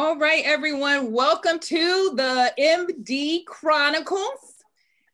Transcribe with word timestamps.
All 0.00 0.16
right, 0.16 0.44
everyone, 0.44 1.10
welcome 1.10 1.58
to 1.58 2.12
the 2.14 2.52
MD 2.56 3.44
Chronicles. 3.46 4.62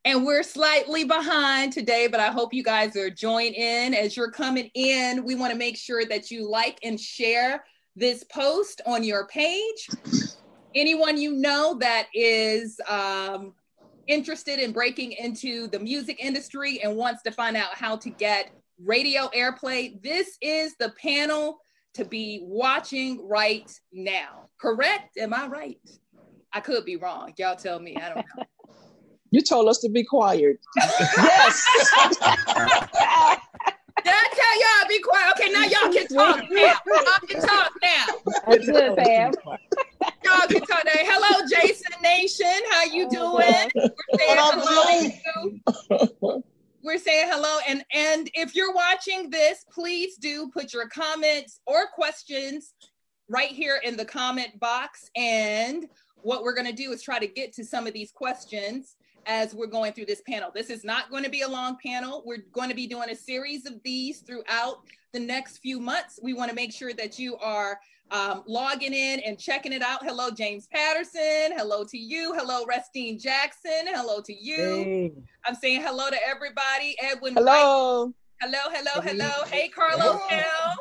And 0.04 0.26
we're 0.26 0.42
slightly 0.42 1.04
behind 1.04 1.72
today, 1.72 2.06
but 2.06 2.20
I 2.20 2.26
hope 2.26 2.52
you 2.52 2.62
guys 2.62 2.94
are 2.94 3.08
joining 3.08 3.54
in. 3.54 3.94
As 3.94 4.14
you're 4.14 4.30
coming 4.30 4.70
in, 4.74 5.24
we 5.24 5.36
want 5.36 5.52
to 5.52 5.58
make 5.58 5.78
sure 5.78 6.04
that 6.04 6.30
you 6.30 6.46
like 6.50 6.80
and 6.82 7.00
share 7.00 7.64
this 7.96 8.24
post 8.24 8.82
on 8.84 9.02
your 9.02 9.26
page. 9.28 9.88
Anyone 10.74 11.16
you 11.16 11.32
know 11.32 11.78
that 11.80 12.08
is 12.12 12.78
um, 12.86 13.54
interested 14.06 14.58
in 14.58 14.72
breaking 14.72 15.12
into 15.12 15.66
the 15.68 15.78
music 15.78 16.18
industry 16.22 16.82
and 16.82 16.94
wants 16.94 17.22
to 17.22 17.30
find 17.30 17.56
out 17.56 17.74
how 17.74 17.96
to 17.96 18.10
get 18.10 18.50
radio 18.78 19.30
airplay, 19.34 20.02
this 20.02 20.36
is 20.42 20.74
the 20.78 20.92
panel 21.00 21.60
to 21.94 22.04
be 22.04 22.40
watching 22.42 23.26
right 23.26 23.70
now. 23.92 24.48
Correct? 24.60 25.16
Am 25.18 25.32
I 25.32 25.46
right? 25.46 25.78
I 26.52 26.60
could 26.60 26.84
be 26.84 26.96
wrong. 26.96 27.32
Y'all 27.38 27.56
tell 27.56 27.80
me. 27.80 27.96
I 27.96 28.08
don't 28.08 28.16
know. 28.36 28.44
You 29.30 29.40
told 29.40 29.68
us 29.68 29.78
to 29.80 29.88
be 29.88 30.04
quiet. 30.04 30.60
yes. 30.76 31.66
Did 34.04 34.12
I 34.12 34.28
tell 34.32 34.60
y'all 34.60 34.88
be 34.88 35.00
quiet? 35.00 35.32
Okay, 35.32 35.50
now 35.50 35.64
y'all 35.64 35.92
can 35.92 36.06
talk 36.06 36.44
now. 36.52 36.74
Y'all 36.86 37.26
can 37.26 37.40
talk 37.40 37.72
now. 37.82 38.06
That's 38.46 38.66
good, 38.66 38.96
Pam. 38.96 39.32
Y'all 40.24 40.46
can 40.46 40.60
talk 40.60 40.84
now. 40.84 40.92
Hello, 40.94 41.44
Jason 41.50 42.00
Nation. 42.00 42.46
How 42.70 42.84
you 42.84 43.10
doing? 43.10 43.70
We're 43.74 43.90
saying 44.18 44.38
hello. 45.80 46.44
We're 46.84 46.98
saying 46.98 47.30
hello. 47.32 47.60
And, 47.66 47.82
and 47.94 48.28
if 48.34 48.54
you're 48.54 48.74
watching 48.74 49.30
this, 49.30 49.64
please 49.72 50.18
do 50.18 50.50
put 50.52 50.74
your 50.74 50.86
comments 50.86 51.60
or 51.66 51.86
questions 51.86 52.74
right 53.26 53.48
here 53.48 53.80
in 53.82 53.96
the 53.96 54.04
comment 54.04 54.60
box. 54.60 55.08
And 55.16 55.88
what 56.16 56.42
we're 56.42 56.54
going 56.54 56.66
to 56.66 56.74
do 56.74 56.92
is 56.92 57.02
try 57.02 57.18
to 57.18 57.26
get 57.26 57.54
to 57.54 57.64
some 57.64 57.86
of 57.86 57.94
these 57.94 58.12
questions 58.12 58.96
as 59.24 59.54
we're 59.54 59.66
going 59.66 59.94
through 59.94 60.04
this 60.04 60.20
panel. 60.28 60.50
This 60.54 60.68
is 60.68 60.84
not 60.84 61.08
going 61.08 61.24
to 61.24 61.30
be 61.30 61.40
a 61.40 61.48
long 61.48 61.78
panel. 61.82 62.22
We're 62.26 62.44
going 62.52 62.68
to 62.68 62.76
be 62.76 62.86
doing 62.86 63.08
a 63.08 63.16
series 63.16 63.64
of 63.64 63.82
these 63.82 64.20
throughout 64.20 64.80
the 65.14 65.20
next 65.20 65.60
few 65.60 65.80
months. 65.80 66.20
We 66.22 66.34
want 66.34 66.50
to 66.50 66.54
make 66.54 66.70
sure 66.70 66.92
that 66.92 67.18
you 67.18 67.38
are 67.38 67.80
um, 68.10 68.42
logging 68.46 68.92
in 68.92 69.20
and 69.20 69.38
checking 69.38 69.72
it 69.72 69.82
out. 69.82 70.04
Hello, 70.04 70.30
James 70.30 70.66
Patterson. 70.66 71.56
Hello 71.56 71.84
to 71.84 71.98
you. 71.98 72.34
Hello, 72.36 72.64
Restine 72.66 73.18
Jackson. 73.18 73.86
Hello 73.86 74.20
to 74.20 74.32
you. 74.32 74.56
Hey. 74.56 75.12
I'm 75.44 75.54
saying 75.54 75.82
hello 75.82 76.10
to 76.10 76.18
everybody. 76.26 76.96
Edwin. 77.00 77.34
Hello. 77.34 78.06
White. 78.06 78.14
Hello, 78.40 78.58
hello, 78.70 79.00
hello. 79.00 79.44
Hey, 79.46 79.68
Carlos 79.68 80.20
Cal. 80.28 80.76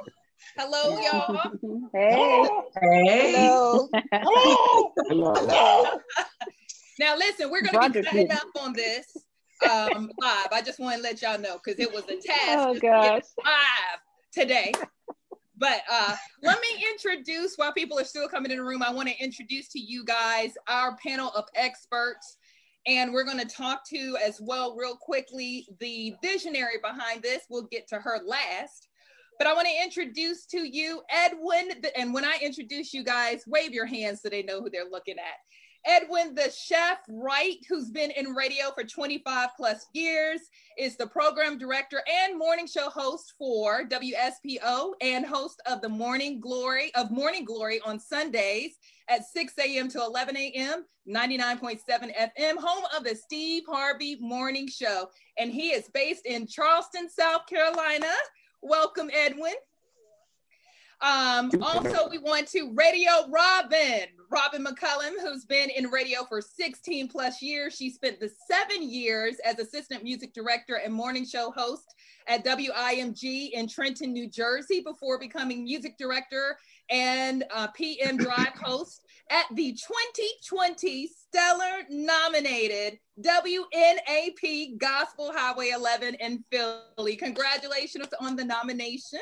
Hello, 0.58 1.00
y'all. 1.00 1.52
Hey. 1.94 2.50
Hey. 2.82 3.36
Hello. 3.36 3.90
Hello. 5.08 6.00
Now, 7.00 7.16
listen, 7.18 7.50
we're 7.50 7.62
going 7.62 7.92
to 7.92 8.02
be 8.02 8.06
cutting 8.06 8.32
up 8.32 8.48
on 8.60 8.74
this 8.74 9.06
um, 9.70 10.12
live. 10.20 10.48
I 10.52 10.62
just 10.62 10.80
want 10.80 10.98
to 10.98 11.02
let 11.02 11.22
y'all 11.22 11.40
know 11.40 11.60
because 11.64 11.80
it 11.80 11.92
was 11.92 12.04
a 12.04 12.16
task 12.22 12.60
oh, 12.60 12.74
gosh. 12.80 13.24
live 13.44 14.00
today. 14.32 14.72
But 15.64 15.82
uh, 15.90 16.14
let 16.42 16.60
me 16.60 16.86
introduce, 16.92 17.56
while 17.56 17.72
people 17.72 17.98
are 17.98 18.04
still 18.04 18.28
coming 18.28 18.52
in 18.52 18.58
the 18.58 18.66
room, 18.66 18.84
I 18.84 18.92
want 18.92 19.08
to 19.08 19.24
introduce 19.24 19.70
to 19.70 19.80
you 19.80 20.04
guys 20.04 20.52
our 20.68 20.98
panel 20.98 21.30
of 21.30 21.46
experts. 21.56 22.36
And 22.86 23.14
we're 23.14 23.24
going 23.24 23.40
to 23.40 23.46
talk 23.46 23.88
to 23.92 24.18
as 24.22 24.42
well, 24.42 24.76
real 24.76 24.98
quickly, 24.98 25.66
the 25.80 26.16
visionary 26.22 26.80
behind 26.82 27.22
this. 27.22 27.44
We'll 27.50 27.70
get 27.72 27.88
to 27.88 27.96
her 27.96 28.20
last. 28.26 28.90
But 29.40 29.48
I 29.48 29.54
want 29.54 29.70
to 29.70 29.84
introduce 29.84 30.46
to 30.48 30.60
you 30.60 31.02
Edwin. 31.10 31.82
And 31.96 32.14
when 32.14 32.26
I 32.26 32.38
introduce 32.42 32.94
you 32.94 33.06
guys, 33.06 33.46
wave 33.48 33.72
your 33.72 33.86
hands 33.86 34.22
so 34.22 34.28
they 34.28 34.44
know 34.44 34.60
who 34.60 34.70
they're 34.70 34.92
looking 34.92 35.18
at. 35.18 35.40
Edwin 35.86 36.34
the 36.34 36.50
Chef 36.50 37.00
Wright, 37.10 37.58
who's 37.68 37.90
been 37.90 38.12
in 38.12 38.34
radio 38.34 38.72
for 38.74 38.84
25 38.84 39.50
plus 39.58 39.88
years, 39.94 40.40
is 40.78 40.96
the 40.96 41.08
program 41.08 41.58
director 41.58 42.02
and 42.08 42.40
morning 42.40 42.68
show 42.68 42.90
host 42.90 43.34
for 43.38 43.84
WSPO 43.88 44.92
and 45.02 45.26
host 45.26 45.62
of 45.66 45.82
the 45.82 45.90
Morning 45.90 46.40
Glory 46.40 46.92
of 46.96 47.12
Morning 47.12 47.44
Glory 47.44 47.82
on 47.86 48.00
Sundays 48.00 48.78
at 49.10 49.26
6 49.26 49.54
a.m. 49.60 49.90
to 49.90 50.00
11 50.00 50.38
a.m., 50.38 50.86
99.7 51.08 51.80
FM, 51.90 52.56
home 52.58 52.86
of 52.96 53.04
the 53.04 53.16
Steve 53.16 53.64
Harvey 53.68 54.18
Morning 54.22 54.70
Show. 54.70 55.10
And 55.38 55.52
he 55.52 55.72
is 55.72 55.90
based 55.94 56.26
in 56.26 56.48
Charleston, 56.48 57.10
South 57.10 57.46
Carolina. 57.46 58.12
Welcome, 58.62 59.10
Edwin. 59.14 59.56
Um, 61.04 61.52
also, 61.62 62.08
we 62.10 62.18
want 62.18 62.48
to 62.52 62.72
Radio 62.74 63.12
Robyn, 63.30 64.08
Robyn 64.30 64.66
McCollum, 64.66 65.12
who's 65.22 65.44
been 65.44 65.70
in 65.70 65.88
radio 65.88 66.24
for 66.24 66.42
16 66.42 67.10
plus 67.10 67.42
years. 67.42 67.76
She 67.76 67.90
spent 67.90 68.22
the 68.22 68.32
seven 68.50 68.90
years 68.90 69.36
as 69.44 69.60
assistant 69.60 70.04
music 70.04 70.34
director 70.34 70.76
and 70.76 70.94
morning 70.94 71.26
show 71.26 71.52
host 71.52 71.94
at 72.30 72.46
WIMG 72.46 73.50
in 73.52 73.68
Trenton, 73.68 74.14
New 74.14 74.30
Jersey, 74.30 74.80
before 74.80 75.20
becoming 75.20 75.66
music 75.66 75.98
director 75.98 76.58
and 76.90 77.44
uh, 77.54 77.68
PM 77.76 78.16
Drive 78.16 78.54
host 78.62 79.06
at 79.30 79.46
the 79.56 79.74
2020 79.74 81.08
Stellar 81.08 81.84
nominated 81.90 82.98
WNAP 83.22 84.78
Gospel 84.78 85.34
Highway 85.36 85.72
11 85.72 86.16
in 86.22 86.46
Philly. 86.50 87.18
Congratulations 87.18 88.08
on 88.22 88.38
the 88.38 88.46
nomination. 88.46 89.20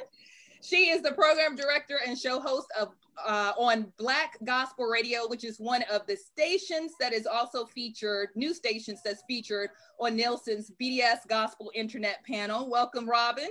She 0.62 0.90
is 0.90 1.02
the 1.02 1.12
program 1.12 1.56
director 1.56 2.00
and 2.06 2.18
show 2.18 2.40
host 2.40 2.68
of 2.80 2.90
uh, 3.26 3.54
on 3.58 3.92
Black 3.98 4.38
Gospel 4.44 4.86
Radio, 4.86 5.28
which 5.28 5.44
is 5.44 5.60
one 5.60 5.84
of 5.92 6.06
the 6.08 6.16
stations 6.16 6.94
that 7.00 7.14
is 7.14 7.26
also 7.26 7.66
featured, 7.66 8.30
new 8.36 8.54
stations 8.54 9.00
that's 9.04 9.24
featured 9.28 9.70
on 10.00 10.16
Nielsen's 10.16 10.72
BDS 10.80 11.28
Gospel 11.28 11.72
Internet 11.76 12.24
panel. 12.26 12.70
Welcome, 12.70 13.10
Robyn. 13.10 13.50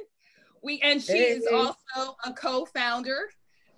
We 0.63 0.81
and 0.81 1.03
she 1.03 1.13
hey, 1.13 1.31
is 1.31 1.47
also 1.53 2.17
a 2.25 2.33
co-founder 2.33 3.31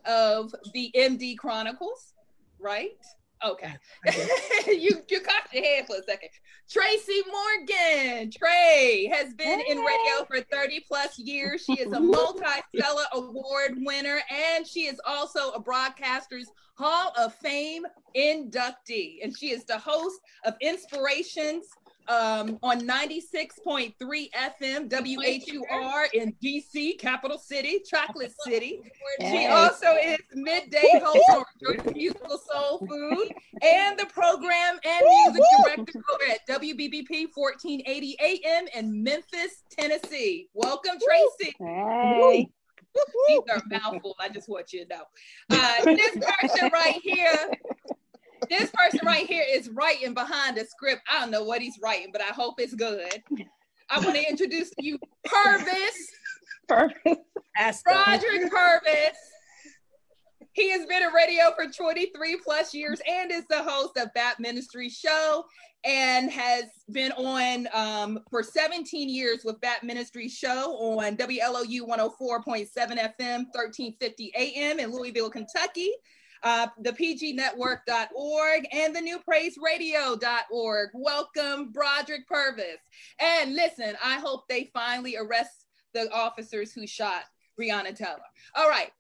of 0.05 0.55
the 0.73 0.91
MD 0.97 1.39
Chronicles, 1.39 2.15
right? 2.59 2.99
Okay. 3.45 3.75
you 4.67 5.03
you 5.09 5.21
cocked 5.21 5.53
your 5.53 5.65
head 5.65 5.87
for 5.87 5.97
a 5.97 6.03
second. 6.03 6.29
Tracy 6.71 7.23
Morgan. 7.31 8.31
Trey 8.31 9.11
has 9.13 9.35
been 9.35 9.61
hey. 9.61 9.73
in 9.73 9.79
radio 9.79 10.25
for 10.27 10.41
30 10.41 10.85
plus 10.87 11.19
years. 11.19 11.65
She 11.65 11.81
is 11.81 11.93
a 11.93 12.01
multi-Stellar 12.01 13.05
Award 13.15 13.75
winner, 13.79 14.21
and 14.31 14.67
she 14.67 14.87
is 14.87 15.01
also 15.05 15.51
a 15.51 15.63
Broadcasters 15.63 16.47
Hall 16.75 17.13
of 17.19 17.35
Fame 17.35 17.85
inductee. 18.17 19.19
And 19.23 19.37
she 19.37 19.51
is 19.51 19.65
the 19.65 19.79
host 19.79 20.21
of 20.45 20.55
Inspirations 20.61 21.67
um, 22.09 22.59
on 22.63 22.81
96.3 22.81 23.95
FM 24.01 24.91
WHUR 24.91 26.07
in 26.15 26.35
DC, 26.43 26.99
capital 26.99 27.39
city, 27.39 27.81
chocolate 27.89 28.33
city. 28.45 28.81
She 29.21 29.47
also 29.47 29.95
is 30.03 30.19
midday 30.35 31.01
host 31.03 31.25
on 31.31 31.93
Musical 31.95 32.39
Soul 32.39 32.79
Food 32.79 33.33
and 33.63 33.99
the 33.99 34.07
program 34.07 34.79
and 34.85 35.05
music 35.27 35.43
director 35.65 36.03
over 36.13 36.33
at 36.33 36.61
WBBP 36.61 37.29
1480 37.35 38.17
AM 38.21 38.67
in 38.75 39.03
Memphis, 39.03 39.63
Tennessee. 39.71 40.49
Welcome, 40.55 40.97
Tracy. 41.05 41.55
Hey. 41.59 42.49
These 43.29 43.41
are 43.51 43.63
mouthful. 43.71 44.15
I 44.21 44.29
just 44.29 44.49
want 44.49 44.73
you 44.73 44.85
to 44.85 44.97
know. 44.97 45.03
Uh, 45.51 45.85
this 45.85 46.19
person 46.41 46.71
right 46.73 47.01
here 47.03 47.51
this 48.49 48.71
person 48.71 49.01
right 49.05 49.27
here 49.27 49.45
is 49.49 49.69
writing 49.71 50.15
behind 50.15 50.57
the 50.57 50.65
script. 50.65 51.03
I 51.11 51.21
don't 51.21 51.31
know 51.31 51.45
what 51.45 51.63
he's 51.63 51.79
writing, 51.83 52.09
but 52.13 52.23
I 52.23 52.33
hope 52.33 52.55
it's 52.59 52.75
good. 52.75 53.23
I 53.91 54.01
want 54.01 54.15
to 54.17 54.29
introduce 54.29 54.71
to 54.71 54.85
you 54.85 54.99
Purvis. 55.25 56.11
Purvis. 56.69 57.19
Brodric 57.87 58.51
Purvis. 58.51 59.17
He 60.55 60.71
has 60.71 60.87
been 60.87 61.03
in 61.03 61.13
radio 61.13 61.53
for 61.57 61.71
23 61.71 62.37
plus 62.45 62.75
years 62.75 63.01
and 63.09 63.31
is 63.33 63.47
the 63.49 63.63
host 63.63 63.97
of 63.97 64.13
Bat 64.15 64.39
Ministry 64.39 64.89
Show 64.89 65.45
and 65.85 66.31
has 66.31 66.65
been 66.91 67.11
on 67.13 67.69
um, 67.73 68.21
for 68.31 68.43
17 68.43 69.09
years 69.09 69.41
with 69.45 69.61
Bat 69.61 69.83
Ministry 69.83 70.29
Show 70.29 70.77
on 70.77 71.17
WLOU 71.17 71.81
104.7 71.81 72.69
FM, 72.77 73.47
1350 73.53 74.33
AM 74.37 74.79
in 74.79 74.93
Louisville, 74.93 75.31
Kentucky 75.31 75.91
uh, 76.43 76.69
the 76.81 76.93
pgnetwork.org, 76.93 78.67
and 78.73 78.97
the 78.97 79.01
newpraiseradio.org. 79.01 80.91
Welcome, 80.95 81.73
Brodric 81.73 82.27
Purvis. 82.29 82.79
And 83.21 83.55
listen, 83.55 83.95
I 84.03 84.19
hope 84.19 84.49
they 84.49 84.71
finally 84.75 85.17
arrest 85.17 85.67
the 85.95 86.11
officers 86.13 86.73
who 86.73 86.87
shot 86.87 87.23
Breonna 87.59 87.95
Taylor. 87.95 88.19
All 88.57 88.69
right, 88.69 88.91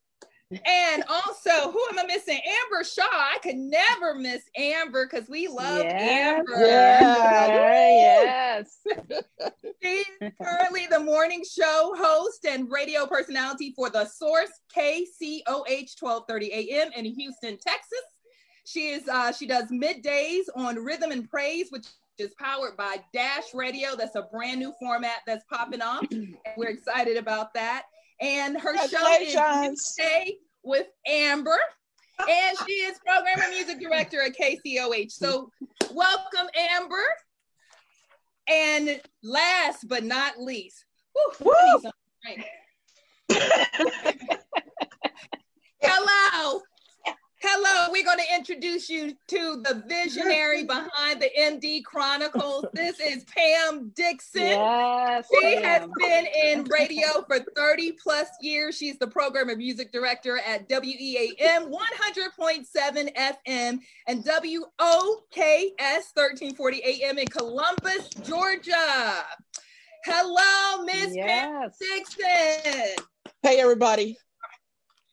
and 0.65 1.05
also, 1.09 1.71
who 1.71 1.83
am 1.91 1.99
I 1.99 2.05
missing? 2.07 2.39
Amber 2.39 2.85
Shaw. 2.85 3.03
I 3.11 3.39
could 3.43 3.57
never 3.57 4.15
miss 4.15 4.43
Amber 4.57 5.09
because 5.11 5.29
we 5.29 5.49
love 5.49 5.85
yes, 5.85 6.03
Amber. 6.03 6.67
Yeah, 6.67 8.63
yes. 8.63 8.79
She's 9.83 10.31
currently 10.41 10.87
the 10.91 11.01
morning 11.01 11.43
show 11.49 11.95
host 11.97 12.45
and 12.45 12.71
radio 12.71 13.07
personality 13.07 13.73
for 13.75 13.91
The 13.91 14.07
Source 14.07 14.51
KCOH 14.77 15.47
1230 16.01 16.53
AM 16.53 16.93
in 16.93 17.05
Houston, 17.05 17.59
Texas. 17.59 18.03
She 18.65 18.91
is 18.91 19.09
uh, 19.09 19.33
she 19.33 19.47
does 19.47 19.71
middays 19.71 20.45
on 20.55 20.77
Rhythm 20.77 21.11
and 21.11 21.29
Praise, 21.29 21.69
which 21.71 21.87
is 22.19 22.33
powered 22.39 22.77
by 22.77 22.99
Dash 23.13 23.55
Radio. 23.55 23.97
That's 23.97 24.15
a 24.15 24.29
brand 24.33 24.61
new 24.61 24.73
format 24.79 25.19
that's 25.27 25.45
popping 25.51 25.83
off. 25.83 26.07
and 26.11 26.37
we're 26.57 26.69
excited 26.69 27.17
about 27.17 27.55
that. 27.55 27.85
And 28.23 28.59
her 28.59 28.77
show 28.89 29.19
is. 29.21 29.85
Stay 29.85 30.39
with 30.63 30.87
Amber. 31.07 31.59
And 32.21 32.57
she 32.67 32.73
is 32.73 32.99
program 33.05 33.41
and 33.41 33.51
music 33.51 33.81
director 33.81 34.23
at 34.23 34.37
KCOH. 34.39 35.11
So 35.11 35.51
welcome, 35.93 36.49
Amber. 36.57 37.03
And 38.49 39.01
last 39.25 39.89
but 39.89 40.05
not 40.05 40.39
least, 40.41 40.85
whew, 41.41 41.53
I 41.53 41.75
need 41.75 41.83
some 41.83 41.93
drink. 43.29 44.39
Hello. 45.81 46.61
Hello, 47.45 47.91
we're 47.91 48.05
going 48.05 48.19
to 48.19 48.35
introduce 48.37 48.89
you 48.89 49.15
to 49.27 49.61
the 49.65 49.83
visionary 49.89 50.63
behind 50.63 51.21
the 51.21 51.29
MD 51.37 51.83
Chronicles. 51.83 52.67
This 52.75 53.01
is 53.01 53.25
Pam 53.25 53.91
Dixon. 53.97 54.43
Yes. 54.43 55.27
She 55.41 55.57
has 55.57 55.89
been 55.99 56.27
in 56.27 56.65
radio 56.65 57.25
for 57.27 57.41
30 57.57 57.93
plus 58.03 58.29
years. 58.41 58.77
She's 58.77 58.97
the 58.99 59.09
program 59.09 59.49
and 59.49 59.59
music 59.59 59.91
director 59.93 60.39
at 60.39 60.69
WEAM 60.69 61.71
100.7 61.71 63.17
FM 63.17 63.79
and 64.07 64.25
WOKS 64.25 64.71
1340 66.15 66.83
AM 66.85 67.19
in 67.19 67.27
Columbus, 67.27 68.09
Georgia. 68.25 69.25
Hello, 70.05 70.85
Miss 70.85 71.07
Pam 71.07 71.15
Yes. 71.15 71.77
Dixon. 71.81 73.05
Hey, 73.43 73.61
everybody. 73.61 74.17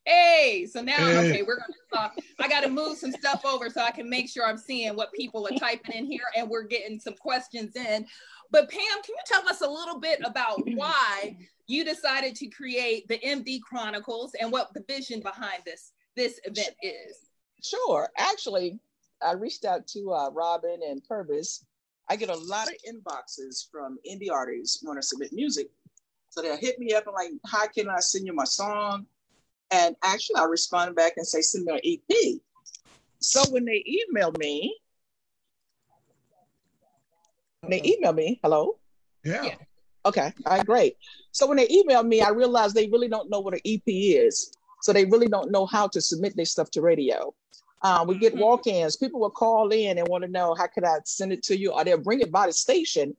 Hey, 0.09 0.65
so 0.65 0.81
now 0.81 0.97
Hey. 0.97 1.17
okay, 1.17 1.43
we're 1.43 1.57
gonna 1.57 1.73
talk. 1.93 2.17
I 2.39 2.47
gotta 2.47 2.67
move 2.67 2.97
some 2.97 3.11
stuff 3.11 3.45
over 3.45 3.69
so 3.69 3.81
I 3.81 3.91
can 3.91 4.09
make 4.09 4.27
sure 4.27 4.43
I'm 4.43 4.57
seeing 4.57 4.95
what 4.95 5.13
people 5.13 5.45
are 5.45 5.55
typing 5.59 5.95
in 5.95 6.05
here 6.05 6.23
and 6.35 6.49
we're 6.49 6.63
getting 6.63 6.99
some 6.99 7.13
questions 7.13 7.75
in. 7.75 8.07
But 8.49 8.71
Pam, 8.71 8.81
can 8.81 9.09
you 9.09 9.21
tell 9.27 9.47
us 9.47 9.61
a 9.61 9.69
little 9.69 9.99
bit 9.99 10.19
about 10.25 10.63
why 10.73 11.37
you 11.67 11.85
decided 11.85 12.35
to 12.37 12.47
create 12.47 13.07
the 13.07 13.19
MD 13.19 13.61
Chronicles 13.61 14.33
and 14.41 14.51
what 14.51 14.73
the 14.73 14.83
vision 14.87 15.19
behind 15.21 15.61
this 15.63 15.91
this 16.15 16.39
event 16.43 16.75
is? 16.81 17.29
Sure. 17.63 18.09
Actually, 18.17 18.79
I 19.21 19.33
reached 19.33 19.63
out 19.63 19.85
to 19.89 20.11
uh, 20.11 20.31
Robyn 20.31 20.79
and 20.89 21.03
Purvis. 21.03 21.63
I 22.09 22.15
get 22.15 22.29
a 22.29 22.35
lot 22.35 22.67
of 22.67 22.73
inboxes 22.91 23.69
from 23.71 23.99
indie 24.09 24.31
artists 24.31 24.83
want 24.83 24.99
to 24.99 25.07
submit 25.07 25.33
music. 25.33 25.67
So 26.29 26.41
they'll 26.41 26.57
hit 26.57 26.79
me 26.79 26.93
up 26.93 27.05
and 27.05 27.13
like, 27.13 27.29
how 27.45 27.67
can 27.67 27.89
I 27.89 27.99
send 27.99 28.25
you 28.25 28.33
my 28.33 28.45
song? 28.45 29.05
And 29.71 29.95
actually, 30.03 30.37
I 30.37 30.45
respond 30.45 30.95
back 30.95 31.13
and 31.17 31.25
say, 31.25 31.41
send 31.41 31.65
me 31.65 31.73
an 31.73 31.79
EP. 31.83 32.39
So 33.19 33.43
when 33.51 33.65
they 33.65 33.83
email 33.85 34.31
me, 34.39 34.75
when 37.61 37.71
they 37.71 37.81
email 37.83 38.13
me, 38.13 38.39
hello? 38.41 38.77
Yeah. 39.23 39.45
Yeah. 39.45 39.55
Okay, 40.05 40.33
all 40.45 40.57
right, 40.57 40.65
great. 40.65 40.95
So 41.31 41.45
when 41.45 41.57
they 41.57 41.67
email 41.69 42.03
me, 42.03 42.21
I 42.21 42.29
realize 42.29 42.73
they 42.73 42.87
really 42.87 43.09
don't 43.09 43.29
know 43.29 43.41
what 43.41 43.53
an 43.53 43.59
EP 43.65 43.81
is. 43.85 44.53
So 44.81 44.93
they 44.93 45.05
really 45.05 45.27
don't 45.27 45.51
know 45.51 45.65
how 45.65 45.87
to 45.89 45.99
submit 45.99 46.35
their 46.37 46.45
stuff 46.45 46.71
to 46.71 46.81
radio. 46.81 47.33
Um, 47.81 48.07
we 48.07 48.17
get 48.17 48.33
Mhm. 48.33 48.39
walk-ins. 48.39 48.95
People 48.95 49.19
will 49.19 49.29
call 49.29 49.71
in 49.71 49.97
and 49.97 50.07
want 50.07 50.23
to 50.23 50.29
know 50.29 50.55
how 50.55 50.67
could 50.67 50.85
I 50.85 50.99
send 51.05 51.33
it 51.33 51.43
to 51.43 51.57
you, 51.57 51.73
or 51.73 51.83
they'll 51.83 51.97
bring 51.97 52.21
it 52.21 52.31
by 52.31 52.47
the 52.47 52.53
station. 52.53 53.15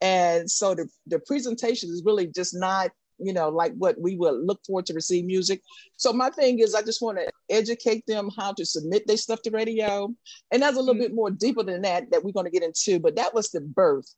And 0.00 0.50
so 0.50 0.74
the, 0.74 0.88
the 1.08 1.18
presentation 1.18 1.90
is 1.90 2.02
really 2.04 2.28
just 2.28 2.54
not, 2.54 2.90
you 3.22 3.32
know, 3.32 3.48
like 3.48 3.74
what 3.76 4.00
we 4.00 4.16
would 4.16 4.40
look 4.42 4.60
for 4.66 4.82
to 4.82 4.94
receive 4.94 5.24
music. 5.24 5.62
So 5.96 6.12
my 6.12 6.30
thing 6.30 6.58
is 6.60 6.74
I 6.74 6.82
just 6.82 7.02
want 7.02 7.18
to 7.18 7.30
educate 7.48 8.04
them 8.06 8.30
how 8.36 8.52
to 8.54 8.64
submit 8.64 9.06
their 9.06 9.16
stuff 9.16 9.42
to 9.42 9.50
radio. 9.50 10.14
And 10.50 10.62
that's 10.62 10.76
a 10.76 10.80
little 10.80 10.94
Mhm. 10.94 11.00
bit 11.00 11.14
more 11.14 11.30
deeper 11.30 11.62
than 11.62 11.82
that 11.82 12.10
that 12.10 12.24
we're 12.24 12.32
going 12.32 12.46
to 12.46 12.50
get 12.50 12.62
into, 12.62 12.98
but 12.98 13.16
that 13.16 13.34
was 13.34 13.50
the 13.50 13.60
birth 13.60 14.14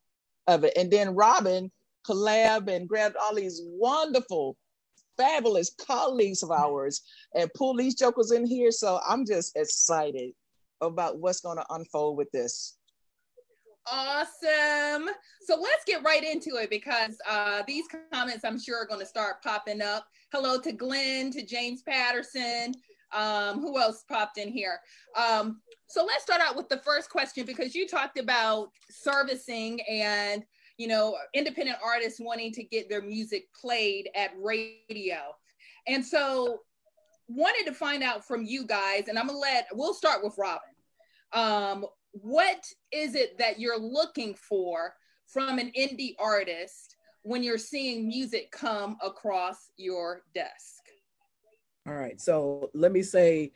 of 0.47 0.63
it. 0.63 0.73
And 0.77 0.91
then 0.91 1.15
Robyn 1.15 1.71
collab 2.07 2.67
and 2.67 2.87
grabbed 2.87 3.15
all 3.15 3.35
these 3.35 3.61
wonderful, 3.63 4.57
fabulous 5.17 5.71
colleagues 5.71 6.43
of 6.43 6.51
ours 6.51 7.01
and 7.35 7.53
pull 7.53 7.75
these 7.75 7.95
jokers 7.95 8.31
in 8.31 8.45
here. 8.45 8.71
So 8.71 8.99
I'm 9.07 9.25
just 9.25 9.55
excited 9.55 10.31
about 10.81 11.19
what's 11.19 11.41
going 11.41 11.57
to 11.57 11.65
unfold 11.69 12.17
with 12.17 12.31
this. 12.31 12.77
Awesome. 13.91 15.09
So 15.41 15.55
let's 15.59 15.83
get 15.85 16.03
right 16.03 16.23
into 16.23 16.55
it 16.55 16.69
because 16.69 17.17
uh, 17.29 17.63
these 17.67 17.85
comments 18.13 18.45
I'm 18.45 18.59
sure 18.59 18.81
are 18.81 18.85
going 18.85 19.01
to 19.01 19.05
start 19.05 19.43
popping 19.43 19.81
up. 19.81 20.07
Hello 20.31 20.59
to 20.61 20.71
Glenn, 20.71 21.31
to 21.31 21.45
James 21.45 21.81
Patterson. 21.81 22.73
Um, 23.13 23.59
who 23.59 23.79
else 23.79 24.05
popped 24.09 24.37
in 24.37 24.49
here? 24.49 24.79
Um, 25.17 25.61
so 25.87 26.03
let's 26.05 26.23
start 26.23 26.41
out 26.41 26.55
with 26.55 26.69
the 26.69 26.77
first 26.77 27.09
question 27.09 27.45
because 27.45 27.75
you 27.75 27.87
talked 27.87 28.17
about 28.17 28.69
servicing 28.89 29.81
and 29.81 30.43
you 30.77 30.87
know 30.87 31.15
independent 31.35 31.77
artists 31.85 32.19
wanting 32.19 32.51
to 32.53 32.63
get 32.63 32.89
their 32.89 33.03
music 33.03 33.47
played 33.53 34.09
at 34.15 34.31
radio. 34.41 35.17
And 35.87 36.03
so 36.03 36.61
wanted 37.27 37.65
to 37.65 37.73
find 37.73 38.01
out 38.01 38.25
from 38.25 38.45
you 38.45 38.65
guys, 38.65 39.07
and 39.09 39.19
I'm 39.19 39.27
gonna 39.27 39.37
let 39.37 39.67
we'll 39.73 39.93
start 39.93 40.23
with 40.23 40.35
Robyn. 40.37 40.61
Um, 41.33 41.85
what 42.13 42.65
is 42.91 43.15
it 43.15 43.37
that 43.39 43.59
you're 43.59 43.79
looking 43.79 44.35
for 44.35 44.93
from 45.25 45.59
an 45.59 45.71
indie 45.77 46.15
artist 46.19 46.95
when 47.23 47.43
you're 47.43 47.57
seeing 47.57 48.07
music 48.07 48.51
come 48.51 48.97
across 49.01 49.71
your 49.77 50.21
desk? 50.33 50.83
All 51.87 51.95
right. 51.95 52.19
So 52.21 52.69
let 52.73 52.91
me 52.91 53.01
say, 53.01 53.51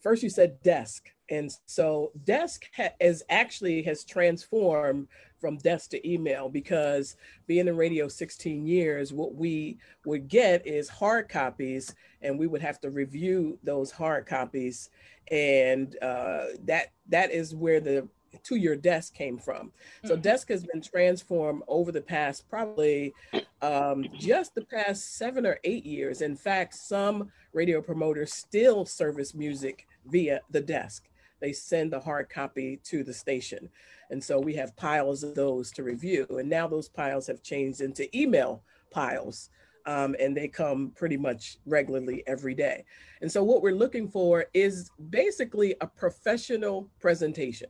first 0.00 0.22
you 0.22 0.28
said 0.28 0.62
desk, 0.62 1.08
and 1.30 1.50
so 1.66 2.12
desk 2.24 2.66
ha- 2.76 2.92
is 3.00 3.24
actually 3.30 3.82
has 3.84 4.04
transformed 4.04 5.08
from 5.40 5.56
desk 5.58 5.90
to 5.90 6.08
email 6.08 6.48
because 6.48 7.16
being 7.46 7.66
in 7.66 7.76
radio 7.76 8.06
16 8.06 8.66
years, 8.66 9.12
what 9.12 9.34
we 9.34 9.78
would 10.04 10.28
get 10.28 10.66
is 10.66 10.88
hard 10.88 11.28
copies, 11.28 11.94
and 12.24 12.38
we 12.38 12.46
would 12.46 12.62
have 12.62 12.80
to 12.80 12.90
review 12.90 13.58
those 13.62 13.90
hard 13.90 14.26
copies, 14.26 14.90
and 15.30 15.96
uh, 16.02 16.46
that 16.64 16.92
that 17.08 17.30
is 17.30 17.54
where 17.54 17.80
the 17.80 18.08
to 18.42 18.56
your 18.56 18.74
desk 18.74 19.14
came 19.14 19.38
from. 19.38 19.72
So 20.04 20.16
Mhm. 20.16 20.22
desk 20.22 20.48
has 20.48 20.64
been 20.66 20.80
transformed 20.82 21.62
over 21.68 21.92
the 21.92 22.02
past 22.02 22.48
probably 22.48 23.14
um, 23.62 24.04
just 24.18 24.54
the 24.56 24.64
past 24.64 25.16
seven 25.16 25.46
or 25.46 25.58
eight 25.62 25.86
years. 25.86 26.20
In 26.20 26.34
fact, 26.36 26.74
some 26.74 27.30
radio 27.52 27.80
promoters 27.80 28.32
still 28.32 28.84
service 28.84 29.34
music 29.34 29.86
via 30.06 30.40
the 30.50 30.60
desk. 30.60 31.08
They 31.40 31.52
send 31.52 31.94
a 31.94 32.00
hard 32.00 32.28
copy 32.28 32.78
to 32.84 33.04
the 33.04 33.14
station. 33.14 33.70
And 34.10 34.22
so 34.22 34.40
we 34.40 34.54
have 34.54 34.74
piles 34.76 35.22
of 35.22 35.34
those 35.36 35.70
to 35.72 35.82
review. 35.84 36.26
And 36.38 36.48
now 36.48 36.66
those 36.66 36.88
piles 36.88 37.26
have 37.28 37.42
changed 37.42 37.80
into 37.80 38.04
email 38.16 38.64
piles. 38.90 39.50
Um, 39.86 40.16
and 40.18 40.34
they 40.34 40.48
come 40.48 40.92
pretty 40.96 41.18
much 41.18 41.58
regularly 41.66 42.22
every 42.26 42.54
day. 42.54 42.84
And 43.20 43.30
so 43.30 43.44
what 43.44 43.60
we're 43.60 43.74
looking 43.74 44.08
for 44.08 44.46
is 44.54 44.90
basically 45.10 45.74
a 45.82 45.86
professional 45.86 46.88
presentation. 47.00 47.68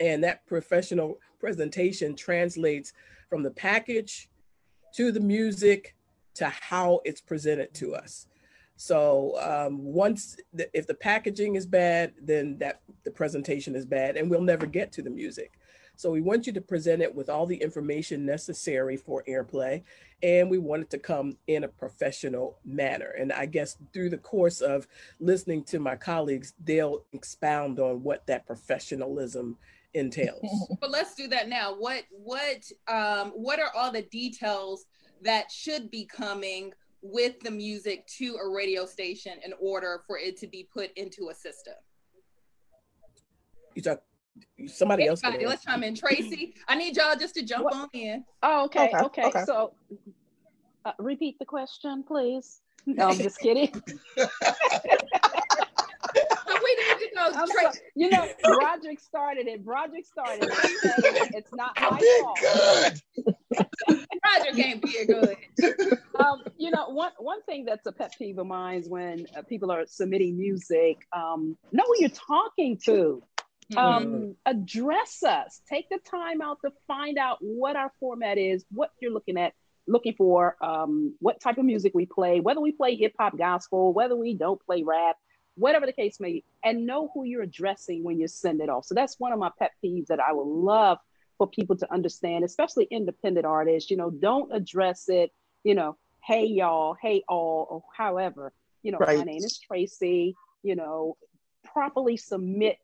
And 0.00 0.24
that 0.24 0.44
professional 0.46 1.20
presentation 1.38 2.16
translates 2.16 2.92
from 3.28 3.44
the 3.44 3.50
package 3.52 4.28
to 4.96 5.12
the 5.12 5.20
music 5.20 5.94
to 6.34 6.48
how 6.48 7.00
it's 7.04 7.20
presented 7.20 7.72
to 7.74 7.94
us. 7.94 8.26
So 8.76 9.38
um, 9.40 9.84
once, 9.84 10.36
the, 10.54 10.70
if 10.76 10.86
the 10.86 10.94
packaging 10.94 11.54
is 11.54 11.66
bad, 11.66 12.14
then 12.20 12.56
that 12.58 12.80
the 13.04 13.10
presentation 13.10 13.76
is 13.76 13.84
bad, 13.84 14.16
and 14.16 14.30
we'll 14.30 14.40
never 14.40 14.64
get 14.66 14.90
to 14.92 15.02
the 15.02 15.10
music. 15.10 15.59
So 16.00 16.10
we 16.10 16.22
want 16.22 16.46
you 16.46 16.52
to 16.54 16.62
present 16.62 17.02
it 17.02 17.14
with 17.14 17.28
all 17.28 17.44
the 17.44 17.58
information 17.58 18.24
necessary 18.24 18.96
for 18.96 19.22
airplay, 19.28 19.82
and 20.22 20.48
we 20.48 20.56
want 20.56 20.80
it 20.80 20.90
to 20.92 20.98
come 20.98 21.36
in 21.46 21.64
a 21.64 21.68
professional 21.68 22.56
manner. 22.64 23.10
And 23.18 23.30
I 23.30 23.44
guess 23.44 23.76
through 23.92 24.08
the 24.08 24.16
course 24.16 24.62
of 24.62 24.88
listening 25.18 25.62
to 25.64 25.78
my 25.78 25.96
colleagues, 25.96 26.54
they'll 26.64 27.04
expound 27.12 27.78
on 27.80 28.02
what 28.02 28.26
that 28.28 28.46
professionalism 28.46 29.58
entails. 29.92 30.40
But 30.80 30.90
let's 30.90 31.14
do 31.14 31.28
that 31.28 31.50
now. 31.50 31.74
What 31.74 32.04
what 32.08 32.64
um, 32.88 33.32
what 33.32 33.60
are 33.60 33.70
all 33.76 33.92
the 33.92 34.08
details 34.10 34.86
that 35.20 35.52
should 35.52 35.90
be 35.90 36.06
coming 36.06 36.72
with 37.02 37.38
the 37.40 37.50
music 37.50 38.06
to 38.18 38.36
a 38.36 38.48
radio 38.48 38.86
station 38.86 39.34
in 39.44 39.52
order 39.60 40.02
for 40.06 40.16
it 40.16 40.38
to 40.38 40.46
be 40.46 40.66
put 40.72 40.92
into 40.96 41.28
a 41.28 41.34
system? 41.34 41.74
You 43.74 43.82
talk, 43.82 44.02
somebody 44.66 45.06
else. 45.06 45.20
can 45.20 45.28
Anybody, 45.32 45.46
let's 45.48 45.66
answer. 45.66 45.70
chime 45.80 45.82
in. 45.84 45.94
Tracy, 45.94 46.54
I 46.68 46.74
need 46.76 46.96
y'all 46.96 47.16
just 47.16 47.34
to 47.34 47.42
jump 47.42 47.64
What- 47.64 47.74
on 47.74 47.88
in. 47.92 48.24
Oh, 48.42 48.64
okay, 48.66 48.88
Okay, 48.94 49.04
okay. 49.04 49.24
okay. 49.24 49.44
So 49.44 49.74
uh, 50.84 50.92
repeat 50.98 51.38
the 51.38 51.44
question, 51.44 52.02
please. 52.06 52.62
No, 52.86 53.08
I'm 53.08 53.18
just 53.18 53.38
kidding. 53.44 53.70
So 56.46 56.56
we 56.64 56.76
need 56.76 56.98
to 56.98 57.14
know, 57.14 57.30
I'm 57.34 57.48
Tracy. 57.48 57.78
You 57.94 58.10
know, 58.10 58.26
Brodric 58.44 59.00
started 59.00 59.46
it. 59.46 59.64
Brodric 59.64 60.04
started 60.06 60.44
it. 60.44 61.34
It's 61.34 61.52
not 61.54 61.78
my 61.80 61.88
fault. 61.88 62.38
did 62.40 63.00
good. 63.56 64.06
Roger 64.24 64.52
can't 64.56 64.82
be 64.82 64.96
a 64.98 65.06
good. 65.06 65.36
um, 66.18 66.42
you 66.56 66.70
know, 66.70 66.88
one 66.88 67.12
one 67.18 67.42
thing 67.42 67.64
that's 67.64 67.86
a 67.86 67.92
pet 67.92 68.14
peeve 68.18 68.38
of 68.38 68.46
mine 68.46 68.78
is 68.80 68.88
when 68.88 69.26
uh, 69.36 69.42
people 69.42 69.70
are 69.70 69.84
submitting 69.86 70.36
music. 70.36 71.06
Um, 71.12 71.56
know 71.72 71.84
who 71.86 71.94
you're 71.98 72.08
talking 72.10 72.76
to. 72.86 73.22
Um, 73.76 74.04
mm-hmm. 74.06 74.30
Address 74.46 75.22
us. 75.22 75.60
Take 75.68 75.88
the 75.88 75.98
time 75.98 76.40
out 76.42 76.58
to 76.64 76.72
find 76.86 77.18
out 77.18 77.38
what 77.40 77.76
our 77.76 77.92
format 78.00 78.38
is, 78.38 78.64
what 78.70 78.90
you're 79.00 79.12
looking 79.12 79.38
at, 79.38 79.54
looking 79.86 80.14
for, 80.14 80.56
um, 80.62 81.14
what 81.20 81.40
type 81.40 81.58
of 81.58 81.64
music 81.64 81.92
we 81.94 82.06
play, 82.06 82.40
whether 82.40 82.60
we 82.60 82.72
play 82.72 82.96
hip 82.96 83.14
hop, 83.18 83.36
gospel, 83.36 83.92
whether 83.92 84.16
we 84.16 84.34
don't 84.34 84.64
play 84.64 84.82
rap, 84.82 85.16
whatever 85.56 85.86
the 85.86 85.92
case 85.92 86.18
may 86.20 86.32
be, 86.32 86.44
and 86.64 86.86
know 86.86 87.10
who 87.14 87.24
you're 87.24 87.42
addressing 87.42 88.02
when 88.02 88.18
you 88.18 88.28
send 88.28 88.60
it 88.60 88.68
off. 88.68 88.86
So 88.86 88.94
that's 88.94 89.18
one 89.18 89.32
of 89.32 89.38
my 89.38 89.50
pet 89.58 89.72
peeves 89.84 90.06
that 90.06 90.20
I 90.20 90.32
would 90.32 90.46
love 90.46 90.98
for 91.38 91.46
people 91.46 91.76
to 91.76 91.92
understand, 91.92 92.44
especially 92.44 92.86
independent 92.90 93.46
artists. 93.46 93.90
You 93.90 93.96
know, 93.96 94.10
don't 94.10 94.52
address 94.52 95.08
it, 95.08 95.32
you 95.64 95.74
know, 95.74 95.96
hey 96.22 96.44
y'all, 96.46 96.96
hey 97.00 97.22
all, 97.28 97.66
or 97.70 97.82
however. 97.96 98.52
You 98.82 98.92
know, 98.92 98.98
right. 98.98 99.18
my 99.18 99.24
name 99.24 99.44
is 99.44 99.58
Tracy. 99.58 100.34
You 100.62 100.76
know, 100.76 101.16
properly 101.64 102.16
submit 102.16 102.78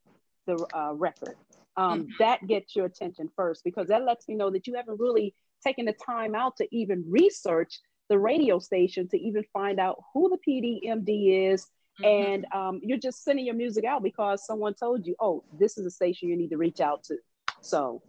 the 0.47 0.67
uh, 0.75 0.93
record. 0.93 1.37
Um, 1.77 2.03
mm-hmm. 2.03 2.11
That 2.19 2.47
gets 2.47 2.75
your 2.75 2.87
attention 2.87 3.31
first 3.37 3.63
because 3.65 3.89
that 3.89 4.05
lets 4.05 4.29
me 4.29 4.35
know 4.35 4.51
that 4.51 4.67
you 4.67 4.75
haven't 4.75 4.99
really 4.99 5.35
taken 5.65 5.85
the 5.85 5.93
time 5.93 6.35
out 6.35 6.57
to 6.57 6.67
even 6.75 7.05
research 7.09 7.81
the 8.09 8.19
radio 8.19 8.59
station 8.59 9.09
to 9.09 9.19
even 9.19 9.45
find 9.53 9.81
out 9.81 9.97
who 10.15 10.31
the 10.31 10.39
PDMD 10.39 11.53
is. 11.53 11.67
Mm-hmm. 12.03 12.05
And 12.05 12.47
um, 12.55 12.81
you're 12.83 12.99
just 12.99 13.25
sending 13.25 13.47
your 13.47 13.55
music 13.55 13.85
out 13.85 14.03
because 14.03 14.47
someone 14.47 14.75
told 14.75 15.07
you, 15.07 15.17
oh, 15.21 15.45
this 15.59 15.77
is 15.79 15.87
a 15.87 15.91
station 15.91 16.29
you 16.29 16.37
need 16.37 16.51
to 16.51 16.57
reach 16.57 16.81
out 16.81 17.05
to. 17.05 17.17
So 17.61 18.03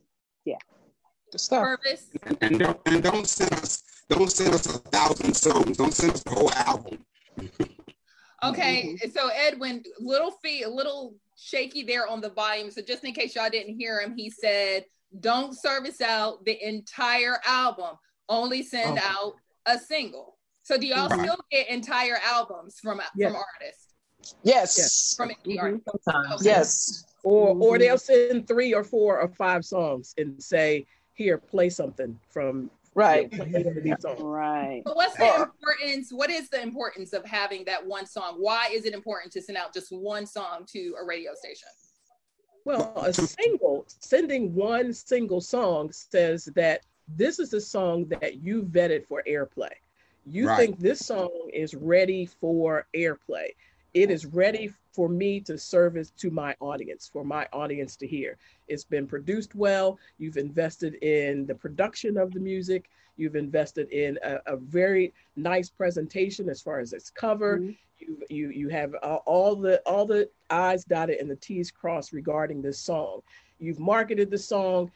yeah. 0.46 0.58
The 1.32 1.40
stuff. 1.40 1.64
Purpose. 1.64 2.08
And, 2.42 2.60
don't, 2.60 2.80
and 2.86 3.04
don't 3.04 3.28
send 3.28 3.54
us 3.54 3.84
don't 4.10 4.32
send 4.32 4.54
us 4.54 4.66
a 4.68 4.78
thousand 4.80 5.34
songs. 5.36 5.76
Don't 5.78 5.94
send 5.94 6.14
us 6.14 6.24
the 6.24 6.32
whole 6.32 6.54
album. 6.54 7.06
okay, 8.44 8.96
mm-hmm. 8.96 9.10
so 9.12 9.30
Edwin, 9.30 9.84
little 10.00 10.32
feet, 10.32 10.64
a 10.64 10.70
little 10.70 11.16
shaky 11.36 11.84
there 11.84 12.08
on 12.08 12.22
the 12.22 12.30
volume. 12.30 12.72
So 12.72 12.82
just 12.82 13.04
in 13.04 13.14
case 13.14 13.36
y'all 13.36 13.50
didn't 13.50 13.76
hear 13.78 14.00
him, 14.02 14.16
he 14.16 14.30
said, 14.30 14.86
"Don't 15.20 15.58
service 15.58 16.02
out 16.02 16.46
the 16.46 16.58
entire 16.66 17.40
album. 17.46 17.98
Only 18.30 18.64
send 18.64 19.00
oh. 19.00 19.04
out 19.04 19.34
a 19.66 19.80
single." 19.80 20.38
So 20.64 20.78
do 20.78 20.86
y'all 20.86 21.10
still 21.10 21.38
get 21.52 21.70
entire 21.70 22.20
albums 22.26 22.80
from 22.82 23.02
yes. 23.16 23.32
from 23.32 23.42
artists? 23.42 23.94
Yes. 24.44 24.78
yes. 24.78 25.16
From 25.16 25.30
mm-hmm. 25.30 25.78
Okay. 26.34 26.44
Yes 26.44 27.06
or 27.28 27.54
mm-hmm. 27.54 27.62
or 27.62 27.78
they'll 27.78 27.98
send 27.98 28.48
three 28.48 28.74
or 28.74 28.84
four 28.84 29.20
or 29.20 29.28
five 29.28 29.66
songs 29.66 30.14
and 30.18 30.42
say 30.42 30.86
here 31.14 31.38
play 31.38 31.70
something 31.70 32.18
from 32.30 32.70
right. 32.98 33.32
right. 34.20 34.82
But 34.84 34.96
what's 34.96 35.16
the 35.16 35.36
importance 35.36 36.12
what 36.12 36.30
is 36.30 36.50
the 36.50 36.62
importance 36.62 37.14
of 37.14 37.26
having 37.26 37.64
that 37.66 37.86
one 37.86 38.06
song? 38.06 38.36
Why 38.38 38.70
is 38.74 38.86
it 38.86 38.94
important 38.94 39.32
to 39.34 39.42
send 39.42 39.58
out 39.58 39.74
just 39.74 39.92
one 39.92 40.26
song 40.26 40.66
to 40.74 40.96
a 41.02 41.06
radio 41.06 41.32
station? 41.36 41.70
Well 42.66 42.94
a 42.98 43.14
single 43.14 43.86
sending 43.88 44.54
one 44.54 44.94
single 44.94 45.42
song 45.42 45.92
says 45.92 46.46
that 46.56 46.82
this 47.08 47.40
is 47.40 47.54
a 47.54 47.62
song 47.62 48.06
that 48.08 48.42
you 48.42 48.64
vetted 48.64 49.08
for 49.08 49.24
airplay. 49.28 49.72
You 50.26 50.48
right. 50.48 50.58
think 50.58 50.80
this 50.80 51.00
song 51.00 51.50
is 51.54 51.74
ready 51.74 52.26
for 52.26 52.86
airplay 52.94 53.52
it 53.94 54.12
is 54.12 54.26
ready 54.26 54.72
for 54.92 55.10
me 55.10 55.40
to 55.42 55.58
service 55.58 56.12
to 56.18 56.32
my 56.32 56.56
audience, 56.60 57.10
for 57.12 57.24
my 57.24 57.48
audience 57.54 57.96
to 57.98 58.08
hear. 58.08 58.38
It's 58.68 58.84
been 58.84 59.08
produced 59.08 59.56
well. 59.56 60.00
You've 60.18 60.38
invested 60.38 60.96
in 60.96 61.46
the 61.46 61.56
production 61.56 62.18
of 62.18 62.32
the 62.32 62.40
music. 62.40 62.90
You've 63.16 63.36
invested 63.36 63.90
in 63.92 64.18
a, 64.24 64.40
a 64.46 64.58
very 64.58 65.14
nice 65.36 65.70
presentation 65.70 66.50
as 66.50 66.62
far 66.62 66.80
as 66.80 66.94
its 66.94 67.10
cover. 67.10 67.60
Mm-hmm. 67.60 67.72
You, 68.00 68.18
you, 68.30 68.50
you 68.50 68.70
have 68.70 68.94
all 69.26 69.56
the 69.56 69.82
all 69.86 70.06
the 70.06 70.30
I's 70.52 70.84
dotted 70.84 71.20
and 71.20 71.30
the 71.30 71.36
T's 71.36 71.72
crossed 71.72 72.14
regarding 72.14 72.62
this 72.62 72.80
song. 72.80 73.22
You've 73.60 73.80
marketed 73.80 74.30
the 74.30 74.38
song. 74.38 74.92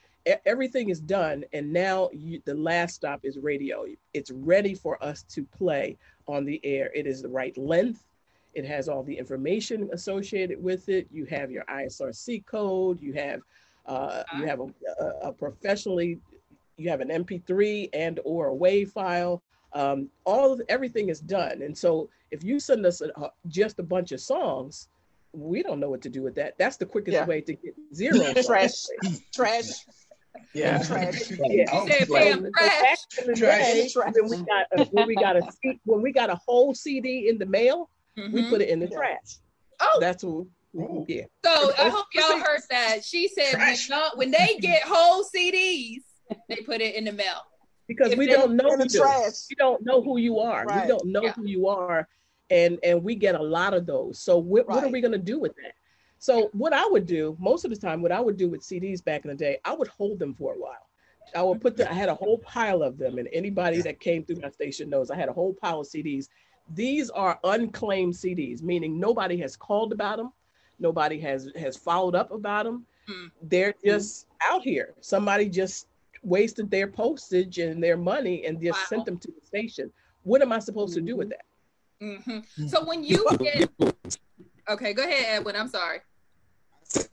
Everything 0.46 0.90
is 0.90 1.00
done, 1.00 1.44
and 1.52 1.74
now 1.74 2.12
you, 2.14 2.44
the 2.46 2.54
last 2.54 2.94
stop 2.94 3.22
is 3.24 3.40
radio. 3.40 3.86
It's 4.14 4.30
ready 4.30 4.76
for 4.76 5.04
us 5.04 5.24
to 5.30 5.44
play 5.44 5.98
on 6.28 6.46
the 6.46 6.60
air. 6.64 6.92
It 6.94 7.08
is 7.08 7.24
the 7.24 7.30
right 7.30 7.58
length 7.58 8.04
it 8.54 8.66
has 8.66 8.90
all 8.90 9.04
the 9.04 9.18
information 9.18 9.90
associated 9.94 10.62
with 10.62 10.90
it. 10.90 11.08
You 11.12 11.26
have 11.26 11.52
your 11.52 11.64
ISRC 11.66 12.46
code. 12.46 13.02
You 13.02 13.14
have 13.14 13.42
uh, 13.86 14.24
you 14.38 14.46
have 14.46 14.60
a, 14.60 14.68
a, 15.00 15.06
a, 15.30 15.32
professionally 15.32 16.20
you 16.78 16.90
have 16.90 17.02
an 17.02 17.10
MP3 17.10 17.90
and 17.94 18.20
or 18.26 18.50
a 18.50 18.56
WAV 18.56 18.90
file. 18.90 19.42
Um, 19.74 20.10
all 20.26 20.54
of, 20.54 20.62
everything 20.68 21.10
is 21.10 21.20
done. 21.20 21.62
And 21.62 21.78
so 21.78 22.10
if 22.32 22.44
you 22.44 22.60
send 22.60 22.86
us 22.86 23.02
a, 23.02 23.10
a, 23.20 23.32
just 23.48 23.80
a 23.80 23.84
bunch 23.84 24.12
of 24.12 24.20
songs, 24.20 24.90
we 25.34 25.64
don't 25.64 25.80
know 25.80 25.90
what 25.90 26.02
to 26.02 26.10
do 26.10 26.22
with 26.24 26.36
that. 26.36 26.58
That's 26.58 26.78
the 26.78 26.86
quickest 26.86 27.16
yeah. 27.16 27.26
way 27.26 27.42
to 27.42 27.54
get 27.54 27.76
zero. 27.94 28.34
trash, 28.46 28.86
trash. 29.34 29.86
Yeah. 30.54 30.84
Trash. 30.84 31.32
Yeah. 31.32 31.66
Oh, 31.72 31.88
trash. 31.88 32.98
trash. 33.38 33.96
When 33.96 34.30
we 34.30 34.38
got 34.38 34.68
a, 34.76 34.86
when 34.92 35.08
we 35.08 35.16
got 35.16 35.38
a 35.38 35.44
when 35.86 36.02
we 36.02 36.12
got 36.12 36.30
a 36.30 36.36
whole 36.46 36.74
CD 36.74 37.30
in 37.30 37.38
the 37.38 37.46
mail, 37.46 37.90
Mm-hmm. 38.18 38.34
We 38.34 38.50
put 38.50 38.62
it 38.62 38.70
in 38.70 38.80
the 38.80 38.88
trash. 38.88 39.40
Oh, 39.80 39.98
that's 40.00 40.24
what. 40.24 40.48
Yeah. 41.08 41.24
So 41.44 41.74
I 41.78 41.90
hope 41.90 42.06
y'all 42.14 42.40
heard 42.40 42.62
that. 42.70 43.04
She 43.04 43.28
said 43.28 43.58
when, 43.58 44.02
when, 44.16 44.32
they 44.32 44.58
get 44.62 44.84
whole 44.86 45.24
CDs, 45.24 46.04
they 46.48 46.58
put 46.58 46.80
it 46.80 46.96
in 46.96 47.06
the 47.06 47.12
mail. 47.12 47.42
Because 47.88 48.14
if 48.14 48.18
we 48.18 48.28
don't 48.28 48.56
know 48.56 48.78
the 48.78 48.88
trash. 48.88 49.34
We 49.50 49.56
don't 49.58 49.84
know 49.84 50.02
who 50.02 50.18
you 50.18 50.40
are. 50.40 50.66
Right. 50.66 50.84
We 50.84 50.88
don't 50.88 51.06
know 51.08 51.24
yeah. 51.24 51.34
who 51.34 51.46
you 51.46 51.68
are, 51.68 52.08
and 52.50 52.80
and 52.84 53.04
we 53.04 53.16
get 53.16 53.36
a 53.36 53.44
lot 53.44 53.74
of 53.74 53.86
those. 53.86 54.20
So 54.20 54.38
what, 54.38 54.68
right. 54.68 54.76
what 54.76 54.84
are 54.86 54.90
we 54.90 55.02
going 55.02 55.12
to 55.12 55.18
do 55.18 55.40
with 55.40 55.54
that? 55.56 55.74
So 56.20 56.50
what 56.54 56.72
I 56.72 56.86
would 56.86 57.06
do 57.06 57.36
most 57.40 57.66
of 57.66 57.72
the 57.72 57.78
time, 57.78 58.02
what 58.02 58.12
I 58.12 58.20
would 58.20 58.38
do 58.38 58.48
with 58.48 58.62
CDs 58.62 59.04
back 59.04 59.26
in 59.26 59.32
the 59.32 59.36
day, 59.36 59.58
I 59.66 59.74
would 59.74 59.88
hold 59.88 60.20
them 60.20 60.36
for 60.36 60.54
a 60.54 60.58
while. 60.58 60.88
I 61.36 61.42
would 61.42 61.62
put 61.62 61.78
the, 61.78 61.90
I 61.90 61.94
had 61.94 62.10
a 62.10 62.16
whole 62.16 62.38
pile 62.40 62.84
of 62.84 62.98
them, 62.98 63.18
and 63.18 63.28
anybody 63.34 63.82
that 63.82 64.00
came 64.00 64.24
through 64.24 64.38
my 64.42 64.50
station 64.50 64.90
knows 64.90 65.10
I 65.10 65.16
had 65.16 65.30
a 65.30 65.34
whole 65.34 65.54
pile 65.54 65.82
of 65.82 65.88
CDs, 65.88 66.28
these 66.74 67.10
are 67.10 67.40
unclaimed 67.44 68.14
CDs, 68.14 68.62
meaning 68.62 69.00
nobody 69.00 69.38
has 69.38 69.56
called 69.56 69.92
about 69.92 70.18
them, 70.18 70.32
nobody 70.80 71.20
has 71.20 71.50
has 71.56 71.78
followed 71.78 72.16
up 72.16 72.32
about 72.32 72.66
them. 72.66 72.86
Mm. 73.10 73.32
They're 73.42 73.76
just 73.84 74.28
mm. 74.28 74.32
out 74.44 74.64
here. 74.64 74.94
Somebody 75.02 75.50
just 75.50 75.88
wasted 76.24 76.70
their 76.70 76.88
postage 76.88 77.58
and 77.58 77.84
their 77.84 77.98
money 77.98 78.46
and 78.46 78.62
just 78.62 78.80
wow. 78.80 78.86
sent 78.88 79.06
them 79.06 79.18
to 79.18 79.28
the 79.28 79.46
station. 79.46 79.92
What 80.24 80.42
am 80.42 80.52
I 80.52 80.60
supposed 80.60 80.96
mm-hmm. 80.96 81.06
to 81.06 81.12
do 81.12 81.18
with 81.18 81.30
that? 81.30 81.46
Mm-hmm. 82.02 82.68
So 82.68 82.84
when 82.84 83.04
you 83.04 83.26
get, 83.40 83.70
okay, 84.70 84.94
go 84.94 85.04
ahead, 85.04 85.40
Edwin. 85.40 85.56
I'm 85.56 85.68
sorry. 85.68 86.00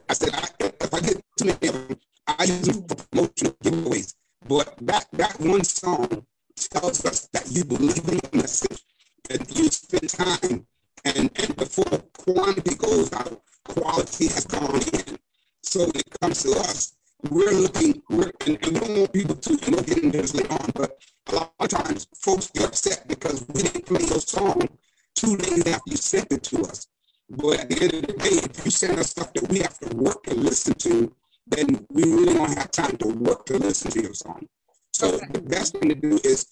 I 0.08 0.14
said, 0.14 0.34
I, 0.34 0.48
if 0.60 0.94
I 0.94 1.00
get 1.00 1.22
too 1.36 1.44
many 1.46 1.68
of 1.68 1.88
them, 1.88 1.98
I 2.26 2.44
use 2.44 2.62
them 2.62 2.82
for 2.86 2.96
promotional 2.96 3.52
giveaways. 3.62 4.14
But 4.46 4.74
that 4.82 5.06
that 5.12 5.38
one 5.40 5.64
song 5.64 6.24
tells 6.56 7.04
us 7.04 7.28
that 7.32 7.50
you 7.50 7.64
believe 7.64 7.98
in 8.08 8.18
the 8.18 8.30
message 8.32 8.82
that 9.28 9.56
you 9.56 9.68
spend 9.70 10.08
time 10.08 10.66
and, 11.04 11.30
and 11.36 11.56
before 11.56 12.02
quantity 12.16 12.74
goes 12.76 13.12
out, 13.12 13.40
quality 13.64 14.28
has 14.28 14.44
gone 14.46 14.80
in. 14.92 15.18
So 15.62 15.80
when 15.80 15.96
it 15.96 16.20
comes 16.20 16.42
to 16.42 16.50
us, 16.50 16.94
we're 17.30 17.52
looking, 17.52 18.02
we're, 18.08 18.30
and, 18.46 18.58
and 18.64 18.72
we 18.72 18.80
don't 18.80 18.98
want 18.98 19.12
people 19.12 19.34
to 19.34 19.56
get 19.56 19.98
into 20.02 20.18
this 20.18 20.34
later 20.34 20.52
on, 20.52 20.70
but 20.74 20.98
a 21.28 21.34
lot 21.34 21.52
of 21.58 21.68
times 21.68 22.06
folks 22.14 22.50
get 22.50 22.66
upset 22.66 23.06
because 23.08 23.46
we 23.48 23.62
didn't 23.62 23.86
play 23.86 24.04
your 24.06 24.20
song 24.20 24.68
two 25.14 25.36
days 25.36 25.66
after 25.66 25.90
you 25.90 25.96
sent 25.96 26.32
it 26.32 26.42
to 26.44 26.62
us. 26.62 26.86
But 27.30 27.60
at 27.60 27.68
the 27.68 27.82
end 27.82 27.94
of 27.94 28.02
the 28.02 28.12
day, 28.14 28.48
if 28.50 28.64
you 28.64 28.70
send 28.70 28.98
us 28.98 29.10
stuff 29.10 29.32
that 29.34 29.48
we 29.50 29.58
have 29.58 29.78
to 29.80 29.96
work 29.96 30.22
to 30.24 30.34
listen 30.34 30.74
to, 30.74 31.14
then 31.46 31.86
we 31.90 32.04
really 32.04 32.34
don't 32.34 32.56
have 32.56 32.70
time 32.70 32.96
to 32.98 33.08
work 33.08 33.46
to 33.46 33.58
listen 33.58 33.90
to 33.90 34.02
your 34.02 34.14
song. 34.14 34.46
So 34.98 35.12
the 35.30 35.40
best 35.40 35.76
thing 35.76 35.90
to 35.90 35.94
do 35.94 36.18
is 36.24 36.44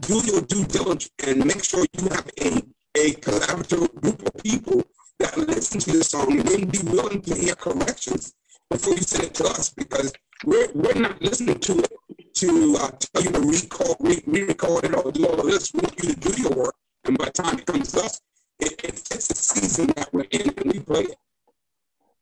do 0.00 0.20
your 0.26 0.40
due 0.40 0.64
diligence 0.64 1.12
and 1.24 1.46
make 1.46 1.62
sure 1.62 1.86
you 1.96 2.08
have 2.08 2.28
a, 2.40 2.60
a 2.98 3.12
collaborative 3.22 3.94
group 4.00 4.26
of 4.26 4.42
people 4.42 4.82
that 5.20 5.38
listen 5.38 5.78
to 5.78 5.98
the 5.98 6.02
song 6.02 6.32
and 6.32 6.48
then 6.48 6.68
be 6.68 6.80
willing 6.82 7.22
to 7.22 7.32
hear 7.36 7.54
corrections 7.54 8.34
before 8.68 8.94
you 8.94 9.02
send 9.02 9.22
it 9.26 9.34
to 9.34 9.44
us 9.44 9.70
because 9.70 10.12
we're, 10.44 10.66
we're 10.74 11.00
not 11.00 11.22
listening 11.22 11.60
to 11.60 11.78
it 11.78 12.34
to 12.34 12.76
uh, 12.80 12.90
tell 12.98 13.22
you 13.22 13.30
to 13.30 13.40
recall, 13.40 13.94
re- 14.00 14.24
re-record 14.26 14.82
it 14.82 14.94
or 14.96 15.12
do 15.12 15.24
all 15.28 15.46
this. 15.46 15.72
We 15.72 15.82
want 15.82 16.02
you 16.02 16.12
to 16.12 16.18
do 16.18 16.42
your 16.42 16.50
work. 16.50 16.74
And 17.04 17.16
by 17.16 17.26
the 17.26 17.30
time 17.30 17.60
it 17.60 17.66
comes 17.66 17.92
to 17.92 18.00
us, 18.00 18.20
it, 18.58 18.82
the 18.82 19.20
season 19.20 19.92
that 19.94 20.12
we're 20.12 20.26
in 20.32 20.52
and 20.56 20.72
we 20.72 20.80
play 20.80 21.02
it. 21.02 21.16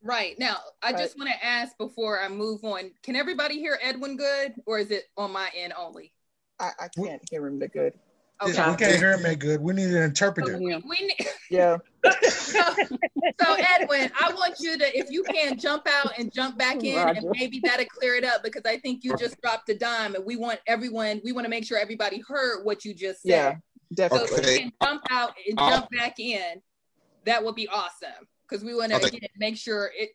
Right. 0.02 0.38
Now, 0.38 0.56
I 0.82 0.92
right. 0.92 0.98
just 0.98 1.18
want 1.18 1.30
to 1.30 1.44
ask 1.44 1.76
before 1.76 2.20
I 2.20 2.28
move 2.28 2.64
on 2.64 2.90
can 3.02 3.16
everybody 3.16 3.58
hear 3.58 3.78
Edwin 3.82 4.16
good 4.16 4.54
or 4.66 4.78
is 4.78 4.90
it 4.90 5.04
on 5.16 5.32
my 5.32 5.50
end 5.54 5.74
only? 5.78 6.12
I, 6.58 6.70
I 6.80 6.88
can't 6.88 7.22
hear 7.30 7.46
him 7.46 7.58
that 7.58 7.72
good. 7.72 7.94
Okay. 8.42 8.70
We 8.70 8.76
can't 8.76 8.96
hear 8.96 9.12
him 9.12 9.22
that 9.24 9.38
good. 9.38 9.60
We 9.60 9.74
need 9.74 9.90
an 9.90 10.02
interpreter. 10.02 10.56
We, 10.56 10.74
we 10.76 11.00
need, 11.00 11.28
yeah. 11.50 11.76
so, 12.22 12.62
so, 13.42 13.56
Edwin, 13.58 14.10
I 14.18 14.32
want 14.32 14.60
you 14.60 14.78
to, 14.78 14.98
if 14.98 15.10
you 15.10 15.22
can, 15.24 15.58
jump 15.58 15.86
out 15.86 16.18
and 16.18 16.32
jump 16.32 16.56
back 16.56 16.76
oh, 16.76 16.86
in, 16.86 16.96
Roger. 16.96 17.18
and 17.20 17.30
maybe 17.38 17.60
that'll 17.62 17.84
clear 17.84 18.14
it 18.14 18.24
up 18.24 18.42
because 18.42 18.62
I 18.64 18.78
think 18.78 19.04
you 19.04 19.14
just 19.18 19.38
dropped 19.42 19.68
a 19.68 19.74
dime, 19.74 20.14
and 20.14 20.24
we 20.24 20.36
want 20.36 20.58
everyone. 20.66 21.20
We 21.22 21.32
want 21.32 21.44
to 21.44 21.50
make 21.50 21.66
sure 21.66 21.76
everybody 21.76 22.22
heard 22.26 22.64
what 22.64 22.82
you 22.82 22.94
just 22.94 23.22
said. 23.22 23.28
Yeah, 23.28 23.54
definitely. 23.92 24.28
So 24.28 24.36
if 24.36 24.46
you 24.46 24.58
can 24.60 24.72
jump 24.82 25.02
out 25.10 25.32
and 25.46 25.58
jump 25.58 25.90
back 25.90 26.18
in, 26.18 26.62
that 27.26 27.44
would 27.44 27.54
be 27.54 27.68
awesome 27.68 28.26
because 28.50 28.64
we 28.64 28.74
want 28.74 28.90
to 28.90 28.96
okay. 28.96 29.28
make 29.38 29.56
sure 29.56 29.90
it 29.96 30.10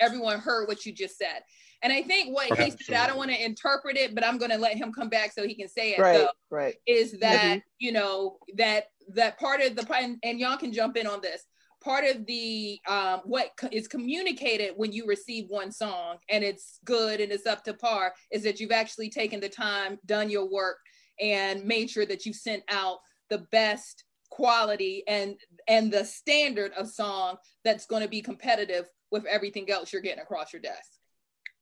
everyone 0.00 0.38
heard 0.38 0.68
what 0.68 0.84
you 0.84 0.92
just 0.92 1.18
said. 1.18 1.42
And 1.82 1.92
I 1.92 2.02
think 2.02 2.34
what 2.34 2.58
he 2.58 2.70
said, 2.70 2.96
I 2.96 3.06
don't 3.06 3.16
want 3.16 3.30
to 3.30 3.44
interpret 3.44 3.96
it, 3.96 4.14
but 4.14 4.24
I'm 4.24 4.38
going 4.38 4.50
to 4.50 4.58
let 4.58 4.76
him 4.76 4.92
come 4.92 5.08
back 5.08 5.32
so 5.32 5.46
he 5.46 5.54
can 5.54 5.68
say 5.68 5.92
it. 5.92 6.00
Right, 6.00 6.18
though, 6.18 6.30
right. 6.50 6.74
Is 6.86 7.12
that 7.20 7.44
mm-hmm. 7.44 7.58
you 7.78 7.92
know 7.92 8.38
that 8.56 8.86
that 9.14 9.38
part 9.38 9.60
of 9.60 9.76
the 9.76 9.86
and, 9.94 10.18
and 10.22 10.40
y'all 10.40 10.56
can 10.56 10.72
jump 10.72 10.96
in 10.96 11.06
on 11.06 11.20
this. 11.20 11.42
Part 11.80 12.04
of 12.04 12.26
the 12.26 12.80
um, 12.88 13.20
what 13.24 13.50
is 13.70 13.86
communicated 13.86 14.72
when 14.76 14.92
you 14.92 15.06
receive 15.06 15.44
one 15.48 15.70
song 15.70 16.16
and 16.28 16.42
it's 16.42 16.80
good 16.84 17.20
and 17.20 17.30
it's 17.30 17.46
up 17.46 17.62
to 17.64 17.74
par 17.74 18.12
is 18.32 18.42
that 18.42 18.58
you've 18.58 18.72
actually 18.72 19.10
taken 19.10 19.38
the 19.38 19.48
time, 19.48 19.98
done 20.04 20.28
your 20.28 20.50
work, 20.50 20.78
and 21.20 21.64
made 21.64 21.88
sure 21.88 22.04
that 22.06 22.26
you 22.26 22.32
sent 22.32 22.64
out 22.68 22.98
the 23.30 23.46
best 23.52 24.02
quality 24.30 25.04
and 25.06 25.36
and 25.68 25.92
the 25.92 26.04
standard 26.04 26.72
of 26.72 26.88
song 26.88 27.36
that's 27.64 27.86
going 27.86 28.02
to 28.02 28.08
be 28.08 28.22
competitive 28.22 28.86
with 29.10 29.24
everything 29.26 29.70
else 29.70 29.92
you're 29.92 30.02
getting 30.02 30.22
across 30.22 30.52
your 30.52 30.62
desk. 30.62 30.92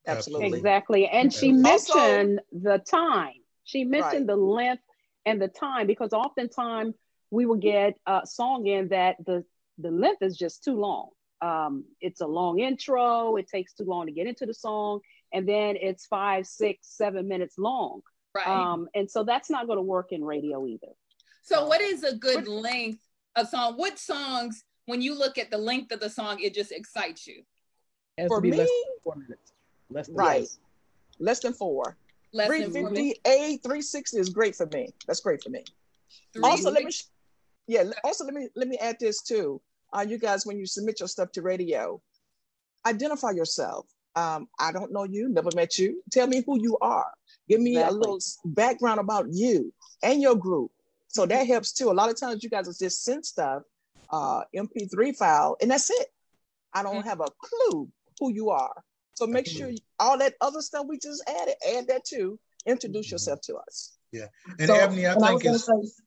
Absolutely. 0.06 0.58
Exactly. 0.58 1.08
And 1.08 1.32
she 1.32 1.52
mentioned 1.52 2.40
also, 2.52 2.62
the 2.62 2.78
time. 2.78 3.34
She 3.64 3.84
mentioned 3.84 4.28
right. 4.28 4.34
the 4.34 4.36
length 4.36 4.82
and 5.24 5.42
the 5.42 5.48
time 5.48 5.88
because 5.88 6.12
oftentimes 6.12 6.94
we 7.30 7.46
will 7.46 7.56
get 7.56 7.94
a 8.06 8.22
song 8.24 8.66
in 8.66 8.88
that 8.88 9.16
the, 9.26 9.44
the 9.78 9.90
length 9.90 10.22
is 10.22 10.36
just 10.36 10.62
too 10.62 10.78
long. 10.78 11.10
Um, 11.42 11.84
it's 12.00 12.20
a 12.20 12.26
long 12.26 12.60
intro, 12.60 13.36
it 13.36 13.48
takes 13.48 13.74
too 13.74 13.84
long 13.84 14.06
to 14.06 14.12
get 14.12 14.26
into 14.26 14.46
the 14.46 14.54
song, 14.54 15.00
and 15.32 15.46
then 15.46 15.76
it's 15.76 16.06
five, 16.06 16.46
six, 16.46 16.88
seven 16.96 17.28
minutes 17.28 17.56
long. 17.58 18.00
Right. 18.34 18.46
Um, 18.46 18.88
and 18.94 19.10
so 19.10 19.24
that's 19.24 19.50
not 19.50 19.66
going 19.66 19.78
to 19.78 19.82
work 19.82 20.12
in 20.12 20.24
radio 20.24 20.66
either. 20.66 20.92
So, 21.42 21.66
what 21.66 21.80
is 21.80 22.02
a 22.04 22.16
good 22.16 22.48
length 22.48 23.05
of 23.36 23.48
song? 23.48 23.74
What 23.76 23.98
songs, 23.98 24.64
when 24.86 25.02
you 25.02 25.16
look 25.16 25.38
at 25.38 25.50
the 25.50 25.58
length 25.58 25.92
of 25.92 26.00
the 26.00 26.10
song, 26.10 26.40
it 26.40 26.54
just 26.54 26.72
excites 26.72 27.26
you? 27.26 27.42
For 28.28 28.40
me, 28.40 28.66
four 29.04 29.16
minutes. 29.16 29.52
Less 29.90 30.06
than 30.06 30.16
right. 30.16 30.40
Less. 30.40 30.58
less 31.18 31.40
than 31.40 31.52
four. 31.52 31.96
Less 32.32 32.48
350 32.48 33.20
A 33.24 33.58
360 33.58 34.18
is 34.18 34.30
great 34.30 34.54
for 34.56 34.66
me. 34.72 34.88
That's 35.06 35.20
great 35.20 35.42
for 35.42 35.50
me. 35.50 35.64
Also, 36.42 36.70
let 36.70 36.84
me 36.84 36.90
yeah, 37.66 37.84
also 38.04 38.24
let 38.24 38.34
me 38.34 38.48
let 38.54 38.68
me 38.68 38.78
add 38.78 38.96
this 39.00 39.22
too. 39.22 39.60
Uh, 39.92 40.04
you 40.06 40.18
guys, 40.18 40.46
when 40.46 40.58
you 40.58 40.66
submit 40.66 41.00
your 41.00 41.08
stuff 41.08 41.32
to 41.32 41.42
radio, 41.42 42.00
identify 42.86 43.30
yourself. 43.30 43.86
Um, 44.14 44.48
I 44.58 44.72
don't 44.72 44.92
know 44.92 45.04
you, 45.04 45.28
never 45.28 45.50
met 45.54 45.78
you. 45.78 46.02
Tell 46.10 46.26
me 46.26 46.42
who 46.46 46.60
you 46.60 46.78
are. 46.80 47.10
Give 47.48 47.60
me 47.60 47.72
exactly. 47.72 47.96
a 47.96 48.00
little 48.00 48.18
background 48.44 49.00
about 49.00 49.26
you 49.30 49.72
and 50.02 50.22
your 50.22 50.36
group. 50.36 50.70
So 51.16 51.24
that 51.24 51.46
helps 51.46 51.72
too. 51.72 51.90
A 51.90 51.92
lot 51.92 52.10
of 52.10 52.20
times 52.20 52.44
you 52.44 52.50
guys 52.50 52.66
just 52.78 53.02
send 53.02 53.24
stuff, 53.24 53.62
uh, 54.10 54.42
MP3 54.54 55.16
file, 55.16 55.56
and 55.62 55.70
that's 55.70 55.88
it. 55.88 56.08
I 56.74 56.82
don't 56.82 56.96
mm-hmm. 56.96 57.08
have 57.08 57.20
a 57.20 57.28
clue 57.42 57.88
who 58.20 58.30
you 58.34 58.50
are. 58.50 58.82
So 59.14 59.26
make 59.26 59.46
sure 59.46 59.70
you, 59.70 59.78
all 59.98 60.18
that 60.18 60.34
other 60.42 60.60
stuff 60.60 60.84
we 60.86 60.98
just 60.98 61.24
added, 61.26 61.54
add 61.74 61.88
that 61.88 62.04
too. 62.04 62.38
Introduce 62.66 63.06
mm-hmm. 63.06 63.14
yourself 63.14 63.40
to 63.44 63.56
us. 63.56 63.96
Yeah. 64.12 64.26
And 64.58 64.68
so, 64.68 64.74
Eboni, 64.74 65.08
I 65.08 65.14
think 65.14 65.46
I 65.46 65.54
it's. 65.54 65.64
Say, 65.64 66.02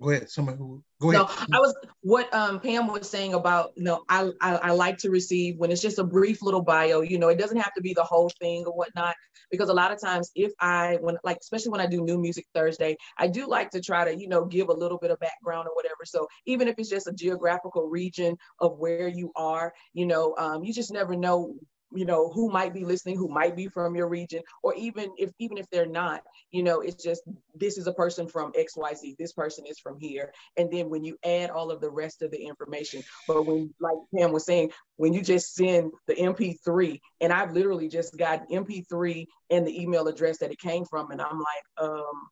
go 0.00 0.10
ahead. 0.10 0.30
Somebody 0.30 0.58
who 0.58 0.82
go 1.00 1.10
ahead. 1.10 1.22
No, 1.22 1.56
I 1.56 1.60
was 1.60 1.74
what 2.02 2.32
um, 2.34 2.60
Pam 2.60 2.86
was 2.86 3.08
saying 3.08 3.34
about 3.34 3.72
you 3.76 3.84
know 3.84 4.02
I, 4.08 4.30
I, 4.40 4.54
I 4.56 4.70
like 4.70 4.98
to 4.98 5.10
receive 5.10 5.56
when 5.58 5.70
it's 5.70 5.82
just 5.82 5.98
a 5.98 6.04
brief 6.04 6.42
little 6.42 6.62
bio. 6.62 7.00
You 7.00 7.18
know, 7.18 7.28
it 7.28 7.38
doesn't 7.38 7.56
have 7.56 7.72
to 7.74 7.82
be 7.82 7.92
the 7.94 8.04
whole 8.04 8.30
thing 8.40 8.64
or 8.66 8.72
whatnot 8.72 9.14
because 9.50 9.68
a 9.68 9.74
lot 9.74 9.92
of 9.92 10.00
times 10.00 10.30
if 10.34 10.52
I 10.60 10.98
when 11.00 11.16
like 11.24 11.38
especially 11.40 11.70
when 11.70 11.80
I 11.80 11.86
do 11.86 12.02
New 12.02 12.18
Music 12.18 12.46
Thursday, 12.54 12.96
I 13.18 13.28
do 13.28 13.46
like 13.46 13.70
to 13.70 13.80
try 13.80 14.04
to 14.04 14.18
you 14.18 14.28
know 14.28 14.44
give 14.44 14.68
a 14.68 14.74
little 14.74 14.98
bit 14.98 15.10
of 15.10 15.18
background 15.20 15.68
or 15.68 15.74
whatever. 15.74 16.04
So 16.04 16.26
even 16.46 16.68
if 16.68 16.76
it's 16.78 16.90
just 16.90 17.08
a 17.08 17.12
geographical 17.12 17.88
region 17.88 18.36
of 18.60 18.78
where 18.78 19.08
you 19.08 19.32
are, 19.36 19.72
you 19.92 20.06
know, 20.06 20.34
um, 20.38 20.64
you 20.64 20.72
just 20.72 20.92
never 20.92 21.16
know 21.16 21.54
you 21.92 22.04
know 22.04 22.30
who 22.30 22.50
might 22.50 22.72
be 22.72 22.84
listening 22.84 23.16
who 23.16 23.28
might 23.28 23.56
be 23.56 23.68
from 23.68 23.94
your 23.94 24.08
region 24.08 24.42
or 24.62 24.74
even 24.74 25.10
if 25.18 25.30
even 25.38 25.58
if 25.58 25.68
they're 25.70 25.86
not 25.86 26.22
you 26.50 26.62
know 26.62 26.80
it's 26.80 27.02
just 27.02 27.22
this 27.54 27.78
is 27.78 27.86
a 27.86 27.92
person 27.92 28.26
from 28.26 28.52
xyz 28.52 29.16
this 29.18 29.32
person 29.32 29.64
is 29.66 29.78
from 29.78 29.98
here 29.98 30.32
and 30.56 30.70
then 30.70 30.88
when 30.88 31.04
you 31.04 31.16
add 31.24 31.50
all 31.50 31.70
of 31.70 31.80
the 31.80 31.90
rest 31.90 32.22
of 32.22 32.30
the 32.30 32.38
information 32.38 33.02
but 33.26 33.44
when 33.44 33.72
like 33.80 33.96
pam 34.16 34.32
was 34.32 34.44
saying 34.44 34.70
when 34.96 35.12
you 35.12 35.22
just 35.22 35.54
send 35.54 35.90
the 36.06 36.14
mp3 36.14 36.98
and 37.20 37.32
i've 37.32 37.52
literally 37.52 37.88
just 37.88 38.16
got 38.16 38.48
mp3 38.48 39.26
and 39.50 39.66
the 39.66 39.80
email 39.82 40.06
address 40.08 40.38
that 40.38 40.52
it 40.52 40.58
came 40.58 40.84
from 40.84 41.10
and 41.10 41.20
i'm 41.20 41.38
like 41.38 41.88
um 41.88 42.28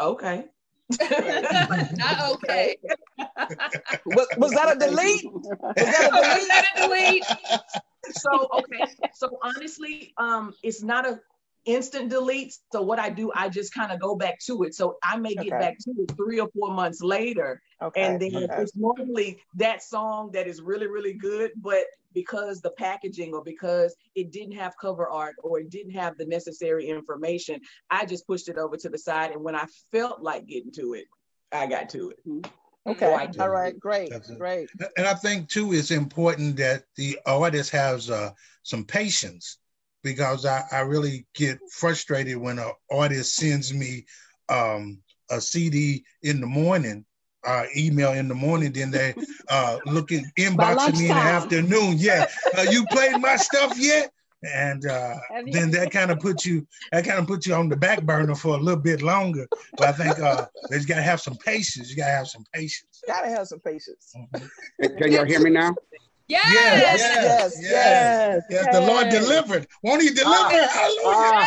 okay 0.00 0.44
not 1.96 2.32
okay. 2.32 2.76
was, 4.06 4.26
was, 4.36 4.52
that 4.52 4.76
a 4.76 4.78
delete? 4.78 5.24
Was 5.32 5.76
that 5.76 6.66
a 6.76 6.80
delete? 6.88 7.24
Was 8.06 8.14
that 8.14 8.30
a 8.32 8.38
delete? 8.38 8.46
so 8.46 8.48
okay 8.58 9.10
so 9.14 9.38
honestly 9.42 10.12
um 10.18 10.52
it's 10.62 10.82
not 10.82 11.06
a 11.06 11.20
instant 11.64 12.10
delete 12.10 12.54
so 12.72 12.82
what 12.82 12.98
i 12.98 13.08
do 13.08 13.32
i 13.34 13.48
just 13.48 13.72
kind 13.72 13.90
of 13.90 13.98
go 13.98 14.14
back 14.14 14.38
to 14.38 14.64
it 14.64 14.74
so 14.74 14.96
i 15.02 15.16
may 15.16 15.34
get 15.34 15.46
okay. 15.46 15.58
back 15.58 15.78
to 15.78 15.90
it 15.98 16.14
three 16.16 16.38
or 16.38 16.48
four 16.58 16.70
months 16.70 17.00
later 17.00 17.62
okay. 17.80 18.02
and 18.02 18.20
then 18.20 18.36
okay. 18.36 18.62
it's 18.62 18.76
normally 18.76 19.38
that 19.54 19.82
song 19.82 20.30
that 20.32 20.46
is 20.46 20.60
really 20.60 20.86
really 20.86 21.14
good 21.14 21.52
but 21.56 21.84
because 22.12 22.60
the 22.60 22.70
packaging 22.70 23.32
or 23.32 23.42
because 23.42 23.96
it 24.14 24.30
didn't 24.30 24.54
have 24.54 24.74
cover 24.80 25.08
art 25.08 25.34
or 25.42 25.58
it 25.58 25.70
didn't 25.70 25.92
have 25.92 26.18
the 26.18 26.26
necessary 26.26 26.86
information 26.86 27.58
i 27.90 28.04
just 28.04 28.26
pushed 28.26 28.48
it 28.48 28.58
over 28.58 28.76
to 28.76 28.90
the 28.90 28.98
side 28.98 29.30
and 29.30 29.42
when 29.42 29.56
i 29.56 29.64
felt 29.90 30.20
like 30.20 30.46
getting 30.46 30.72
to 30.72 30.92
it 30.92 31.06
i 31.50 31.66
got 31.66 31.88
to 31.88 32.10
it 32.10 32.18
mm-hmm. 32.28 32.50
Okay. 32.86 33.28
All 33.40 33.48
right. 33.48 33.78
Great. 33.78 34.12
Great. 34.38 34.68
And 34.96 35.06
I 35.06 35.14
think 35.14 35.48
too, 35.48 35.72
it's 35.72 35.90
important 35.90 36.56
that 36.56 36.84
the 36.96 37.18
artist 37.26 37.70
has 37.70 38.10
uh, 38.10 38.30
some 38.62 38.84
patience 38.84 39.58
because 40.02 40.44
I, 40.44 40.62
I 40.70 40.80
really 40.80 41.26
get 41.34 41.58
frustrated 41.72 42.36
when 42.36 42.58
an 42.58 42.70
artist 42.90 43.36
sends 43.36 43.72
me 43.72 44.04
um, 44.48 44.98
a 45.30 45.40
CD 45.40 46.04
in 46.22 46.40
the 46.40 46.46
morning, 46.46 47.06
uh, 47.46 47.64
email 47.76 48.12
in 48.12 48.28
the 48.28 48.34
morning, 48.34 48.72
then 48.72 48.90
they 48.90 49.14
uh, 49.48 49.78
looking 49.86 50.24
inboxing 50.38 50.98
me 50.98 51.08
in 51.08 51.14
the 51.14 51.22
afternoon. 51.22 51.96
Yeah, 51.96 52.26
uh, 52.56 52.66
you 52.70 52.86
played 52.86 53.18
my 53.18 53.36
stuff 53.36 53.78
yet? 53.78 54.10
And 54.52 54.86
uh, 54.86 55.16
then 55.52 55.70
that 55.70 55.90
kind 55.90 56.10
of 56.10 56.20
puts 56.20 56.44
you 56.44 56.66
that 56.92 57.04
kind 57.04 57.18
of 57.18 57.26
puts 57.26 57.46
you 57.46 57.54
on 57.54 57.68
the 57.68 57.76
back 57.76 58.02
burner 58.02 58.34
for 58.34 58.56
a 58.56 58.58
little 58.58 58.80
bit 58.80 59.02
longer. 59.02 59.46
But 59.76 59.88
I 59.88 59.92
think 59.92 60.18
uh, 60.18 60.46
you 60.70 60.84
got 60.86 60.96
to 60.96 61.02
have 61.02 61.20
some 61.20 61.36
patience. 61.36 61.90
You 61.90 61.96
got 61.96 62.06
to 62.06 62.12
have 62.12 62.28
some 62.28 62.44
patience. 62.52 63.02
Got 63.06 63.22
to 63.22 63.28
have 63.28 63.46
some 63.46 63.60
patience. 63.60 64.14
Mm-hmm. 64.16 64.96
Can 64.98 65.12
y'all 65.12 65.24
hear 65.24 65.40
me 65.40 65.50
now? 65.50 65.74
Yes. 66.26 66.44
Yes. 66.52 67.00
Yes. 67.00 67.56
Yes. 67.60 67.62
yes. 67.62 68.42
yes. 68.50 68.74
The 68.74 68.80
Lord 68.80 69.08
delivered. 69.10 69.66
Won't 69.82 70.02
He 70.02 70.08
deliver? 70.08 70.30
Uh, 70.32 70.68
Hallelujah. 70.68 71.06
Uh, 71.06 71.46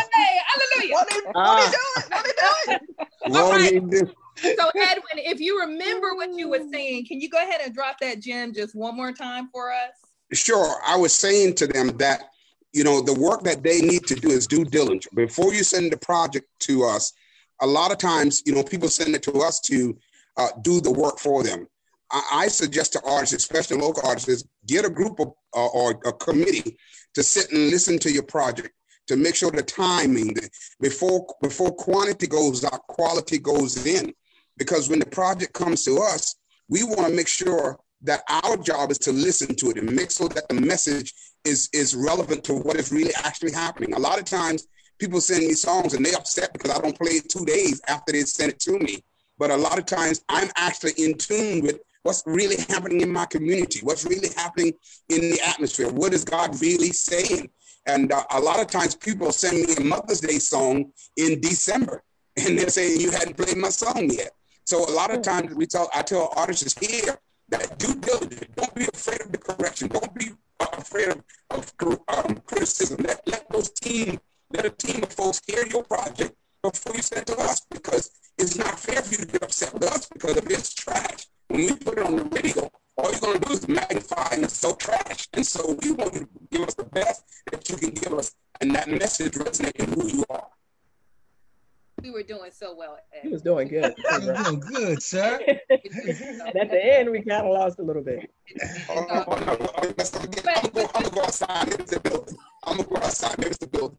Hallelujah. 0.54 0.94
Won't 0.94 1.12
He, 1.12 1.22
won't 1.34 1.62
he 1.62 1.70
do 1.72 2.72
it? 2.72 2.82
Won't 3.28 3.62
He 3.62 3.80
do 3.80 3.98
it? 3.98 4.16
All 4.44 4.52
right. 4.52 4.58
So 4.58 4.70
Edwin, 4.76 5.18
if 5.18 5.40
you 5.40 5.60
remember 5.60 6.14
what 6.14 6.34
you 6.34 6.50
were 6.50 6.62
saying, 6.72 7.06
can 7.08 7.20
you 7.20 7.30
go 7.30 7.40
ahead 7.40 7.62
and 7.64 7.74
drop 7.74 8.00
that 8.02 8.20
gem 8.20 8.54
just 8.54 8.76
one 8.76 8.96
more 8.96 9.12
time 9.12 9.50
for 9.52 9.72
us? 9.72 9.92
Sure. 10.34 10.76
I 10.86 10.96
was 10.96 11.14
saying 11.14 11.56
to 11.56 11.68
them 11.68 11.98
that 11.98 12.30
you 12.78 12.84
know, 12.84 13.02
the 13.02 13.20
work 13.20 13.42
that 13.44 13.64
they 13.64 13.82
need 13.82 14.06
to 14.06 14.14
do 14.14 14.30
is 14.30 14.46
due 14.46 14.64
diligence. 14.64 15.08
Before 15.16 15.52
you 15.52 15.64
send 15.64 15.92
the 15.92 15.98
project 15.98 16.48
to 16.60 16.84
us, 16.84 17.12
a 17.60 17.66
lot 17.66 17.92
of 17.92 17.98
times, 17.98 18.44
you 18.46 18.54
know, 18.54 18.64
people 18.64 18.88
send 18.88 19.16
it 19.16 19.24
to 19.24 19.40
us 19.40 19.60
to 19.62 19.98
uh, 20.38 20.50
do 20.62 20.80
the 20.80 20.92
work 20.92 21.18
for 21.18 21.44
them. 21.44 21.68
I, 22.12 22.22
I, 22.44 22.48
suggest 22.50 22.94
to 22.94 23.02
artists, 23.04 23.36
especially 23.36 23.78
local 23.78 24.08
artists, 24.08 24.44
get 24.68 24.86
a 24.86 24.92
group 24.92 25.20
of, 25.20 25.30
uh, 25.56 25.66
or 25.70 26.00
a 26.06 26.14
committee 26.14 26.78
to 27.16 27.24
sit 27.24 27.52
and 27.52 27.72
listen 27.72 27.98
to 28.00 28.12
your 28.12 28.22
project 28.22 28.70
to 29.08 29.16
make 29.16 29.36
sure 29.36 29.50
the 29.50 29.64
timing 29.64 30.36
before 30.80 31.26
before 31.42 31.72
quantity 31.72 32.28
goes 32.28 32.64
out, 32.64 32.86
quality 32.88 33.40
goes 33.40 33.88
in. 33.88 34.14
Because 34.56 34.88
when 34.88 35.00
the 35.00 35.06
project 35.08 35.54
comes 35.54 35.84
to 35.86 35.98
us, 35.98 36.36
we 36.70 36.84
want 36.84 37.08
to 37.08 37.14
make 37.14 37.28
sure 37.28 37.80
that 38.04 38.22
our 38.30 38.58
job 38.58 38.92
is 38.92 39.00
to 39.00 39.12
listen 39.12 39.56
to 39.56 39.72
it 39.72 39.78
and 39.78 39.92
make 39.92 40.12
sure 40.12 40.30
that 40.30 40.48
the 40.48 40.56
message 40.56 41.14
is 41.48 41.70
is 41.74 41.96
relevant 41.96 42.44
to 42.46 42.54
what 42.54 42.78
is 42.78 42.92
really 42.92 43.14
actually 43.24 43.54
happening. 43.54 43.94
A 43.94 44.00
lot 44.00 44.20
of 44.20 44.26
times 44.26 44.68
people 45.00 45.22
send 45.22 45.48
me 45.48 45.54
songs 45.54 45.94
and 45.94 46.06
they 46.06 46.14
upset 46.14 46.54
because 46.54 46.72
I 46.72 46.80
don't 46.80 46.98
play 46.98 47.14
it 47.14 47.30
two 47.30 47.46
days 47.46 47.82
after 47.88 48.12
they 48.12 48.22
send 48.22 48.52
it 48.52 48.60
to 48.62 48.78
me. 48.80 49.04
But 49.38 49.52
a 49.52 49.58
lot 49.58 49.78
of 49.78 49.86
times 49.86 50.24
I'm 50.30 50.50
actually 50.58 50.94
in 50.98 51.16
tune 51.18 51.62
with 51.62 51.80
what's 52.04 52.24
really 52.26 52.58
happening 52.70 53.02
in 53.02 53.12
my 53.12 53.26
community, 53.26 53.80
what's 53.84 54.06
really 54.06 54.30
happening 54.36 54.74
in 55.10 55.22
the 55.22 55.40
atmosphere. 55.46 55.90
What 55.90 56.14
is 56.14 56.24
God 56.24 56.60
really 56.62 56.92
saying? 56.92 57.50
And 57.86 58.12
uh, 58.12 58.24
a 58.32 58.40
lot 58.40 58.60
of 58.60 58.68
times 58.68 58.96
people 58.96 59.32
send 59.32 59.66
me 59.66 59.76
a 59.76 59.82
Mother's 59.82 60.22
Day 60.22 60.40
song 60.40 60.92
in 61.16 61.40
December 61.40 62.04
and 62.38 62.58
they're 62.58 62.70
saying 62.70 63.00
you 63.00 63.12
hadn't 63.12 63.38
played 63.38 63.58
my 63.58 63.70
song 63.70 64.10
yet. 64.12 64.32
So 64.66 64.78
a 64.90 64.94
lot 64.94 65.14
of 65.14 65.22
times 65.22 65.56
we 65.56 65.66
tell 65.66 65.90
I 65.94 66.02
tell 66.02 66.34
artists 66.36 66.76
here 66.80 67.18
that 67.50 67.78
due 67.80 67.96
diligence. 67.96 68.46
Don't 68.56 68.76
be 68.76 68.86
afraid 68.94 69.22
of 69.22 69.32
the 69.32 69.38
correction. 69.38 69.88
Don't 69.88 70.14
be 70.14 70.32
afraid 70.60 71.10
of, 71.10 71.24
of 71.50 71.74
um, 72.08 72.38
criticism. 72.46 73.04
Let, 73.04 73.22
let 73.28 73.50
those 73.50 73.70
team 73.72 74.20
let 74.52 74.66
a 74.66 74.70
team 74.70 75.04
of 75.04 75.12
folks 75.12 75.42
hear 75.46 75.66
your 75.68 75.84
project 75.84 76.34
before 76.64 76.96
you 76.96 77.02
send 77.02 77.24
it 77.24 77.28
to 77.28 77.38
us 77.40 77.62
because 77.70 78.12
it's 78.38 78.56
not 78.56 78.80
fair 78.80 79.02
for 79.02 79.12
you 79.12 79.18
to 79.18 79.26
get 79.26 79.44
upset 79.44 79.74
with 79.74 79.84
us 79.84 80.08
because 80.08 80.38
if 80.38 80.50
it's 80.50 80.74
trash, 80.74 81.28
when 81.48 81.62
we 81.62 81.76
put 81.76 81.98
it 81.98 82.06
on 82.06 82.16
the 82.16 82.24
radio, 82.24 82.70
all 82.98 83.12
you're 83.12 83.20
going 83.20 83.40
to 83.40 83.48
do 83.48 83.54
is 83.54 83.68
magnify 83.68 84.30
and 84.32 84.44
it's 84.44 84.58
so 84.58 84.74
trash. 84.76 85.28
And 85.34 85.46
so 85.46 85.78
we 85.82 85.92
want 85.92 86.14
you 86.14 86.22
to 86.22 86.30
give 86.50 86.62
us 86.62 86.76
the 86.76 86.86
best 86.86 87.24
that 87.52 87.70
you 87.70 87.76
can 87.76 87.90
give 87.92 88.14
us, 88.14 88.34
and 88.62 88.74
that 88.74 88.88
message 88.90 89.34
resonates 89.34 89.94
who 89.94 90.08
you 90.08 90.26
are. 90.30 90.48
We 92.04 92.12
were 92.12 92.24
doing 92.24 92.52
so 92.52 92.76
well. 92.76 92.98
Ed. 93.12 93.22
He 93.24 93.30
was 93.30 93.42
doing 93.42 93.68
good. 93.68 93.96
You're 94.22 94.36
doing 94.44 94.60
good, 94.60 95.02
sir. 95.02 95.40
At 95.70 96.70
the 96.70 96.80
end, 96.84 97.10
we 97.10 97.22
kind 97.22 97.48
of 97.48 97.54
lost 97.54 97.80
a 97.80 97.84
little 97.84 98.04
bit. 98.04 98.32
I'm 98.90 99.08
going 99.08 99.40
to 99.40 99.56
go 99.56 101.22
outside. 101.24 101.70
the 101.72 102.00
building. 102.04 102.38
I'm 102.64 102.78
going 102.78 102.88
to 102.88 102.90
go 102.90 102.98
outside. 102.98 103.38
There's 103.38 103.58
the 103.58 103.68
building. 103.68 103.98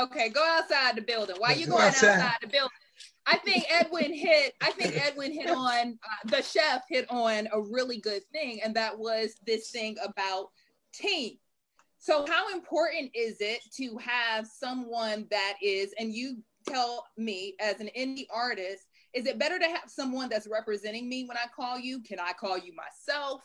Okay, 0.00 0.30
go 0.30 0.42
outside 0.42 0.96
the 0.96 1.02
building. 1.02 1.36
Why 1.38 1.52
you 1.52 1.66
going 1.66 1.82
outside. 1.82 2.20
outside 2.20 2.38
the 2.40 2.48
building? 2.48 2.70
I 3.26 3.36
think 3.36 3.64
Edwin 3.70 4.12
hit. 4.12 4.54
I 4.60 4.70
think 4.70 4.96
Edwin 4.96 5.32
hit 5.32 5.50
on 5.50 5.98
uh, 6.02 6.28
the 6.30 6.42
chef 6.42 6.82
hit 6.88 7.06
on 7.10 7.48
a 7.52 7.60
really 7.60 7.98
good 7.98 8.22
thing, 8.32 8.60
and 8.64 8.74
that 8.76 8.98
was 8.98 9.34
this 9.46 9.70
thing 9.70 9.96
about 10.04 10.48
team. 10.92 11.36
So, 11.98 12.26
how 12.28 12.52
important 12.52 13.12
is 13.14 13.36
it 13.40 13.60
to 13.76 13.96
have 13.98 14.46
someone 14.46 15.26
that 15.30 15.54
is, 15.62 15.94
and 15.98 16.12
you 16.12 16.42
tell 16.68 17.06
me 17.16 17.54
as 17.60 17.80
an 17.80 17.90
indie 17.96 18.26
artist, 18.34 18.84
is 19.12 19.26
it 19.26 19.38
better 19.38 19.58
to 19.58 19.66
have 19.66 19.88
someone 19.88 20.28
that's 20.28 20.48
representing 20.48 21.08
me 21.08 21.24
when 21.24 21.36
I 21.36 21.46
call 21.54 21.78
you? 21.78 22.00
Can 22.00 22.18
I 22.18 22.32
call 22.32 22.58
you 22.58 22.72
myself? 22.74 23.42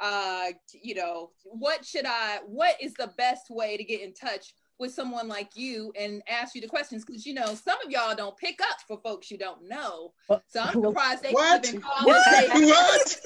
Uh, 0.00 0.52
you 0.72 0.94
know, 0.94 1.30
what 1.44 1.84
should 1.84 2.06
I? 2.06 2.38
What 2.46 2.76
is 2.80 2.94
the 2.94 3.12
best 3.18 3.50
way 3.50 3.76
to 3.76 3.84
get 3.84 4.00
in 4.00 4.14
touch 4.14 4.54
with 4.78 4.92
someone 4.92 5.26
like 5.26 5.56
you 5.56 5.92
and 5.98 6.22
ask 6.28 6.54
you 6.54 6.60
the 6.60 6.68
questions 6.68 7.04
because 7.04 7.26
you 7.26 7.34
know 7.34 7.54
some 7.54 7.76
of 7.84 7.90
y'all 7.90 8.14
don't 8.14 8.36
pick 8.36 8.60
up 8.62 8.78
for 8.86 8.98
folks 8.98 9.30
you 9.30 9.36
don't 9.36 9.68
know. 9.68 10.12
So 10.46 10.60
I'm 10.60 10.80
surprised 10.80 11.22
they 11.24 11.32
what? 11.32 11.66
even 11.66 11.80
call 11.82 12.06
what? 12.06 12.24
Say, 12.24 12.48
what? 12.64 13.20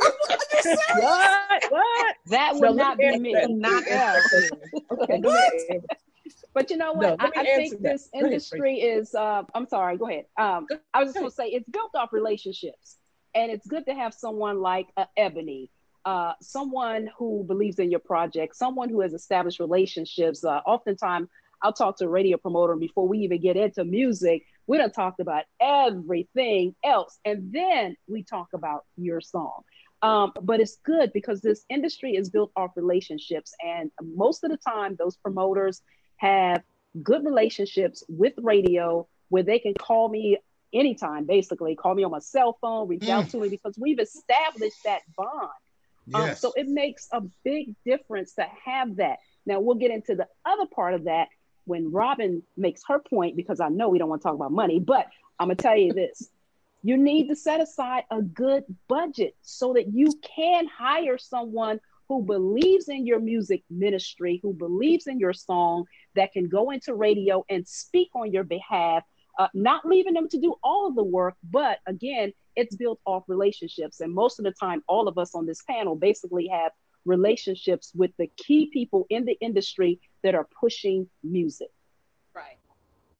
what? 0.96 1.64
What? 1.70 2.16
That 2.28 2.54
would 2.54 2.70
so 2.70 2.74
not 2.74 2.98
be 2.98 3.18
me. 3.18 3.34
Not 3.48 3.86
us. 3.86 4.50
okay, 4.92 5.20
But 6.54 6.70
you 6.70 6.76
know 6.76 6.92
what? 6.92 7.18
No, 7.18 7.30
I, 7.34 7.40
I 7.40 7.44
think 7.44 7.80
that. 7.80 7.82
this 7.82 8.08
industry 8.14 8.80
ahead, 8.80 8.98
is. 9.00 9.14
Uh, 9.14 9.42
I'm 9.54 9.66
sorry. 9.66 9.96
Go 9.96 10.08
ahead. 10.08 10.26
Um, 10.38 10.66
I 10.92 11.00
was 11.00 11.08
just 11.08 11.18
going 11.18 11.30
to 11.30 11.34
say 11.34 11.46
it's 11.48 11.68
built 11.68 11.94
off 11.94 12.12
relationships, 12.12 12.98
and 13.34 13.50
it's 13.50 13.66
good 13.66 13.86
to 13.86 13.94
have 13.94 14.12
someone 14.12 14.60
like 14.60 14.88
uh, 14.96 15.06
Eboni 15.18 15.68
uh, 16.04 16.32
someone 16.40 17.08
who 17.16 17.44
believes 17.44 17.78
in 17.78 17.90
your 17.90 18.00
project, 18.00 18.56
someone 18.56 18.88
who 18.88 19.00
has 19.00 19.12
established 19.12 19.60
relationships. 19.60 20.44
Uh, 20.44 20.60
oftentimes, 20.66 21.28
I'll 21.62 21.72
talk 21.72 21.96
to 21.98 22.06
a 22.06 22.08
radio 22.08 22.36
promoter 22.36 22.74
before 22.74 23.06
we 23.06 23.18
even 23.18 23.40
get 23.40 23.56
into 23.56 23.84
music. 23.84 24.44
We 24.66 24.78
don't 24.78 24.92
talk 24.92 25.14
about 25.20 25.44
everything 25.60 26.74
else, 26.84 27.18
and 27.24 27.52
then 27.52 27.96
we 28.08 28.24
talk 28.24 28.48
about 28.52 28.84
your 28.96 29.20
song. 29.20 29.62
Um, 30.02 30.32
but 30.42 30.58
it's 30.58 30.78
good 30.84 31.12
because 31.12 31.40
this 31.40 31.64
industry 31.68 32.16
is 32.16 32.30
built 32.30 32.50
off 32.56 32.72
relationships, 32.74 33.54
and 33.64 33.90
most 34.02 34.42
of 34.42 34.50
the 34.50 34.56
time, 34.56 34.96
those 34.98 35.16
promoters 35.16 35.82
have 36.22 36.62
good 37.02 37.24
relationships 37.24 38.04
with 38.08 38.34
radio 38.38 39.08
where 39.28 39.42
they 39.42 39.58
can 39.58 39.74
call 39.74 40.08
me 40.08 40.38
anytime, 40.72 41.26
basically, 41.26 41.74
call 41.74 41.94
me 41.94 42.04
on 42.04 42.10
my 42.10 42.20
cell 42.20 42.56
phone, 42.60 42.86
reach 42.86 43.02
mm. 43.02 43.08
out 43.08 43.28
to 43.30 43.38
me 43.38 43.48
because 43.48 43.74
we've 43.76 43.98
established 43.98 44.84
that 44.84 45.00
bond. 45.16 45.50
Um, 46.14 46.22
yes. 46.22 46.30
Um, 46.30 46.36
so 46.36 46.52
it 46.56 46.68
makes 46.68 47.08
a 47.12 47.22
big 47.44 47.74
difference 47.84 48.34
to 48.34 48.46
have 48.64 48.96
that. 48.96 49.18
Now 49.46 49.60
we'll 49.60 49.76
get 49.76 49.90
into 49.90 50.14
the 50.14 50.28
other 50.44 50.66
part 50.66 50.94
of 50.94 51.04
that 51.04 51.28
when 51.64 51.92
Robyn 51.92 52.42
makes 52.56 52.82
her 52.88 53.00
point, 53.00 53.36
because 53.36 53.60
I 53.60 53.68
know 53.68 53.88
we 53.88 53.98
don't 53.98 54.08
want 54.08 54.22
to 54.22 54.28
talk 54.28 54.34
about 54.34 54.52
money, 54.52 54.78
but 54.80 55.06
I'm 55.38 55.48
gonna 55.48 55.56
tell 55.56 55.76
you 55.76 55.92
this. 55.92 56.28
You 56.84 56.96
need 56.96 57.28
to 57.28 57.36
set 57.36 57.60
aside 57.60 58.04
a 58.10 58.22
good 58.22 58.64
budget 58.88 59.34
so 59.42 59.74
that 59.74 59.92
you 59.92 60.12
can 60.36 60.66
hire 60.66 61.18
someone 61.18 61.80
who 62.12 62.22
believes 62.22 62.90
in 62.90 63.06
your 63.06 63.18
music 63.18 63.62
ministry, 63.70 64.38
who 64.42 64.52
believes 64.52 65.06
in 65.06 65.18
your 65.18 65.32
song, 65.32 65.86
that 66.14 66.30
can 66.30 66.46
go 66.46 66.70
into 66.70 66.92
radio 66.92 67.42
and 67.48 67.66
speak 67.66 68.10
on 68.14 68.30
your 68.30 68.44
behalf, 68.44 69.02
uh, 69.38 69.48
not 69.54 69.86
leaving 69.86 70.12
them 70.12 70.28
to 70.28 70.38
do 70.38 70.54
all 70.62 70.86
of 70.86 70.94
the 70.94 71.02
work, 71.02 71.36
but 71.50 71.78
again, 71.86 72.30
it's 72.54 72.76
built 72.76 73.00
off 73.06 73.22
relationships. 73.28 74.00
And 74.00 74.12
most 74.12 74.38
of 74.38 74.44
the 74.44 74.52
time, 74.52 74.82
all 74.88 75.08
of 75.08 75.16
us 75.16 75.34
on 75.34 75.46
this 75.46 75.62
panel 75.62 75.96
basically 75.96 76.48
have 76.48 76.72
relationships 77.06 77.92
with 77.94 78.10
the 78.18 78.30
key 78.36 78.68
people 78.70 79.06
in 79.08 79.24
the 79.24 79.38
industry 79.40 79.98
that 80.22 80.34
are 80.34 80.46
pushing 80.60 81.08
music. 81.24 81.70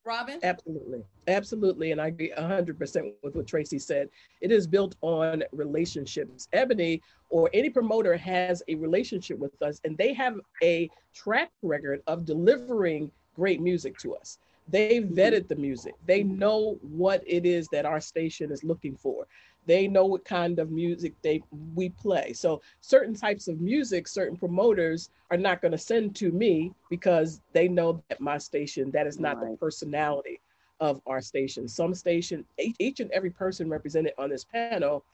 Robyn? 0.05 0.41
Absolutely. 0.43 1.03
Absolutely. 1.29 1.93
And 1.93 2.01
I 2.01 2.09
agree 2.09 2.33
100% 2.37 3.13
with 3.23 3.37
what 3.37 3.47
Tracy 3.47 3.79
said. 3.79 4.09
It 4.41 4.51
is 4.51 4.67
built 4.67 4.97
on 5.01 5.45
relationships. 5.53 6.49
Eboni 6.55 7.01
or 7.31 7.49
any 7.55 7.71
promoter 7.71 8.17
has 8.17 8.63
a 8.69 8.75
relationship 8.75 9.39
with 9.39 9.61
us, 9.63 9.81
and 9.85 9.97
they 9.97 10.13
have 10.13 10.37
a 10.63 10.91
track 11.15 11.51
record 11.63 12.03
of 12.07 12.25
delivering 12.25 13.11
great 13.37 13.61
music 13.61 13.97
to 13.99 14.15
us. 14.15 14.39
They 14.69 15.01
vetted 15.01 15.49
the 15.49 15.57
music. 15.57 15.95
They 16.07 16.23
know 16.23 16.79
what 16.83 17.23
it 17.27 17.45
is 17.45 17.69
that 17.73 17.85
our 17.85 18.01
station 18.01 18.53
is 18.53 18.63
looking 18.63 18.97
for. 18.97 19.27
They 19.67 19.87
know 19.87 20.07
what 20.07 20.25
kind 20.25 20.59
of 20.59 20.71
music 20.71 21.15
they 21.23 21.43
we 21.75 21.91
play. 21.91 22.33
So 22.33 22.61
certain 22.81 23.15
types 23.15 23.49
of 23.49 23.61
music, 23.61 24.09
certain 24.09 24.37
promoters 24.37 25.11
are 25.31 25.37
not 25.37 25.63
going 25.63 25.73
to 25.73 25.79
send 25.79 26.17
to 26.17 26.33
me 26.33 26.73
because 26.91 27.41
they 27.53 27.69
know 27.69 28.03
that 28.09 28.21
my 28.21 28.39
station 28.39 28.91
that 28.93 29.07
is 29.07 29.21
not 29.21 29.37
right. 29.37 29.53
the 29.53 29.57
personality 29.57 30.41
of 30.81 31.01
our 31.07 31.21
station. 31.21 31.69
Some 31.69 31.95
station, 31.95 32.45
each 32.59 32.99
and 32.99 33.11
every 33.13 33.31
person 33.31 33.69
represented 33.69 34.15
on 34.19 34.31
this 34.31 34.45
panel, 34.45 35.05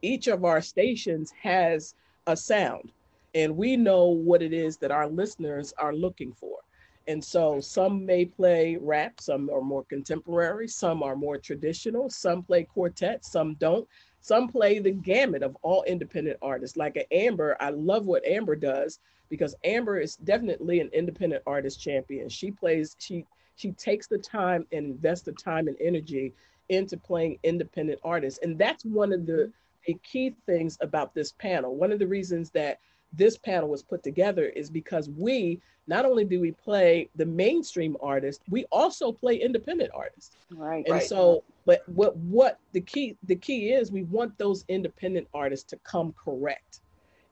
each 0.00 0.28
of 0.28 0.44
our 0.44 0.62
stations 0.62 1.30
has 1.42 1.94
a 2.26 2.36
sound, 2.36 2.90
and 3.34 3.56
we 3.56 3.76
know 3.76 4.06
what 4.06 4.42
it 4.42 4.54
is 4.54 4.78
that 4.78 4.90
our 4.90 5.08
listeners 5.08 5.74
are 5.76 5.94
looking 5.94 6.32
for. 6.32 6.58
And 7.06 7.22
so 7.22 7.60
some 7.60 8.06
may 8.06 8.24
play 8.24 8.76
rap, 8.80 9.20
some 9.20 9.50
are 9.50 9.60
more 9.60 9.84
contemporary, 9.84 10.68
some 10.68 11.02
are 11.02 11.16
more 11.16 11.36
traditional, 11.38 12.08
some 12.08 12.42
play 12.42 12.64
quartet, 12.64 13.24
some 13.24 13.54
don't. 13.54 13.86
Some 14.20 14.48
play 14.48 14.78
the 14.78 14.90
gamut 14.90 15.42
of 15.42 15.54
all 15.60 15.82
independent 15.82 16.38
artists. 16.40 16.78
Like 16.78 16.96
an 16.96 17.04
Amber, 17.10 17.58
I 17.60 17.70
love 17.70 18.06
what 18.06 18.24
Amber 18.24 18.56
does 18.56 19.00
because 19.28 19.54
Amber 19.64 19.98
is 19.98 20.16
definitely 20.16 20.80
an 20.80 20.88
independent 20.94 21.42
artist 21.46 21.78
champion. 21.78 22.30
She 22.30 22.50
plays, 22.50 22.96
she 22.98 23.26
she 23.56 23.72
takes 23.72 24.06
the 24.06 24.18
time 24.18 24.66
and 24.72 24.86
invests 24.86 25.24
the 25.24 25.32
time 25.32 25.68
and 25.68 25.76
energy 25.80 26.32
into 26.68 26.96
playing 26.96 27.38
independent 27.42 28.00
artists. 28.02 28.40
And 28.42 28.58
that's 28.58 28.84
one 28.84 29.12
of 29.12 29.26
the, 29.26 29.32
mm-hmm. 29.32 29.50
the 29.86 29.98
key 30.02 30.34
things 30.46 30.78
about 30.80 31.14
this 31.14 31.32
panel. 31.32 31.76
One 31.76 31.92
of 31.92 31.98
the 31.98 32.06
reasons 32.06 32.50
that 32.50 32.80
this 33.16 33.36
panel 33.36 33.68
was 33.68 33.82
put 33.82 34.02
together 34.02 34.46
is 34.46 34.70
because 34.70 35.08
we 35.10 35.60
not 35.86 36.04
only 36.04 36.24
do 36.24 36.40
we 36.40 36.52
play 36.52 37.08
the 37.16 37.26
mainstream 37.26 37.96
artists, 38.00 38.42
we 38.48 38.64
also 38.72 39.12
play 39.12 39.36
independent 39.36 39.90
artists. 39.94 40.36
Right. 40.50 40.84
And 40.86 40.94
right. 40.94 41.02
so, 41.02 41.44
but 41.66 41.86
what 41.88 42.16
what 42.16 42.58
the 42.72 42.80
key 42.80 43.16
the 43.24 43.36
key 43.36 43.72
is 43.72 43.92
we 43.92 44.04
want 44.04 44.36
those 44.38 44.64
independent 44.68 45.28
artists 45.34 45.66
to 45.70 45.76
come 45.78 46.14
correct. 46.22 46.80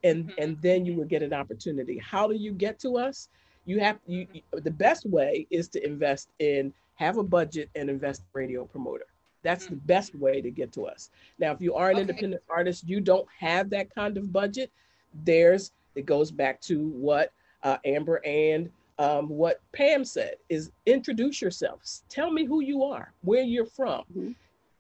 And 0.05 0.27
mm-hmm. 0.27 0.43
and 0.43 0.61
then 0.61 0.85
you 0.85 0.95
will 0.95 1.05
get 1.05 1.23
an 1.23 1.33
opportunity. 1.33 1.99
How 1.99 2.27
do 2.29 2.35
you 2.35 2.53
get 2.53 2.79
to 2.81 2.99
us? 2.99 3.29
You 3.65 3.81
have 3.81 3.99
you 4.07 4.27
the 4.53 4.71
best 4.71 5.07
way 5.07 5.47
is 5.51 5.69
to 5.69 5.85
invest 5.85 6.29
in 6.39 6.73
have 6.97 7.17
a 7.17 7.23
budget 7.23 7.71
and 7.75 7.89
invest 7.89 8.23
radio 8.33 8.65
promoter. 8.65 9.07
That's 9.43 9.65
mm-hmm. 9.65 9.75
the 9.75 9.81
best 9.81 10.15
way 10.15 10.41
to 10.41 10.51
get 10.51 10.73
to 10.73 10.87
us. 10.87 11.11
Now, 11.39 11.53
if 11.53 11.61
you 11.61 11.75
are 11.75 11.89
an 11.89 11.97
okay. 11.97 12.03
independent 12.03 12.43
artist, 12.49 12.89
you 12.89 13.01
don't 13.01 13.27
have 13.39 13.71
that 13.71 13.93
kind 13.95 14.17
of 14.17 14.33
budget. 14.33 14.71
There's 15.25 15.73
it 15.95 16.07
goes 16.07 16.31
back 16.31 16.61
to 16.63 16.89
what 16.89 17.33
uh, 17.63 17.77
Amber 17.85 18.21
and 18.25 18.71
um, 18.99 19.29
what 19.29 19.61
Pam 19.73 20.05
said 20.05 20.37
is 20.49 20.71
introduce 20.87 21.41
yourself. 21.41 21.83
Tell 22.09 22.31
me 22.31 22.45
who 22.45 22.61
you 22.63 22.83
are, 22.85 23.13
where 23.23 23.43
you're 23.43 23.67
from. 23.67 24.03
Mm-hmm. 24.11 24.31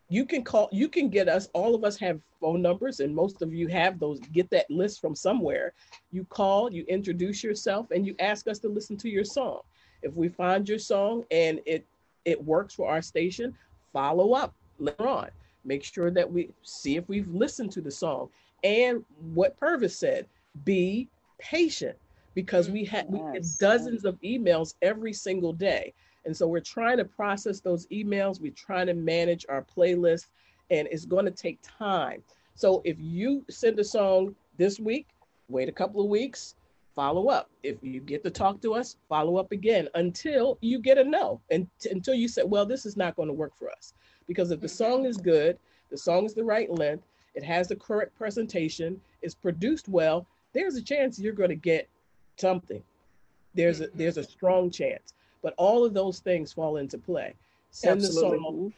You 0.09 0.27
can 0.27 0.45
call, 0.45 0.69
you 0.73 0.89
can 0.89 1.09
get 1.09 1.29
us, 1.29 1.49
all 1.55 1.75
of 1.75 1.85
us 1.85 1.97
have 1.99 2.21
phone 2.39 2.61
numbers, 2.61 3.01
and 3.01 3.15
most 3.15 3.41
of 3.41 3.55
you 3.55 3.67
have 3.69 3.99
those, 3.99 4.21
get 4.33 4.51
that 4.51 4.71
list 4.71 5.01
from 5.01 5.15
somewhere. 5.15 5.73
You 6.11 6.25
call, 6.27 6.71
you 6.71 6.85
introduce 6.87 7.43
yourself, 7.43 7.91
and 7.91 8.07
you 8.07 8.15
ask 8.19 8.47
us 8.47 8.59
to 8.61 8.69
listen 8.69 8.99
to 8.99 9.09
your 9.09 9.25
song. 9.25 9.61
If 10.03 10.15
we 10.15 10.29
find 10.29 10.69
your 10.69 10.79
song 10.79 11.25
and 11.31 11.61
it 11.65 11.87
it 12.25 12.43
works 12.45 12.75
for 12.75 12.89
our 12.89 13.03
station, 13.03 13.55
follow 13.93 14.35
up 14.35 14.55
later 14.79 15.09
on. 15.09 15.29
Make 15.65 15.83
sure 15.83 16.11
that 16.11 16.31
we 16.31 16.51
see 16.63 16.97
if 16.97 17.09
we've 17.09 17.29
listened 17.29 17.73
to 17.73 17.81
the 17.81 17.91
song. 17.91 18.29
And 18.63 19.05
what 19.35 19.57
Purvis 19.59 19.97
said, 19.97 20.27
be 20.65 21.09
patient 21.39 21.97
because 22.35 22.71
we 22.71 22.85
had 22.85 23.11
we 23.11 23.21
get 23.33 23.45
dozens 23.59 24.05
of 24.05 24.21
emails 24.23 24.75
every 24.83 25.13
single 25.13 25.53
day. 25.53 25.93
And 26.25 26.37
so 26.37 26.47
we're 26.47 26.61
trying 26.61 26.99
to 26.99 27.05
process 27.05 27.61
those 27.61 27.87
emails. 27.89 28.41
We're 28.41 28.53
trying 28.53 28.87
to 28.87 28.95
manage 28.95 29.45
our 29.49 29.65
playlist. 29.65 30.29
and 30.71 30.89
it's 30.91 31.05
going 31.05 31.25
to 31.25 31.31
take 31.31 31.59
time. 31.63 32.23
So 32.55 32.81
if 32.85 32.97
you 32.99 33.45
send 33.51 33.79
a 33.79 33.85
song 33.85 34.35
this 34.57 34.79
week, 34.79 35.09
wait 35.49 35.69
a 35.69 35.73
couple 35.73 36.01
of 36.01 36.09
weeks, 36.09 36.55
follow 36.95 37.29
up. 37.29 37.51
If 37.63 37.77
you 37.83 38.01
get 38.01 38.23
to 38.25 38.31
talk 38.31 38.61
to 38.63 38.75
us, 38.75 38.97
follow 39.09 39.37
up 39.37 39.53
again 39.53 39.89
until 39.95 40.59
you 40.61 40.79
get 40.79 40.99
a 40.99 41.05
no, 41.05 41.41
and 41.51 41.67
t- 41.81 41.91
until 41.91 42.15
you 42.15 42.29
say, 42.29 42.43
well, 42.45 42.67
this 42.67 42.87
is 42.87 42.97
not 42.97 43.17
going 43.17 43.29
to 43.29 43.35
work 43.35 43.53
for 43.57 43.71
us. 43.71 43.95
Because 44.27 44.51
if 44.51 44.61
the 44.61 44.67
mm-hmm. 44.67 44.77
song 44.77 45.05
is 45.07 45.17
good, 45.17 45.59
the 45.91 45.99
song 45.99 46.25
is 46.25 46.35
the 46.35 46.45
right 46.45 46.71
length, 46.71 47.05
it 47.35 47.43
has 47.43 47.69
the 47.69 47.77
correct 47.77 48.15
presentation, 48.17 49.01
it's 49.23 49.35
produced 49.35 49.89
well, 49.89 50.27
there's 50.53 50.77
a 50.77 50.83
chance 50.83 51.19
you're 51.19 51.33
going 51.33 51.49
to 51.51 51.55
get 51.55 51.89
something. 52.37 52.83
There's 53.55 53.81
a 53.81 53.89
there's 53.95 54.17
a 54.19 54.25
strong 54.25 54.71
chance. 54.71 55.15
But 55.43 55.55
all 55.59 55.85
of 55.85 55.93
those 55.95 56.21
things 56.21 56.53
fall 56.53 56.77
into 56.77 56.99
play. 56.99 57.35
Send 57.71 58.03
Absolutely. 58.03 58.39
the 58.39 58.45
song, 58.45 58.73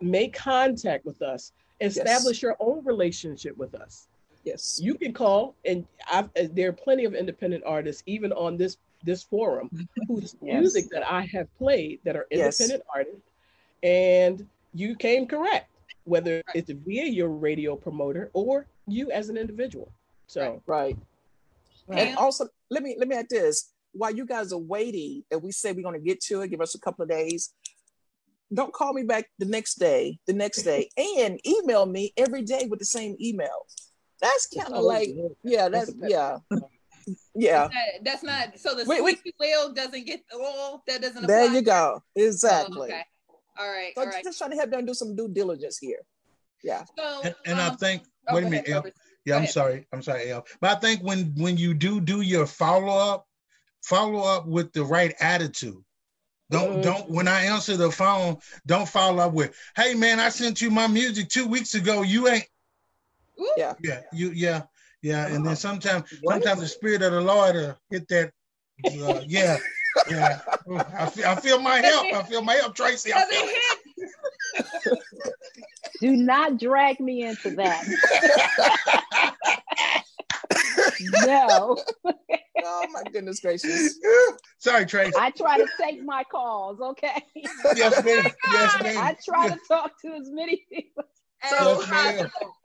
make 0.00 0.34
contact 0.34 1.04
with 1.04 1.22
us, 1.22 1.52
establish 1.80 2.42
your 2.42 2.56
own 2.60 2.84
relationship 2.84 3.56
with 3.56 3.74
us 3.74 4.08
Yes. 4.46 4.78
you 4.80 4.94
can 4.94 5.12
call 5.12 5.54
and 5.64 5.84
I've, 6.10 6.30
there 6.54 6.68
are 6.68 6.72
plenty 6.72 7.04
of 7.04 7.14
independent 7.14 7.64
artists 7.66 8.02
even 8.06 8.32
on 8.32 8.56
this 8.56 8.78
this 9.02 9.22
forum 9.22 9.70
whose 10.08 10.36
Yes. 10.40 10.60
music 10.60 10.84
that 10.90 11.02
i 11.10 11.22
have 11.32 11.54
played 11.58 12.00
that 12.04 12.16
are 12.16 12.26
Yes. 12.30 12.60
independent 12.60 12.82
artists 12.94 13.28
and 13.82 14.46
you 14.72 14.94
came 14.96 15.26
correct 15.26 15.70
whether 16.06 16.42
it's 16.54 16.70
via 16.70 17.04
your 17.04 17.28
radio 17.28 17.76
promoter 17.76 18.30
or 18.32 18.66
you 18.86 19.10
as 19.10 19.28
an 19.28 19.36
individual 19.36 19.92
so 20.26 20.62
Right. 20.66 20.96
Right. 21.88 22.08
And 22.08 22.18
also, 22.18 22.48
let 22.68 22.82
me 22.82 22.96
let 22.98 23.06
me 23.06 23.14
add 23.14 23.28
this. 23.30 23.70
While 23.92 24.14
you 24.14 24.26
guys 24.26 24.52
are 24.52 24.58
waiting, 24.58 25.22
and 25.30 25.40
we 25.40 25.52
say 25.52 25.70
we're 25.72 25.82
going 25.82 25.94
to 25.98 26.04
get 26.04 26.20
to 26.22 26.40
it, 26.42 26.48
give 26.50 26.60
us 26.60 26.74
a 26.74 26.80
couple 26.80 27.04
of 27.04 27.08
days. 27.08 27.54
Don't 28.52 28.72
call 28.72 28.92
me 28.92 29.04
back 29.04 29.30
the 29.38 29.46
next 29.46 29.76
day, 29.76 30.18
the 30.26 30.32
next 30.32 30.62
day, 30.62 30.88
and 30.96 31.40
email 31.46 31.86
me 31.86 32.12
every 32.16 32.42
day 32.42 32.66
with 32.68 32.80
the 32.80 32.84
same 32.84 33.16
email. 33.20 33.66
That's 34.20 34.48
kind 34.48 34.72
of 34.74 34.82
like, 34.82 35.10
yeah, 35.44 35.68
that's 35.68 35.92
yeah, 36.02 36.38
yeah. 37.36 37.68
That- 37.68 38.04
that's 38.04 38.22
not 38.24 38.58
so 38.58 38.74
the 38.74 38.84
Wait, 38.84 39.04
wait. 39.04 39.18
squeaky 39.18 39.36
wheel 39.38 39.72
doesn't 39.72 40.06
get 40.06 40.22
the 40.28 40.38
oil. 40.38 40.82
That 40.88 41.02
doesn't 41.02 41.22
apply. 41.24 41.26
There 41.28 41.52
you 41.54 41.62
go. 41.62 42.02
Oh, 42.02 42.20
Exactly. 42.20 42.88
okay. 42.88 43.04
All 43.58 43.68
right. 43.68 43.92
So 43.94 44.02
all 44.02 44.06
right. 44.08 44.24
just 44.24 44.38
trying 44.38 44.50
to 44.50 44.56
help 44.56 44.70
them 44.70 44.86
do 44.86 44.94
some 44.94 45.16
due 45.16 45.28
diligence 45.28 45.78
here. 45.78 46.00
Yeah. 46.62 46.84
So 46.96 47.20
And, 47.24 47.34
and 47.46 47.60
I 47.60 47.68
um, 47.68 47.76
think, 47.76 48.02
oh, 48.28 48.34
wait 48.34 48.44
a 48.44 48.46
minute, 48.46 48.68
ahead, 48.68 48.84
El. 48.84 48.92
Yeah, 49.24 49.36
I'm 49.38 49.46
sorry. 49.46 49.86
I'm 49.92 50.02
sorry, 50.02 50.30
El. 50.30 50.46
But 50.60 50.76
I 50.76 50.80
think 50.80 51.02
when 51.02 51.34
when 51.36 51.56
you 51.56 51.74
do 51.74 52.00
do 52.00 52.20
your 52.20 52.46
follow 52.46 52.96
up, 52.96 53.26
follow 53.82 54.20
up 54.20 54.46
with 54.46 54.72
the 54.72 54.84
right 54.84 55.14
attitude. 55.20 55.82
Don't 56.50 56.76
Mhm. 56.76 56.82
don't 56.82 57.10
when 57.10 57.26
I 57.26 57.44
answer 57.44 57.76
the 57.76 57.90
phone, 57.90 58.38
don't 58.66 58.88
follow 58.88 59.24
up 59.24 59.32
with, 59.32 59.56
"Hey 59.74 59.94
man, 59.94 60.20
I 60.20 60.28
sent 60.28 60.60
you 60.62 60.70
my 60.70 60.86
music 60.86 61.28
two 61.28 61.46
weeks 61.46 61.74
ago. 61.74 62.02
You 62.02 62.28
ain't." 62.28 62.48
Ooh. 63.40 63.50
Yeah. 63.56 63.74
Yeah, 63.82 64.02
you 64.12 64.30
yeah 64.30 64.62
yeah. 65.02 65.26
And 65.26 65.44
then 65.44 65.56
sometimes 65.56 66.08
sometimes 66.24 66.60
the 66.60 66.68
spirit 66.68 67.02
of 67.02 67.12
the 67.12 67.20
Lord 67.20 67.56
uh, 67.56 67.74
hit 67.90 68.06
that. 68.08 68.32
Uh, 69.02 69.22
yeah, 69.26 69.56
yeah. 70.10 70.40
I 70.98 71.06
feel, 71.06 71.26
I 71.26 71.34
feel 71.36 71.60
my 71.60 71.78
help. 71.78 72.06
I 72.14 72.22
feel 72.24 72.42
my 72.42 72.54
help, 72.54 72.74
Tracy. 72.74 73.12
I 73.14 73.24
feel 73.24 73.42
it? 73.44 75.00
Do 76.00 76.16
not 76.16 76.58
drag 76.58 77.00
me 77.00 77.22
into 77.22 77.50
that. 77.50 77.84
no, 81.26 81.78
Oh 82.64 82.86
my 82.92 83.02
goodness 83.12 83.40
gracious. 83.40 83.98
Sorry, 84.58 84.86
Tracy. 84.86 85.12
I 85.16 85.30
try 85.30 85.58
to 85.58 85.66
take 85.80 86.02
my 86.02 86.24
calls. 86.24 86.80
Okay, 86.80 87.22
Yes, 87.76 88.04
ma'am. 88.04 88.26
Yes, 88.52 88.82
ma'am. 88.82 88.96
I 88.98 89.16
try 89.24 89.48
to 89.48 89.58
talk 89.68 89.92
to 90.02 90.12
as 90.12 90.28
many 90.30 90.64
people. 90.72 91.04
As 91.42 91.52
Yes, 91.52 91.86
possible. 91.86 92.56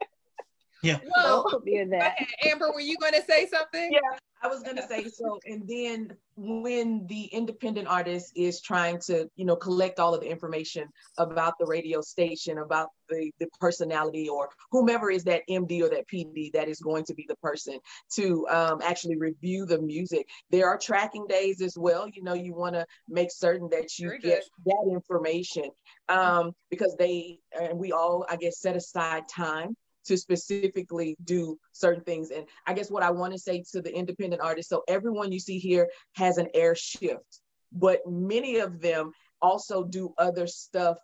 Yeah. 0.82 0.98
Well, 1.16 1.42
Don't 1.42 1.50
put 1.50 1.64
me 1.64 1.78
in 1.78 1.90
go 1.90 1.98
that. 1.98 2.16
Amber, 2.44 2.72
were 2.72 2.80
you 2.80 2.96
going 2.98 3.14
to 3.14 3.22
say 3.22 3.46
something? 3.46 3.92
Yeah. 3.92 4.18
I 4.42 4.48
was 4.48 4.62
gonna 4.62 4.86
say 4.86 5.04
so, 5.04 5.38
and 5.46 5.62
then 5.68 6.16
when 6.34 7.06
the 7.06 7.26
independent 7.26 7.86
artist 7.86 8.32
is 8.34 8.60
trying 8.60 8.98
to, 9.06 9.28
you 9.36 9.44
know, 9.44 9.54
collect 9.54 10.00
all 10.00 10.14
of 10.14 10.20
the 10.20 10.28
information 10.28 10.88
about 11.16 11.54
the 11.60 11.66
radio 11.66 12.00
station, 12.00 12.58
about 12.58 12.88
the 13.08 13.30
the 13.38 13.46
personality 13.60 14.28
or 14.28 14.48
whomever 14.72 15.10
is 15.10 15.22
that 15.24 15.42
MD 15.48 15.82
or 15.82 15.88
that 15.90 16.08
PD 16.12 16.52
that 16.54 16.68
is 16.68 16.80
going 16.80 17.04
to 17.04 17.14
be 17.14 17.24
the 17.28 17.36
person 17.36 17.78
to 18.16 18.46
um, 18.48 18.80
actually 18.82 19.16
review 19.16 19.64
the 19.64 19.80
music. 19.80 20.28
There 20.50 20.66
are 20.66 20.76
tracking 20.76 21.26
days 21.28 21.60
as 21.60 21.78
well. 21.78 22.08
You 22.12 22.24
know, 22.24 22.34
you 22.34 22.52
want 22.52 22.74
to 22.74 22.84
make 23.08 23.30
certain 23.30 23.68
that 23.70 23.96
you 23.96 24.08
Very 24.08 24.20
get 24.20 24.44
that 24.66 24.90
information 24.90 25.70
um, 26.08 26.50
because 26.68 26.96
they 26.98 27.38
and 27.60 27.78
we 27.78 27.92
all, 27.92 28.26
I 28.28 28.34
guess, 28.36 28.58
set 28.58 28.74
aside 28.74 29.28
time 29.28 29.76
to 30.04 30.16
specifically 30.16 31.16
do 31.24 31.58
certain 31.72 32.04
things. 32.04 32.30
And 32.30 32.46
I 32.66 32.74
guess 32.74 32.90
what 32.90 33.02
I 33.02 33.10
want 33.10 33.32
to 33.32 33.38
say 33.38 33.64
to 33.72 33.80
the 33.80 33.94
independent 33.94 34.42
artists, 34.42 34.70
so 34.70 34.82
everyone 34.88 35.32
you 35.32 35.40
see 35.40 35.58
here 35.58 35.88
has 36.16 36.38
an 36.38 36.48
air 36.54 36.74
shift, 36.74 37.40
but 37.72 38.00
many 38.06 38.58
of 38.58 38.80
them 38.80 39.12
also 39.40 39.84
do 39.84 40.14
other 40.18 40.46
stuff 40.46 40.98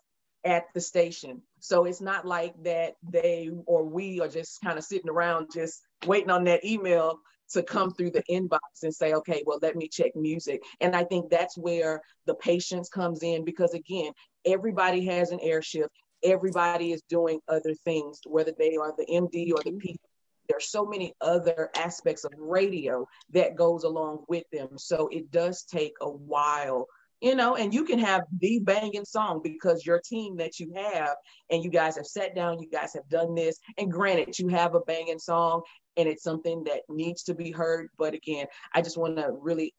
at 0.45 0.65
the 0.75 0.81
station. 0.81 1.43
So 1.61 1.85
it's 1.85 2.01
not 2.01 2.25
like 2.25 2.55
that 2.63 2.95
they 3.03 3.51
or 3.67 3.85
we 3.85 4.21
are 4.21 4.29
just 4.29 4.61
kind 4.63 4.79
of 4.79 4.85
sitting 4.85 5.11
around 5.11 5.49
just 5.53 5.83
waiting 6.07 6.31
on 6.31 6.45
that 6.45 6.65
email 6.65 7.19
to 7.51 7.63
come 7.63 7.93
through 7.93 8.11
the 8.11 8.23
inbox 8.31 8.83
and 8.83 8.95
say, 8.95 9.15
okay, 9.15 9.43
well, 9.47 9.59
let 9.63 9.75
me 9.75 9.89
check 9.89 10.13
music. 10.15 10.63
And 10.81 10.95
I 10.95 11.05
think 11.05 11.31
that's 11.31 11.57
where 11.57 12.03
the 12.27 12.35
patience 12.35 12.89
comes 12.89 13.23
in 13.23 13.45
because 13.45 13.75
again, 13.75 14.13
everybody 14.45 15.05
has 15.07 15.31
an 15.31 15.41
air 15.41 15.63
shift 15.63 15.91
everybody 16.23 16.93
is 16.93 17.03
doing 17.09 17.41
other 17.49 17.75
things, 17.85 18.21
whether 18.27 18.53
they 18.59 18.77
are 18.77 18.93
the 18.97 19.07
MD 19.07 19.53
or 19.53 19.63
the 19.63 19.73
P. 19.73 19.97
are 20.53 20.61
so 20.61 20.87
many 20.87 21.13
other 21.21 21.71
aspects 21.77 22.25
of 22.25 22.33
radio 22.39 23.07
that 23.33 23.57
goes 23.57 23.85
along 23.85 24.25
with 24.29 24.45
them. 24.53 24.69
So 24.77 25.09
it 25.13 25.31
does 25.31 25.65
take 25.65 25.93
a 26.01 26.11
while, 26.11 26.87
you 27.21 27.35
know, 27.35 27.57
and 27.57 27.75
you 27.75 27.85
can 27.85 27.99
have 27.99 28.23
the 28.41 28.59
banging 28.61 29.05
song 29.05 29.41
because 29.43 29.85
your 29.85 30.01
team 30.01 30.37
that 30.39 30.59
you 30.59 30.73
have 30.75 31.17
and 31.51 31.63
you 31.63 31.71
guys 31.71 31.97
have 31.97 32.07
sat 32.07 32.35
down, 32.35 32.61
you 32.61 32.69
guys 32.71 32.95
have 32.95 33.09
done 33.09 33.35
this. 33.35 33.59
And 33.77 33.93
granted, 33.93 34.39
you 34.39 34.49
have 34.49 34.75
a 34.75 34.81
banging 34.81 35.19
song 35.19 35.63
and 35.97 36.09
it's 36.09 36.23
something 36.23 36.65
that 36.65 36.81
needs 36.89 37.25
to 37.25 37.35
be 37.35 37.51
heard. 37.51 37.89
But 37.99 38.15
again, 38.15 38.47
I 38.75 38.81
just 38.83 38.97
want 38.97 39.17
to 39.17 39.31
really 39.33 39.75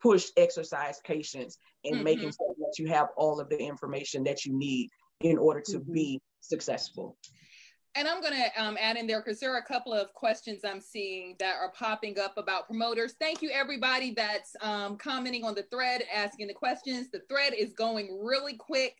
push 0.00 0.26
exercise 0.36 1.00
patience 1.04 1.58
and 1.84 2.00
Mhm. 2.00 2.04
making 2.04 2.32
sure 2.32 2.54
that 2.58 2.74
you 2.78 2.88
have 2.88 3.08
all 3.16 3.40
of 3.40 3.48
the 3.48 3.58
information 3.58 4.24
that 4.24 4.44
you 4.44 4.56
need 4.56 4.88
in 5.20 5.38
order 5.38 5.60
to 5.60 5.80
Mhm. 5.80 5.92
be 5.92 6.22
successful. 6.40 7.16
And 7.94 8.06
I'm 8.06 8.20
going 8.20 8.34
to 8.34 8.62
um, 8.62 8.76
add 8.80 8.96
in 8.96 9.08
there 9.08 9.20
because 9.20 9.40
there 9.40 9.52
are 9.52 9.58
a 9.58 9.64
couple 9.64 9.92
of 9.92 10.12
questions 10.14 10.64
I'm 10.64 10.80
seeing 10.80 11.34
that 11.40 11.56
are 11.56 11.72
popping 11.72 12.18
up 12.18 12.38
about 12.38 12.66
promoters. 12.66 13.14
Thank 13.18 13.42
you, 13.42 13.50
everybody 13.50 14.12
that's 14.12 14.54
um, 14.60 14.96
commenting 14.98 15.42
on 15.42 15.54
the 15.54 15.64
thread, 15.64 16.04
asking 16.12 16.46
the 16.46 16.54
questions. 16.54 17.10
The 17.10 17.22
thread 17.28 17.54
is 17.54 17.72
going 17.72 18.22
really 18.22 18.56
quick. 18.56 18.96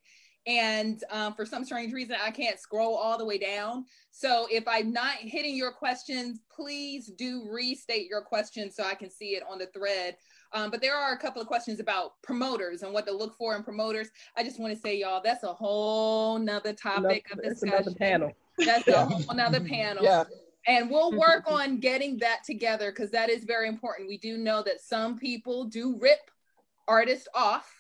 And 0.47 1.05
um, 1.11 1.35
for 1.35 1.45
some 1.45 1.65
strange 1.65 1.93
reason, 1.93 2.17
I 2.21 2.31
can't 2.31 2.59
scroll 2.59 2.97
all 2.97 3.19
the 3.19 3.25
way 3.25 3.39
down. 3.39 3.85
So 4.11 4.49
if 4.51 4.67
I'm 4.67 4.93
not 4.93 5.17
hitting 5.17 5.55
your 5.55 5.73
questions, 5.73 6.41
please 6.51 7.07
do 7.07 7.47
restate 7.51 8.09
your 8.09 8.23
question 8.23 8.71
so 8.71 8.83
I 8.83 8.95
can 8.95 9.11
see 9.11 9.37
it 9.37 9.45
on 9.49 9.59
the 9.59 9.67
thread. 9.67 10.17
Um, 10.53 10.71
but 10.71 10.81
there 10.81 10.97
are 10.97 11.13
a 11.13 11.19
couple 11.19 11.43
of 11.43 11.49
questions 11.49 11.81
about 11.81 12.21
promoters 12.23 12.83
and 12.83 12.93
what 12.93 13.07
to 13.07 13.13
look 13.13 13.37
for 13.37 13.55
in 13.57 13.63
promoters. 13.63 14.09
I 14.37 14.43
just 14.43 14.59
want 14.59 14.75
to 14.75 14.81
say, 14.81 14.99
y'all, 14.99 15.21
that's 15.23 15.45
a 15.45 15.53
whole 15.53 16.39
nother 16.39 16.73
topic 16.73 17.27
of 17.33 17.41
That's 17.43 17.61
discussion. 17.61 17.75
another 17.75 17.95
panel. 17.95 18.33
That's 18.59 18.89
a 18.89 19.05
whole 19.05 19.37
nother 19.37 19.61
panel. 19.61 20.03
Yeah. 20.03 20.25
And 20.67 20.91
we'll 20.91 21.13
work 21.13 21.45
on 21.47 21.79
getting 21.79 22.19
that 22.19 22.45
together 22.45 22.91
because 22.91 23.11
that 23.11 23.31
is 23.31 23.45
very 23.45 23.69
important. 23.69 24.09
We 24.09 24.19
do 24.19 24.37
know 24.37 24.63
that 24.63 24.81
some 24.81 25.19
people 25.19 25.65
do 25.65 25.99
rip 26.01 26.31
artists 26.87 27.29
off. 27.35 27.71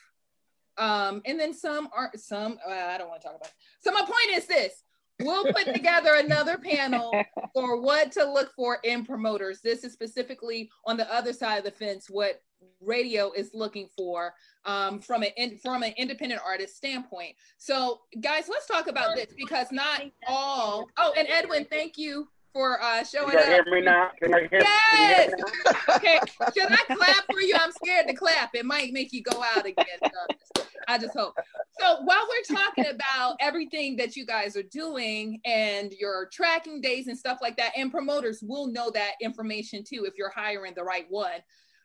Um, 0.76 1.22
and 1.24 1.40
then 1.40 1.52
some 1.52 1.88
are 1.92 2.10
some 2.14 2.58
uh, 2.66 2.72
I 2.72 2.98
don't 2.98 3.08
want 3.08 3.20
to 3.20 3.26
talk 3.26 3.36
about 3.36 3.48
it. 3.48 3.54
So 3.80 3.90
my 3.90 4.00
point 4.00 4.36
is 4.36 4.46
this 4.46 4.84
we'll 5.20 5.52
put 5.52 5.64
together 5.74 6.14
another 6.14 6.56
panel 6.58 7.12
for 7.52 7.80
what 7.80 8.12
to 8.12 8.24
look 8.24 8.52
for 8.54 8.78
in 8.84 9.04
promoters. 9.04 9.60
This 9.60 9.84
is 9.84 9.92
specifically 9.92 10.70
on 10.86 10.96
the 10.96 11.12
other 11.12 11.32
side 11.32 11.58
of 11.58 11.64
the 11.64 11.70
fence, 11.70 12.08
what 12.08 12.40
radio 12.80 13.32
is 13.32 13.50
looking 13.54 13.88
for 13.96 14.34
um, 14.64 15.00
from 15.00 15.22
an 15.22 15.30
in, 15.36 15.58
from 15.58 15.82
an 15.82 15.92
independent 15.96 16.40
artist 16.44 16.76
standpoint. 16.76 17.34
So, 17.56 18.00
guys, 18.20 18.48
let's 18.48 18.66
talk 18.66 18.86
about 18.86 19.16
this 19.16 19.28
because 19.36 19.68
not 19.72 20.02
all. 20.26 20.88
Oh, 20.96 21.12
and 21.16 21.28
Edwin, 21.28 21.66
thank 21.70 21.98
you 21.98 22.28
for 22.52 22.82
uh, 22.82 23.04
showing 23.04 23.30
Can 23.30 23.38
you 23.38 23.54
hear 23.54 23.64
me 23.74 23.80
now? 23.82 24.10
Can 24.20 24.32
you 24.32 24.48
hear, 24.50 24.60
Yes. 24.92 25.30
can 25.30 25.38
me 25.38 25.44
now? 25.64 25.96
Okay, 25.96 26.18
should 26.56 26.72
I 26.72 26.94
clap 26.94 27.24
for 27.30 27.40
you? 27.40 27.54
I'm 27.58 27.72
scared 27.72 28.08
to 28.08 28.14
clap. 28.14 28.54
It 28.54 28.64
might 28.64 28.92
make 28.92 29.12
you 29.12 29.22
go 29.22 29.42
out 29.54 29.66
again. 29.66 29.84
So 30.02 30.62
I 30.88 30.98
just 30.98 31.16
hope. 31.16 31.34
So 31.78 32.00
while 32.04 32.26
we're 32.28 32.56
talking 32.56 32.86
about 32.86 33.36
everything 33.40 33.96
that 33.96 34.16
you 34.16 34.26
guys 34.26 34.56
are 34.56 34.62
doing 34.62 35.40
and 35.44 35.92
your 35.92 36.28
tracking 36.32 36.80
days 36.80 37.06
and 37.08 37.18
stuff 37.18 37.38
like 37.42 37.56
that, 37.58 37.72
and 37.76 37.90
promoters 37.90 38.42
will 38.42 38.66
know 38.66 38.90
that 38.90 39.12
information 39.20 39.84
too 39.84 40.04
if 40.06 40.14
you're 40.16 40.32
hiring 40.34 40.72
the 40.74 40.84
right 40.84 41.06
one. 41.08 41.40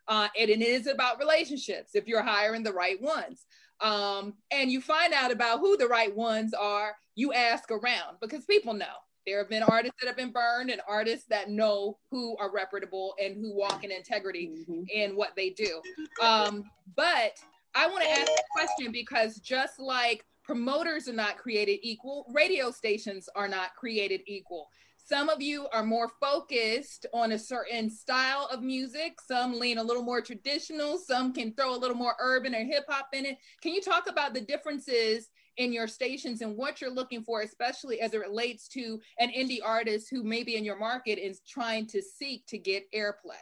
Uh, 0.08 0.28
and 0.40 0.50
it 0.50 0.62
is 0.62 0.88
about 0.88 1.20
relationships 1.20 1.96
if 1.96 2.08
you're 2.08 2.24
hiring 2.24 2.64
the 2.64 2.74
right 2.74 3.02
ones. 3.02 3.46
Um, 3.82 4.36
and 4.52 4.72
you 4.72 4.82
find 4.82 5.14
out 5.14 5.32
about 5.32 5.60
who 5.60 5.76
the 5.78 5.88
right 5.88 6.16
ones 6.16 6.54
are 6.54 6.96
you 7.16 7.34
ask 7.34 7.70
around 7.70 8.18
because 8.22 8.46
people 8.46 8.74
know 8.74 8.86
there 9.26 9.38
have 9.40 9.50
been 9.50 9.64
artists 9.64 9.98
that 10.02 10.08
have 10.08 10.18
been 10.18 10.32
burned 10.32 10.70
and 10.70 10.82
artists 10.88 11.26
that 11.30 11.50
know 11.50 11.98
who 12.12 12.36
are 12.38 12.52
reputable 12.52 13.16
and 13.24 13.36
who 13.36 13.56
walk 13.56 13.84
in 13.84 13.92
integrity 13.92 14.52
mm-hmm. 14.54 14.84
in 14.94 15.16
what 15.16 15.32
they 15.36 15.50
do. 15.52 15.82
Um, 16.22 16.66
but 16.96 17.38
I 17.76 17.88
want 17.88 18.04
to 18.04 18.10
ask 18.10 18.30
a 18.30 18.44
question 18.52 18.92
because 18.92 19.38
just 19.38 19.80
like 19.80 20.26
promoters 20.44 21.08
are 21.08 21.14
not 21.14 21.38
created 21.38 21.80
equal, 21.82 22.26
radio 22.34 22.70
stations 22.70 23.30
are 23.36 23.48
not 23.48 23.76
created 23.76 24.22
equal. 24.28 24.68
Some 25.06 25.28
of 25.28 25.42
you 25.42 25.68
are 25.74 25.84
more 25.84 26.10
focused 26.22 27.06
on 27.14 27.34
a 27.34 27.40
certain 27.40 27.90
style 27.90 28.48
of 28.50 28.62
music. 28.62 29.20
Some 29.20 29.60
lean 29.60 29.78
a 29.78 29.84
little 29.84 30.04
more 30.04 30.22
traditional. 30.22 30.98
Some 30.98 31.34
can 31.34 31.54
throw 31.54 31.76
a 31.76 31.78
little 31.78 31.98
more 31.98 32.16
urban 32.20 32.56
or 32.56 32.64
hip 32.64 32.86
hop 32.88 33.10
in 33.12 33.26
it. 33.26 33.38
Can 33.62 33.74
you 33.74 33.82
talk 33.82 34.10
about 34.10 34.34
the 34.34 34.40
differences 34.40 35.30
in 35.58 35.74
your 35.74 35.88
stations 35.88 36.42
and 36.42 36.56
what 36.56 36.80
you're 36.80 36.90
looking 36.90 37.22
for, 37.22 37.42
especially 37.42 38.00
as 38.00 38.14
it 38.14 38.22
relates 38.22 38.70
to 38.70 39.00
an 39.20 39.30
indie 39.30 39.60
artist 39.64 40.08
who 40.10 40.24
may 40.24 40.42
be 40.42 40.56
in 40.56 40.64
your 40.64 40.80
market 40.80 41.20
is 41.20 41.42
trying 41.42 41.86
to 41.88 42.02
seek 42.02 42.46
to 42.48 42.58
get 42.58 42.90
airplay? 42.94 43.36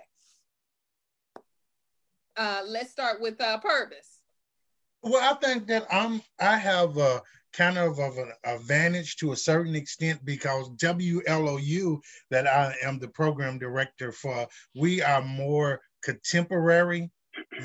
Uh, 2.35 2.63
let's 2.65 2.91
start 2.91 3.21
with 3.21 3.39
uh, 3.39 3.59
Purvis. 3.59 4.21
Well, 5.03 5.21
I 5.21 5.35
think 5.35 5.67
that 5.67 5.85
I'm. 5.91 6.21
I 6.39 6.57
have 6.57 6.97
a 6.97 7.21
kind 7.53 7.77
of 7.77 7.99
of 7.99 8.17
an 8.17 8.31
advantage 8.43 9.17
to 9.17 9.31
a 9.31 9.37
certain 9.37 9.75
extent 9.75 10.23
because 10.25 10.69
WLOU, 10.71 12.01
that 12.29 12.47
I 12.47 12.75
am 12.83 12.99
the 12.99 13.07
program 13.07 13.59
director 13.59 14.11
for, 14.11 14.47
we 14.75 15.01
are 15.01 15.21
more 15.21 15.81
contemporary 16.03 17.11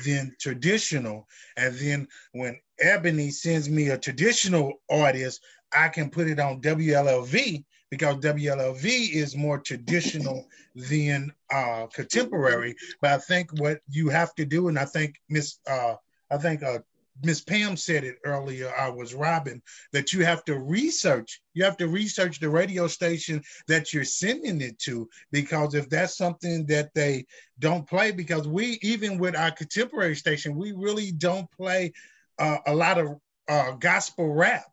than 0.05 0.35
traditional. 0.39 1.27
And 1.55 1.75
then 1.75 2.07
when 2.31 2.59
Eboni 2.83 3.31
sends 3.31 3.69
me 3.69 3.89
a 3.89 3.97
traditional 3.97 4.73
artist, 4.89 5.41
I 5.71 5.89
can 5.89 6.09
put 6.09 6.27
it 6.27 6.39
on 6.39 6.61
WLLV 6.61 7.63
because 7.89 8.15
WLLV 8.17 9.11
is 9.13 9.35
more 9.35 9.59
traditional 9.59 10.47
than 10.75 11.31
uh, 11.51 11.87
contemporary. 11.87 12.75
But 13.01 13.11
I 13.11 13.17
think 13.17 13.51
what 13.59 13.79
you 13.89 14.09
have 14.09 14.33
to 14.35 14.45
do, 14.45 14.67
and 14.67 14.77
I 14.77 14.85
think 14.85 15.15
Miss, 15.29 15.59
uh, 15.69 15.95
I 16.29 16.37
think 16.37 16.63
uh, 16.63 16.79
Miss 17.23 17.41
Pam 17.41 17.75
said 17.77 18.03
it 18.03 18.17
earlier, 18.23 18.71
I 18.77 18.89
was 18.89 19.13
Robyn, 19.13 19.61
that 19.91 20.13
you 20.13 20.23
have 20.23 20.43
to 20.45 20.59
research. 20.59 21.41
You 21.53 21.63
have 21.63 21.77
to 21.77 21.87
research 21.87 22.39
the 22.39 22.49
radio 22.49 22.87
station 22.87 23.41
that 23.67 23.93
you're 23.93 24.03
sending 24.03 24.61
it 24.61 24.77
to, 24.79 25.09
because 25.31 25.73
if 25.73 25.89
that's 25.89 26.17
something 26.17 26.65
that 26.67 26.93
they 26.93 27.25
don't 27.59 27.87
play, 27.87 28.11
because 28.11 28.47
we, 28.47 28.77
even 28.81 29.17
with 29.17 29.35
our 29.35 29.51
contemporary 29.51 30.15
station, 30.15 30.55
we 30.55 30.71
really 30.73 31.11
don't 31.11 31.49
play 31.51 31.93
uh, 32.39 32.57
a 32.67 32.75
lot 32.75 32.97
of 32.97 33.19
uh, 33.47 33.71
gospel 33.71 34.33
rap. 34.33 34.65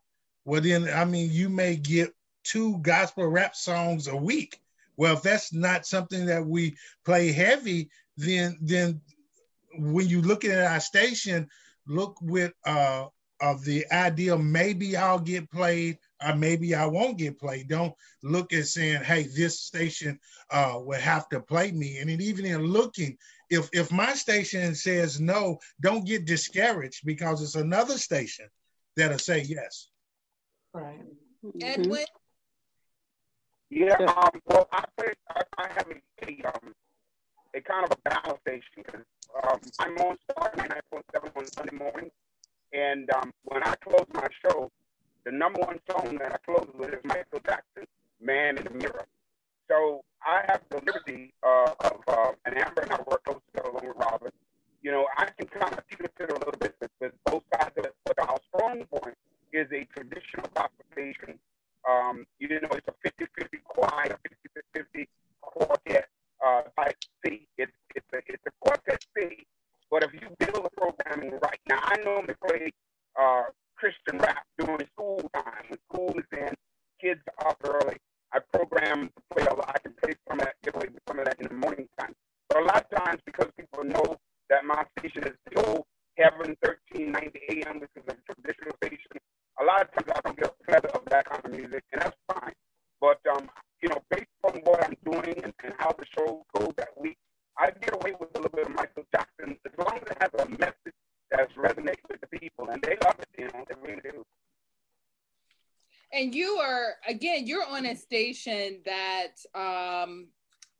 Well, 0.45 0.61
then, 0.61 0.87
I 0.89 1.05
mean, 1.05 1.29
you 1.31 1.49
may 1.49 1.75
get 1.75 2.13
two 2.43 2.77
gospel 2.79 3.27
rap 3.27 3.55
songs 3.55 4.07
a 4.07 4.15
week. 4.15 4.59
Well, 4.97 5.15
if 5.15 5.23
that's 5.23 5.51
not 5.51 5.85
something 5.85 6.27
that 6.27 6.45
we 6.45 6.77
play 7.03 7.31
heavy, 7.31 7.89
then 8.17 8.57
then 8.61 9.01
when 9.77 10.07
you 10.07 10.21
look 10.21 10.45
at 10.45 10.71
our 10.71 10.79
station, 10.79 11.49
look 11.87 12.17
with 12.21 12.53
uh 12.65 13.07
of 13.41 13.63
the 13.65 13.85
idea 13.91 14.37
maybe 14.37 14.95
I'll 14.95 15.19
get 15.19 15.51
played 15.51 15.97
or 16.25 16.35
maybe 16.35 16.73
I 16.73 16.85
won't 16.85 17.17
get 17.17 17.37
played. 17.37 17.67
Don't 17.67 17.93
look 18.23 18.53
at 18.53 18.65
saying, 18.65 19.03
hey, 19.03 19.23
this 19.35 19.61
station 19.61 20.19
uh 20.49 20.75
would 20.77 21.01
have 21.01 21.27
to 21.29 21.41
play 21.41 21.71
me. 21.71 21.97
And 21.97 22.09
even 22.09 22.45
in 22.45 22.61
looking, 22.61 23.17
if 23.49 23.69
if 23.73 23.91
my 23.91 24.13
station 24.13 24.73
says 24.75 25.19
no, 25.19 25.59
don't 25.81 26.05
get 26.05 26.25
discouraged 26.25 27.01
because 27.05 27.41
it's 27.41 27.55
another 27.55 27.97
station 27.97 28.47
that'll 28.95 29.19
say 29.19 29.41
yes. 29.41 29.89
Right. 30.73 30.99
Edwin. 31.61 32.05
Yeah, 33.69 33.95
um, 33.95 34.41
well, 34.45 34.67
I 34.71 34.83
think 34.99 35.17
I, 35.29 35.41
I 35.57 35.67
have 35.73 35.87
a, 35.89 36.29
a 36.29 36.47
um 36.47 36.73
a 37.55 37.61
kind 37.61 37.85
of 37.85 37.91
a 37.97 38.09
battle 38.09 38.37
station 38.41 38.83
because 38.83 39.01
um, 39.43 39.59
I'm 39.79 39.97
on 39.97 40.17
Star 40.29 40.51
99.7 40.55 41.37
on 41.37 41.47
Sunday 41.51 41.77
morning. 41.77 42.11
And 42.73 43.09
um, 43.11 43.31
when 43.43 43.63
I 43.63 43.73
close 43.75 44.05
my 44.13 44.27
show, 44.43 44.69
the 45.23 45.31
number 45.31 45.61
one 45.61 45.79
song 45.89 46.17
that 46.19 46.33
I 46.33 46.37
close 46.45 46.67
with 46.77 46.89
is 46.89 46.99
Michael 47.05 47.39
Jackson, 47.45 47.85
Man 48.21 48.57
in 48.57 48.65
the 48.65 48.71
Mirror. 48.71 49.05
So 49.69 50.03
I 50.21 50.43
have 50.47 50.61
the 50.69 50.77
liberty 50.85 51.33
uh, 51.41 51.73
of, 51.79 52.01
uh, 52.07 52.31
and 52.45 52.57
Amber 52.57 52.81
and 52.81 52.91
I 52.91 52.97
work 53.07 53.23
close 53.23 53.39
together 53.47 53.69
along 53.69 53.87
with 53.87 53.97
Robyn. 53.97 54.31
You 54.83 54.91
know, 54.91 55.07
I 55.17 55.25
can 55.37 55.47
kind 55.47 55.73
of 55.73 55.87
keep 55.89 56.01
it 56.01 56.11
a 56.19 56.33
little 56.33 56.53
bit 56.59 56.75
with, 56.79 56.91
with 56.99 57.13
both 57.25 57.43
sides 57.53 57.71
of 57.77 57.85
it. 57.85 57.95
But 58.03 58.19
our 58.19 58.37
strong 58.49 58.83
point 58.85 59.15
is 59.53 59.67
a 59.71 59.85
traditional 59.97 60.47
gospel 60.53 60.85
station. 60.91 61.39
Um, 61.89 62.27
you 62.39 62.49
know, 62.49 62.67
it's 62.71 62.87
a 62.87 62.93
50 63.01 63.25
50 63.37 63.57
choir, 63.63 64.19
50 64.43 64.61
50 64.73 65.09
quartet 65.41 66.09
uh, 66.45 66.61
type 66.77 66.97
C. 67.25 67.47
It's 67.57 67.71
it's 67.95 68.07
a 68.13 68.17
it's 68.27 68.43
a 68.47 68.51
quartet 68.61 69.03
C. 69.17 69.45
But 69.91 70.03
if 70.03 70.13
you 70.13 70.27
build 70.39 70.65
a 70.65 70.69
programming 70.79 71.39
right 71.41 71.59
now, 71.69 71.79
I 71.83 71.97
normally 72.03 72.35
play 72.45 72.71
uh, 73.19 73.43
Christian 73.75 74.17
rap 74.19 74.45
during 74.57 74.87
school 74.93 75.29
time 75.33 75.63
when 75.69 75.79
school 75.89 76.13
is 76.17 76.25
in, 76.37 76.53
kids 76.99 77.21
are 77.39 77.49
up 77.49 77.61
early. 77.63 77.97
I 78.33 78.39
program 78.51 79.09
to 79.15 79.35
play 79.35 79.45
a 79.45 79.53
lot. 79.53 79.71
I 79.73 79.79
can 79.79 79.93
play 80.01 80.13
some 80.27 80.39
of 80.39 80.45
that, 80.45 80.55
give 80.63 80.75
away 80.75 80.87
some 81.07 81.19
of 81.19 81.25
that 81.25 81.39
in 81.39 81.47
the 81.47 81.53
morning 81.53 81.87
time. 81.99 82.13
But 82.49 82.63
a 82.63 82.65
lot 82.65 82.85
of 82.91 83.03
times, 83.03 83.21
because 83.25 83.47
people 83.57 83.83
know 83.83 84.17
that 84.49 84.65
my 84.65 84.83
station 84.97 85.23
is 85.23 85.35
the 85.49 85.65
old 85.65 85.85
Heaven 86.17 86.55
1390 86.59 87.39
AM, 87.49 87.79
which 87.79 87.91
is 87.95 88.03
a 88.07 88.33
traditional 88.33 88.75
station, 88.83 89.19
a 89.61 89.63
lot 89.63 89.81
of 89.81 89.91
times 89.93 90.11
I 90.15 90.21
don't 90.21 90.37
get 90.37 90.53
a 90.59 90.63
pleasure 90.63 90.95
of 90.95 91.05
that 91.05 91.25
kind 91.29 91.45
of 91.45 91.51
music, 91.51 91.83
and 91.93 92.01
that's 92.01 92.17
fine. 92.31 92.53
But 92.99 93.19
um, 93.31 93.49
you 93.81 93.89
know, 93.89 94.01
based 94.09 94.27
on 94.43 94.59
what 94.63 94.83
I'm 94.83 94.95
doing 95.05 95.39
and, 95.43 95.53
and 95.63 95.73
how 95.77 95.91
the 95.97 96.05
show 96.17 96.45
goes 96.57 96.73
that 96.77 96.89
week, 96.97 97.17
I 97.57 97.71
get 97.71 97.93
away 97.93 98.13
with 98.19 98.29
a 98.35 98.39
little 98.39 98.51
bit 98.51 98.67
of 98.67 98.75
Michael 98.75 99.03
Jackson 99.13 99.57
as 99.65 99.71
long 99.77 99.97
as 99.97 100.11
it 100.11 100.17
has 100.19 100.31
a 100.39 100.49
message 100.49 100.95
that's 101.31 101.55
resonating 101.55 102.03
with 102.09 102.21
the 102.21 102.27
people, 102.27 102.69
and 102.69 102.81
they 102.81 102.97
love 103.03 103.15
it. 103.19 103.27
You 103.37 103.45
know, 103.45 103.65
they 103.67 103.75
really 103.87 104.01
do. 104.01 104.23
And 106.11 106.33
you 106.33 106.57
are 106.61 106.94
again, 107.07 107.47
you're 107.47 107.65
on 107.65 107.85
a 107.85 107.95
station 107.95 108.79
that 108.85 109.33
um, 109.53 110.27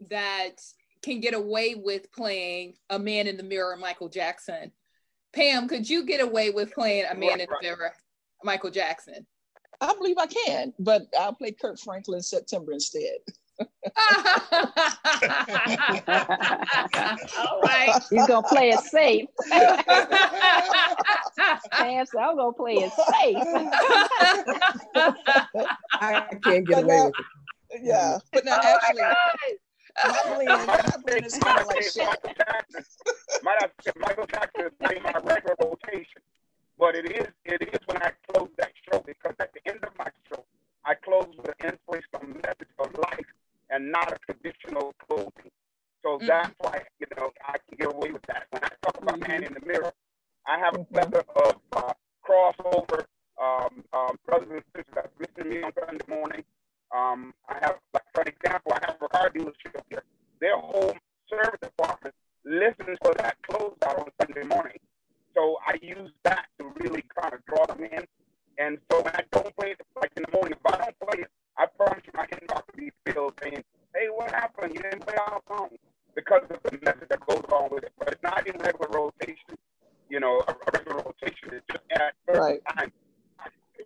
that 0.10 0.56
can 1.02 1.20
get 1.20 1.34
away 1.34 1.76
with 1.76 2.12
playing 2.12 2.74
a 2.90 2.98
man 2.98 3.28
in 3.28 3.38
the 3.38 3.44
mirror, 3.44 3.78
Michael 3.78 4.10
Jackson. 4.10 4.72
Pam, 5.34 5.68
could 5.68 5.90
you 5.90 6.06
get 6.06 6.22
away 6.22 6.50
with 6.50 6.74
playing 6.74 7.06
a 7.10 7.16
man 7.16 7.30
right, 7.30 7.42
in 7.42 7.48
the 7.48 7.58
mirror, 7.62 7.92
Michael 8.44 8.72
Jackson? 8.72 9.26
I 9.82 9.94
believe 9.94 10.18
I 10.18 10.28
can, 10.28 10.74
but 10.80 11.04
I'll 11.20 11.34
play 11.34 11.52
Kirk 11.52 11.78
Franklin 11.80 12.22
September 12.22 12.72
instead. 12.72 13.18
All 13.60 13.68
right. 17.64 18.04
He's 18.10 18.28
gonna 18.28 18.48
play 18.48 18.72
it 18.72 18.80
safe. 18.80 19.30
Pam 21.72 22.06
said, 22.06 22.20
I'm 22.22 22.36
gonna 22.36 22.52
play 22.54 22.76
it 22.76 22.92
safe. 22.92 23.38
I 26.01 26.27
can't 26.43 26.67
get 26.67 26.84
away 26.84 27.01
with 27.05 27.13
it. 27.71 27.81
Yeah, 27.84 28.19
but 28.31 28.45
now 28.45 28.60
oh 28.62 28.77
actually, 28.84 29.01
Michael 31.97 32.34
Jackson. 32.38 32.84
Michael 33.99 34.25
Jackson 34.27 34.65
is 34.65 34.71
playing 34.81 35.03
my 35.03 35.12
regular 35.23 35.55
rotation. 35.60 36.21
But 36.77 36.95
it 36.95 37.12
is 37.12 37.27
it 37.45 37.62
is 37.62 37.79
when 37.86 38.01
I 38.03 38.12
close 38.27 38.49
that 38.58 38.71
show 38.89 38.99
because 38.99 39.36
at 39.39 39.51
the 39.53 39.69
end 39.69 39.84
of 39.84 39.97
my 39.97 40.10
show, 40.29 40.43
I 40.86 40.95
close 40.95 41.27
with 41.38 41.47
an 41.47 41.53
inspirational 41.63 42.36
message 42.43 42.73
of 42.79 42.93
life 42.97 43.25
and 43.69 43.91
not 43.91 44.12
a 44.12 44.17
traditional 44.31 44.93
clothing. 45.08 45.51
So 46.03 46.17
mm-hmm. 46.17 46.27
that's 46.27 46.53
why 46.60 46.84
you 46.99 47.08
know 47.17 47.31
I 47.47 47.58
can 47.67 47.77
get 47.77 47.93
away 47.93 48.12
with 48.12 48.23
that. 48.23 48.47
When 48.51 48.63
I 48.63 48.69
talk 48.84 49.01
about 49.01 49.19
mm-hmm. 49.19 49.31
man 49.31 49.43
in 49.43 49.53
the 49.53 49.65
mirror, 49.65 49.93
I 50.45 50.60
have 50.60 50.75
a 50.75 50.79
mm-hmm. 50.79 50.93
plethora 50.93 51.23
of 51.45 51.55
uh, 51.71 51.93
crossover 52.27 53.05
um, 53.41 53.84
um, 53.93 54.17
brothers 54.25 54.49
and 54.51 54.63
sisters 54.75 54.93
that 54.95 55.12
listen 55.19 55.43
to 55.43 55.55
me 55.58 55.63
on 55.63 55.71
Sunday 55.79 56.05
morning. 56.08 56.43
Um, 56.95 57.34
I 57.49 57.55
have, 57.62 57.75
like 57.93 58.03
for 58.13 58.23
example, 58.23 58.73
I 58.73 58.79
have 58.86 58.97
a 59.01 59.08
car 59.08 59.29
dealership 59.29 59.81
here. 59.89 60.03
Their 60.39 60.58
whole 60.58 60.95
service 61.29 61.60
department 61.62 62.15
listens 62.45 62.97
for 63.03 63.13
that 63.15 63.36
closeout 63.49 63.99
on 63.99 64.08
Sunday 64.21 64.47
morning. 64.47 64.77
So 65.36 65.58
I 65.65 65.75
use 65.81 66.12
that 66.23 66.45
to 66.60 66.71
really 66.79 67.03
kind 67.19 67.34
of 67.34 67.45
draw 67.45 67.65
them 67.65 67.84
in. 67.84 68.05
And 68.58 68.77
so 68.89 69.01
when 69.01 69.13
I 69.13 69.23
don't 69.31 69.53
play 69.58 69.71
it, 69.71 69.81
like 69.99 70.12
in 70.15 70.23
the 70.23 70.31
morning, 70.31 70.53
if 70.53 70.73
I 70.73 70.77
don't 70.77 70.99
play 70.99 71.23
it, 71.23 71.31
I 71.58 71.65
promise 71.65 72.03
you 72.05 72.12
my 72.15 72.25
inbox 72.27 72.63
will 72.71 72.77
be 72.77 72.91
filled 73.05 73.34
saying, 73.43 73.63
hey, 73.93 74.08
what 74.13 74.31
happened? 74.31 74.73
You 74.75 74.81
didn't 74.81 75.06
play 75.06 75.15
our 75.27 75.41
song. 75.48 75.69
Because 76.15 76.43
of 76.50 76.60
the 76.63 76.79
message 76.81 77.10
that 77.10 77.19
goes 77.27 77.41
along 77.50 77.69
with 77.71 77.83
it. 77.83 77.91
But 78.00 78.13
it's 78.13 78.23
not 78.23 78.48
in 78.48 78.58
regular 78.58 78.87
rotation. 78.89 79.60
You 80.08 80.21
know, 80.21 80.41
a, 80.48 80.52
a 80.52 80.71
regular 80.71 81.04
rotation 81.04 81.52
is 81.52 81.62
just 81.69 81.83
at 81.91 82.13
certain 82.25 82.41
right. 82.41 82.62
times 82.77 82.93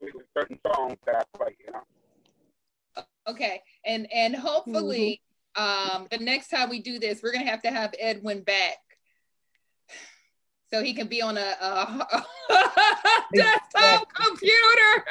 with 0.02 0.26
certain 0.38 0.60
songs 0.66 0.98
that 1.06 1.16
I 1.16 1.38
play, 1.38 1.56
you 1.66 1.72
know. 1.72 3.04
Okay. 3.28 3.62
And 3.86 4.12
and 4.14 4.36
hopefully 4.36 5.22
mm-hmm. 5.56 6.00
um 6.02 6.08
the 6.12 6.18
next 6.18 6.50
time 6.50 6.69
we 6.80 6.92
do 6.92 7.00
this, 7.00 7.22
we're 7.22 7.34
gonna 7.34 7.50
have 7.50 7.62
to 7.64 7.72
have 7.72 7.94
Edwin 8.00 8.42
back 8.42 8.78
so 10.72 10.84
he 10.84 10.94
can 10.94 11.08
be 11.08 11.22
on 11.22 11.38
a, 11.38 11.56
a, 11.62 12.08
a 12.10 12.26
desktop 13.34 14.08
computer. 14.14 15.06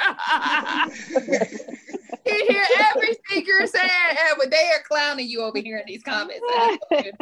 he 2.24 2.46
hear 2.46 2.64
everything 2.78 3.44
you're 3.44 3.66
saying, 3.66 3.90
and 4.40 4.52
they 4.52 4.70
are 4.70 4.82
clowning 4.86 5.28
you 5.28 5.42
over 5.42 5.58
here 5.58 5.78
in 5.78 5.84
these 5.86 6.02
comments. 6.02 6.40
We're 6.90 7.12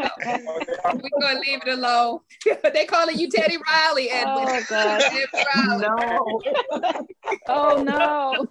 gonna 1.21 1.41
leave 1.41 1.63
it 1.67 1.73
alone. 1.73 2.21
they 2.75 2.85
calling 2.85 3.19
you 3.19 3.31
Teddy 3.31 3.57
Riley, 3.57 4.11
oh, 4.13 4.45
Edwin. 4.45 4.47
Oh 4.49 4.63
God. 4.69 5.03
Riley. 5.57 5.87
No. 5.89 6.43
Oh 7.49 7.83
no. 7.83 8.47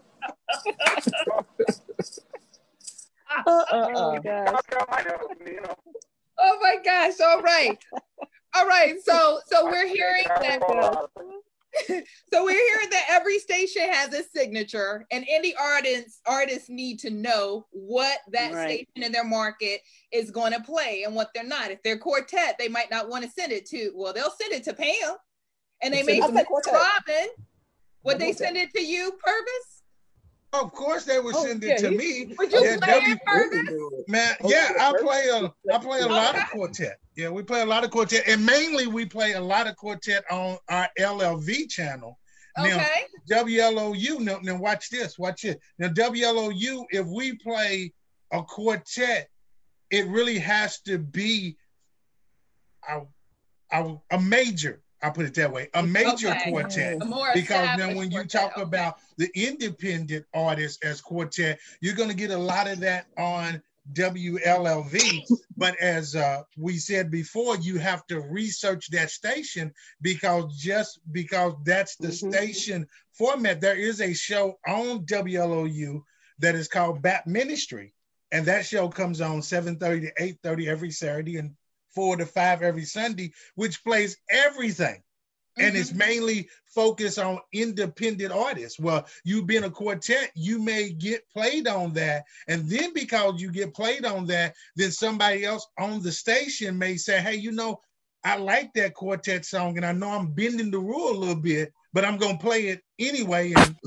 Oh 3.47 3.65
my 3.71 3.77
uh-uh. 3.77 4.19
gosh. 4.19 4.61
Oh 6.37 6.59
my 6.61 6.77
gosh! 6.83 7.13
All 7.21 7.41
right, 7.41 7.77
all 8.55 8.67
right. 8.67 8.95
So, 9.03 9.39
so 9.47 9.65
we're 9.65 9.87
hearing 9.87 10.25
that. 10.41 10.61
so 11.87 12.45
we're 12.45 12.51
hearing 12.51 12.89
that 12.89 13.05
every 13.09 13.37
station 13.39 13.81
has 13.89 14.13
a 14.13 14.23
signature, 14.23 15.05
and 15.11 15.25
any 15.29 15.53
artists 15.55 16.21
artists 16.25 16.69
need 16.69 16.99
to 16.99 17.09
know 17.09 17.65
what 17.71 18.19
that 18.31 18.53
Right. 18.53 18.69
station 18.69 19.03
in 19.03 19.11
their 19.11 19.25
market 19.25 19.81
is 20.11 20.31
going 20.31 20.53
to 20.53 20.61
play 20.61 21.03
and 21.05 21.15
what 21.15 21.31
they're 21.33 21.43
not. 21.43 21.71
If 21.71 21.83
they're 21.83 21.97
quartet, 21.97 22.55
they 22.57 22.69
might 22.69 22.89
not 22.91 23.09
want 23.09 23.25
to 23.25 23.29
send 23.29 23.51
it 23.51 23.65
to. 23.67 23.91
Well, 23.95 24.13
they'll 24.13 24.31
send 24.41 24.53
it 24.53 24.63
to 24.65 24.73
Pam, 24.73 25.15
and 25.81 25.93
they 25.93 26.03
may 26.03 26.21
I'll 26.21 26.27
send 26.27 26.39
it 26.39 26.63
to. 26.63 26.71
Robyn. 26.71 27.27
Would 28.03 28.19
they 28.19 28.33
send 28.33 28.55
it 28.55 28.71
to 28.75 28.81
you, 28.81 29.11
Purvis? 29.23 29.74
Of 30.61 30.71
course, 30.73 31.03
they 31.05 31.19
would 31.19 31.35
Oh, 31.35 31.45
send 31.45 31.63
yeah, 31.63 31.73
it 31.73 31.77
to 31.79 31.91
me. 31.91 32.33
Would 32.37 32.51
you 32.51 32.61
Yeah, 32.63 32.77
play 32.77 32.93
W- 32.93 33.13
it, 33.13 33.19
Purvis? 33.25 34.05
Man, 34.07 34.35
Oh, 34.43 34.49
yeah, 34.49 34.71
I 34.79 34.93
play 35.01 35.27
a 35.29 35.73
I 35.73 35.77
play 35.79 35.99
a 36.01 36.07
lot 36.07 36.35
of 36.35 36.49
quartet. 36.49 36.97
Yeah, 37.15 37.29
we 37.29 37.43
play 37.43 37.61
a 37.61 37.65
lot 37.65 37.83
of 37.83 37.91
quartet, 37.91 38.23
and 38.27 38.45
mainly 38.45 38.87
we 38.87 39.05
play 39.05 39.33
a 39.33 39.41
lot 39.41 39.67
of 39.67 39.75
quartet 39.75 40.23
on 40.31 40.57
our 40.69 40.89
LLV 40.99 41.69
channel. 41.69 42.17
Now, 42.57 42.77
Okay. 42.77 43.05
WLOU. 43.29 44.19
Now, 44.19 44.39
now 44.41 44.55
watch 44.57 44.89
this. 44.89 45.17
Watch 45.19 45.43
it. 45.45 45.59
Now, 45.77 45.89
WLOU. 45.89 46.85
If 46.91 47.05
we 47.07 47.35
play 47.37 47.91
a 48.31 48.41
quartet, 48.43 49.29
it 49.89 50.07
really 50.07 50.39
has 50.39 50.79
to 50.81 50.97
be 50.97 51.57
a, 52.87 53.01
a, 53.71 53.95
a 54.11 54.19
major. 54.19 54.81
I 55.05 55.09
put 55.11 55.25
it 55.27 55.35
that 55.35 55.51
way. 55.51 55.69
A 55.75 55.83
major 55.83 56.29
Okay. 56.29 56.49
quartet. 56.49 56.99
Because 57.33 57.77
now 57.77 57.93
when 57.93 58.09
you 58.09 58.21
quartet, 58.21 58.31
talk 58.31 58.51
okay. 58.53 58.61
about 58.63 58.95
the 59.17 59.29
independent 59.35 60.25
artists 60.33 60.83
as 60.83 60.99
quartet, 60.99 61.59
you're 61.79 61.93
going 61.95 62.09
to 62.09 62.15
get 62.15 62.31
a 62.31 62.37
lot 62.37 62.67
of 62.67 62.79
that 62.79 63.05
on 63.17 63.61
WLLV. 63.93 65.21
but 65.57 65.77
as 65.79 66.15
uh, 66.15 66.41
we 66.57 66.77
said 66.77 67.11
before, 67.11 67.55
you 67.57 67.77
have 67.77 68.05
to 68.07 68.19
research 68.19 68.89
that 68.89 69.11
station 69.11 69.71
because 70.01 70.57
just 70.57 70.99
because 71.11 71.53
that's 71.63 71.95
the 71.97 72.07
Mhm. 72.07 72.33
station 72.33 72.87
format, 73.11 73.61
there 73.61 73.77
is 73.77 74.01
a 74.01 74.13
show 74.13 74.57
on 74.67 75.05
WLOU 75.05 76.03
that 76.39 76.55
is 76.55 76.67
called 76.67 77.03
Bat 77.03 77.27
Ministry. 77.27 77.93
And 78.31 78.45
that 78.47 78.65
show 78.65 78.89
comes 78.89 79.21
on 79.21 79.43
7:30 79.43 80.01
to 80.01 80.13
8:30 80.17 80.67
every 80.67 80.89
Saturday 80.91 81.37
and 81.37 81.55
4 81.95 82.17
to 82.17 82.25
5 82.25 82.61
every 82.61 82.85
Sunday, 82.85 83.31
which 83.55 83.83
plays 83.83 84.17
everything 84.29 85.01
and 85.57 85.75
it's 85.75 85.93
mainly 85.93 86.49
focused 86.65 87.17
on 87.17 87.39
independent 87.53 88.31
artists. 88.31 88.79
Well, 88.79 89.07
you 89.23 89.43
being 89.43 89.63
a 89.63 89.69
quartet, 89.69 90.31
you 90.35 90.61
may 90.61 90.91
get 90.91 91.27
played 91.29 91.67
on 91.67 91.93
that, 91.93 92.25
and 92.47 92.69
then 92.69 92.93
because 92.93 93.41
you 93.41 93.51
get 93.51 93.73
played 93.73 94.05
on 94.05 94.25
that, 94.27 94.55
then 94.75 94.91
somebody 94.91 95.45
else 95.45 95.65
on 95.77 96.01
the 96.01 96.11
station 96.11 96.77
may 96.77 96.97
say, 96.97 97.21
"Hey, 97.21 97.35
you 97.35 97.51
know, 97.51 97.81
I 98.23 98.37
like 98.37 98.73
that 98.73 98.95
quartet 98.95 99.45
song, 99.45 99.77
and 99.77 99.85
I 99.85 99.91
know 99.91 100.09
I'm 100.09 100.33
bending 100.33 100.71
the 100.71 100.79
rule 100.79 101.11
a 101.11 101.17
little 101.17 101.35
bit, 101.35 101.71
but 101.93 102.03
I'm 102.03 102.17
gonna 102.17 102.37
play 102.37 102.67
it 102.67 102.83
anyway 102.99 103.53
and 103.53 103.77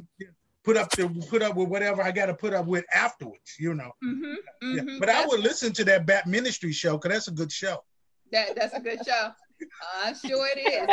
put 0.64 0.76
up 0.76 0.94
the 0.96 1.08
put 1.28 1.42
up 1.42 1.56
with 1.56 1.68
whatever 1.68 2.02
I 2.02 2.12
got 2.12 2.26
to 2.26 2.34
put 2.34 2.54
up 2.54 2.66
with 2.66 2.84
afterwards." 2.94 3.56
You 3.58 3.74
know. 3.74 3.92
Mhm, 4.02 4.36
Yeah. 4.62 4.82
mhm. 4.82 5.00
But 5.00 5.10
I 5.10 5.26
would 5.26 5.40
listen 5.40 5.72
to 5.74 5.84
that 5.84 6.06
Bat 6.06 6.26
Ministry 6.26 6.72
show 6.72 6.96
because 6.96 7.12
that's 7.12 7.28
a 7.28 7.32
good 7.32 7.52
show. 7.52 7.84
That 8.32 8.54
that's 8.56 8.74
a 8.74 8.80
good 8.80 9.04
show. 9.04 9.30
I'm 10.04 10.14
sure 10.14 10.46
it 10.54 10.58
is. 10.58 10.88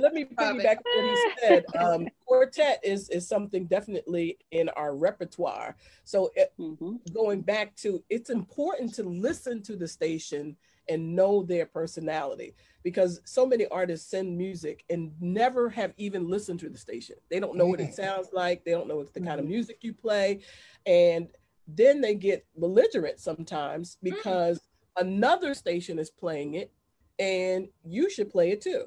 Let 0.00 0.12
me 0.12 0.24
piggyback 0.24 0.76
on 0.76 0.82
what 0.92 1.04
he 1.04 1.16
said. 1.40 1.64
Um, 1.78 2.08
quartet 2.26 2.80
is 2.84 3.08
is 3.08 3.26
something 3.28 3.66
definitely 3.66 4.38
in 4.50 4.68
our 4.70 4.94
repertoire. 4.94 5.76
So 6.04 6.30
it, 6.34 6.52
Mhm. 6.58 7.00
going 7.12 7.40
back 7.42 7.74
to, 7.76 8.02
it's 8.10 8.30
important 8.30 8.94
to 8.94 9.02
listen 9.04 9.62
to 9.62 9.76
the 9.76 9.88
station 9.88 10.56
and 10.88 11.14
know 11.14 11.42
their 11.42 11.66
personality 11.66 12.54
because 12.82 13.20
so 13.24 13.46
many 13.46 13.66
artists 13.68 14.10
send 14.10 14.36
music 14.36 14.84
and 14.90 15.12
never 15.20 15.70
have 15.70 15.92
even 15.96 16.28
listened 16.28 16.58
to 16.60 16.68
the 16.68 16.78
station. 16.78 17.16
They 17.30 17.38
don't 17.40 17.56
know 17.56 17.66
what 17.66 17.80
it 17.80 17.94
sounds 17.94 18.28
like. 18.32 18.64
They 18.64 18.72
don't 18.72 18.88
know 18.88 18.96
what 18.96 19.14
the 19.14 19.20
kind 19.20 19.38
of 19.40 19.46
music 19.46 19.78
you 19.82 19.92
play, 19.94 20.40
and 20.84 21.28
then 21.68 22.00
they 22.00 22.14
get 22.16 22.44
belligerent 22.56 23.20
sometimes 23.20 23.96
because 24.02 24.60
another 24.96 25.54
station 25.54 25.98
is 25.98 26.10
playing 26.10 26.54
it 26.54 26.72
and 27.18 27.68
you 27.84 28.10
should 28.10 28.30
play 28.30 28.50
it 28.50 28.60
too. 28.60 28.86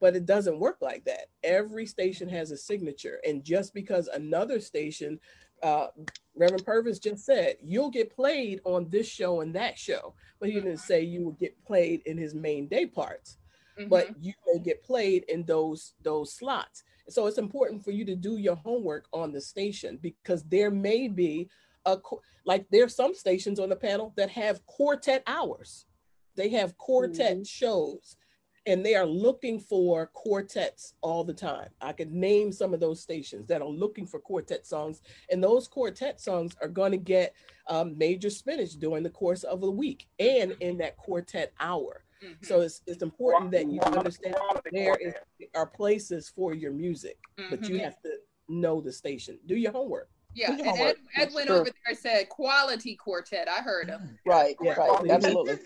But 0.00 0.14
it 0.14 0.26
doesn't 0.26 0.60
work 0.60 0.78
like 0.80 1.04
that. 1.06 1.26
Every 1.42 1.84
station 1.86 2.28
has 2.28 2.50
a 2.50 2.56
signature 2.56 3.20
and 3.26 3.44
just 3.44 3.74
because 3.74 4.08
another 4.08 4.60
station 4.60 5.18
uh, 5.62 5.88
reverend 6.36 6.64
purvis 6.64 7.00
just 7.00 7.24
said 7.26 7.56
you'll 7.60 7.90
get 7.90 8.14
played 8.14 8.60
on 8.64 8.88
this 8.90 9.08
show 9.08 9.40
and 9.40 9.54
that 9.54 9.76
show. 9.76 10.14
But 10.38 10.50
he 10.50 10.54
didn't 10.54 10.78
say 10.78 11.02
you 11.02 11.24
will 11.24 11.32
get 11.32 11.62
played 11.64 12.02
in 12.06 12.16
his 12.16 12.34
main 12.34 12.68
day 12.68 12.86
parts. 12.86 13.38
But 13.88 14.10
you 14.20 14.32
may 14.46 14.60
get 14.60 14.82
played 14.82 15.24
in 15.28 15.44
those 15.44 15.94
those 16.02 16.32
slots. 16.32 16.82
So 17.08 17.26
it's 17.26 17.38
important 17.38 17.84
for 17.84 17.92
you 17.92 18.04
to 18.06 18.16
do 18.16 18.36
your 18.36 18.56
homework 18.56 19.06
on 19.12 19.32
the 19.32 19.40
station 19.40 19.98
because 20.02 20.42
there 20.44 20.70
may 20.70 21.08
be 21.08 21.48
a 21.86 21.96
like 22.44 22.66
there's 22.70 22.94
some 22.94 23.14
stations 23.14 23.58
on 23.58 23.68
the 23.68 23.76
panel 23.76 24.12
that 24.16 24.30
have 24.30 24.64
quartet 24.66 25.22
hours 25.26 25.86
they 26.36 26.48
have 26.48 26.76
quartet 26.78 27.46
shows 27.46 28.16
and 28.66 28.84
they 28.84 28.94
are 28.94 29.06
looking 29.06 29.58
for 29.58 30.06
quartets 30.08 30.94
all 31.00 31.24
the 31.24 31.34
time 31.34 31.68
i 31.80 31.92
could 31.92 32.12
name 32.12 32.52
some 32.52 32.74
of 32.74 32.80
those 32.80 33.00
stations 33.00 33.46
that 33.46 33.62
are 33.62 33.68
looking 33.68 34.06
for 34.06 34.20
quartet 34.20 34.66
songs 34.66 35.02
and 35.30 35.42
those 35.42 35.68
quartet 35.68 36.20
songs 36.20 36.56
are 36.60 36.68
going 36.68 36.92
to 36.92 36.98
get 36.98 37.34
um, 37.68 37.96
major 37.98 38.30
spinach 38.30 38.72
during 38.78 39.02
the 39.02 39.10
course 39.10 39.44
of 39.44 39.62
a 39.62 39.70
week 39.70 40.08
and 40.18 40.56
in 40.60 40.78
that 40.78 40.96
quartet 40.96 41.52
hour 41.60 42.04
Mhm, 42.22 42.44
so 42.44 42.60
it's, 42.62 42.82
it's 42.86 43.02
important 43.02 43.50
that 43.52 43.70
you 43.70 43.80
understand 43.80 44.34
there 44.72 44.96
is, 44.96 45.14
are 45.54 45.66
places 45.66 46.28
for 46.28 46.54
your 46.54 46.72
music, 46.72 47.18
but 47.50 47.68
you 47.68 47.76
mhm. 47.76 47.84
have 47.84 48.00
to 48.02 48.10
know 48.48 48.80
the 48.80 48.92
station. 48.92 49.38
Do 49.46 49.54
your 49.54 49.72
homework. 49.72 50.08
Yeah. 50.38 50.50
And 50.50 50.58
your 50.58 50.68
Ed, 50.68 50.76
homework. 50.76 50.96
Edwin 51.16 51.46
Sure. 51.46 51.56
over 51.56 51.64
there 51.64 51.72
and 51.88 51.98
said 51.98 52.28
quality 52.28 52.94
quartet. 52.96 53.48
I 53.48 53.60
heard 53.62 53.88
him. 53.88 54.18
Right, 54.26 54.56
Yeah. 54.62 54.74
right, 54.74 55.10
absolutely. 55.10 55.56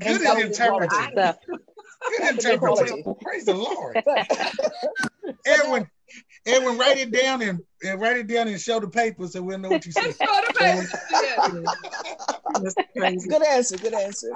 Good 0.00 0.20
And 0.20 0.26
at 0.26 0.38
interpreting. 0.46 0.98
Stuff. 1.12 1.36
Good 2.18 2.30
interpreting. 2.30 3.14
Praise 3.20 3.44
the 3.44 3.54
Lord. 3.54 4.02
Edwin, 5.46 5.88
Edwin, 6.46 6.78
write 6.78 6.98
it 6.98 7.10
down 7.12 7.42
and, 7.42 7.60
and 7.84 8.00
write 8.00 8.16
it 8.16 8.26
down 8.26 8.48
and 8.48 8.60
show 8.60 8.80
the 8.80 8.88
paper 8.88 9.26
so 9.28 9.42
we'll 9.42 9.58
know 9.58 9.68
what 9.70 9.84
you 9.86 9.92
said. 9.92 10.04
show 10.04 10.10
the 10.18 10.54
paper. 10.58 10.88
Yeah. 13.02 13.20
Good 13.28 13.46
answer, 13.46 13.76
good 13.76 13.94
answer. 13.94 14.30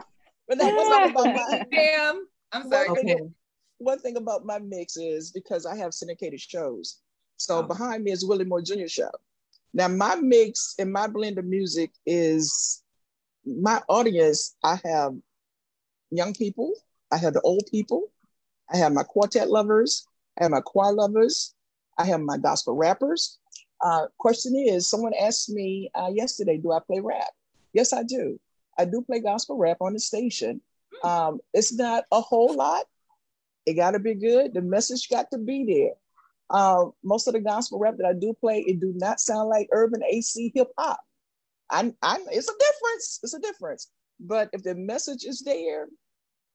But 0.49 0.59
now 0.59 0.75
one 0.77 0.87
thing 1.03 1.11
about 1.11 1.27
my 1.35 1.65
Pam, 1.73 2.27
I'm 2.53 2.69
sorry. 2.71 2.89
One 2.89 2.99
Okay. 2.99 3.15
thing, 3.15 3.35
one 3.79 3.99
thing 3.99 4.17
about 4.17 4.45
my 4.45 4.59
mix 4.59 4.97
is 4.97 5.31
because 5.33 5.67
I 5.67 5.77
have 5.77 5.93
syndicated 5.93 6.41
shows. 6.41 7.01
So 7.37 7.59
Oh. 7.59 7.63
behind 7.63 8.05
me 8.05 8.13
is 8.13 8.25
Willie 8.25 8.45
Moore 8.45 8.63
Jr. 8.63 8.87
show. 8.87 9.11
Now 9.75 9.89
my 9.89 10.17
mix 10.17 10.75
and 10.79 10.93
my 10.93 11.07
blend 11.07 11.39
of 11.39 11.45
music 11.45 11.91
is 12.07 12.83
my 13.45 13.83
audience. 13.89 14.57
I 14.65 14.81
have 14.85 15.15
young 16.11 16.35
people, 16.35 16.73
I 17.13 17.19
have 17.19 17.35
the 17.35 17.41
old 17.43 17.65
people, 17.71 18.09
I 18.73 18.79
have 18.79 18.93
my 18.93 19.03
quartet 19.03 19.51
lovers, 19.51 20.07
I 20.39 20.45
have 20.45 20.51
my 20.51 20.61
choir 20.61 20.93
lovers, 20.93 21.55
I 21.99 22.05
have 22.07 22.21
my 22.21 22.39
gospel 22.39 22.75
rappers. 22.75 23.39
Uh, 23.85 24.07
question 24.19 24.57
is, 24.57 24.89
someone 24.89 25.13
asked 25.21 25.51
me 25.51 25.91
uh, 25.95 26.11
yesterday, 26.13 26.57
do 26.57 26.73
I 26.73 26.81
play 26.87 27.01
rap? 27.01 27.29
Yes, 27.73 27.93
I 27.93 28.03
do. 28.03 28.41
I 28.79 28.85
do 28.85 29.03
play 29.03 29.21
gospel 29.21 29.57
rap 29.57 29.79
on 29.81 29.93
the 29.93 30.01
station. 30.01 30.61
Um, 31.03 31.41
it's 31.53 31.75
not 31.75 32.05
a 32.11 32.21
whole 32.21 32.55
lot. 32.55 32.85
It 33.67 33.75
got 33.75 33.93
to 33.93 33.99
be 33.99 34.15
good. 34.15 34.55
The 34.55 34.63
message 34.63 35.09
got 35.09 35.31
to 35.33 35.39
be 35.39 35.65
there. 35.65 35.95
Uh, 36.51 36.87
most 37.03 37.27
of 37.27 37.35
the 37.35 37.41
gospel 37.41 37.79
rap 37.79 37.95
that 37.99 38.07
I 38.07 38.13
do 38.13 38.35
play, 38.41 38.65
it 38.67 38.81
do 38.81 38.93
not 38.97 39.21
sound 39.21 39.49
like 39.49 39.69
urban 39.73 40.03
AC 40.05 40.53
hip 40.55 40.69
hop. 40.79 41.01
I, 41.71 41.93
I, 42.03 42.19
it's 42.31 42.49
a 42.49 42.53
difference. 42.59 43.21
It's 43.23 43.35
a 43.35 43.41
difference. 43.41 43.91
But 44.21 44.51
if 44.53 44.63
the 44.63 44.75
message 44.75 45.25
is 45.25 45.43
there, 45.43 45.89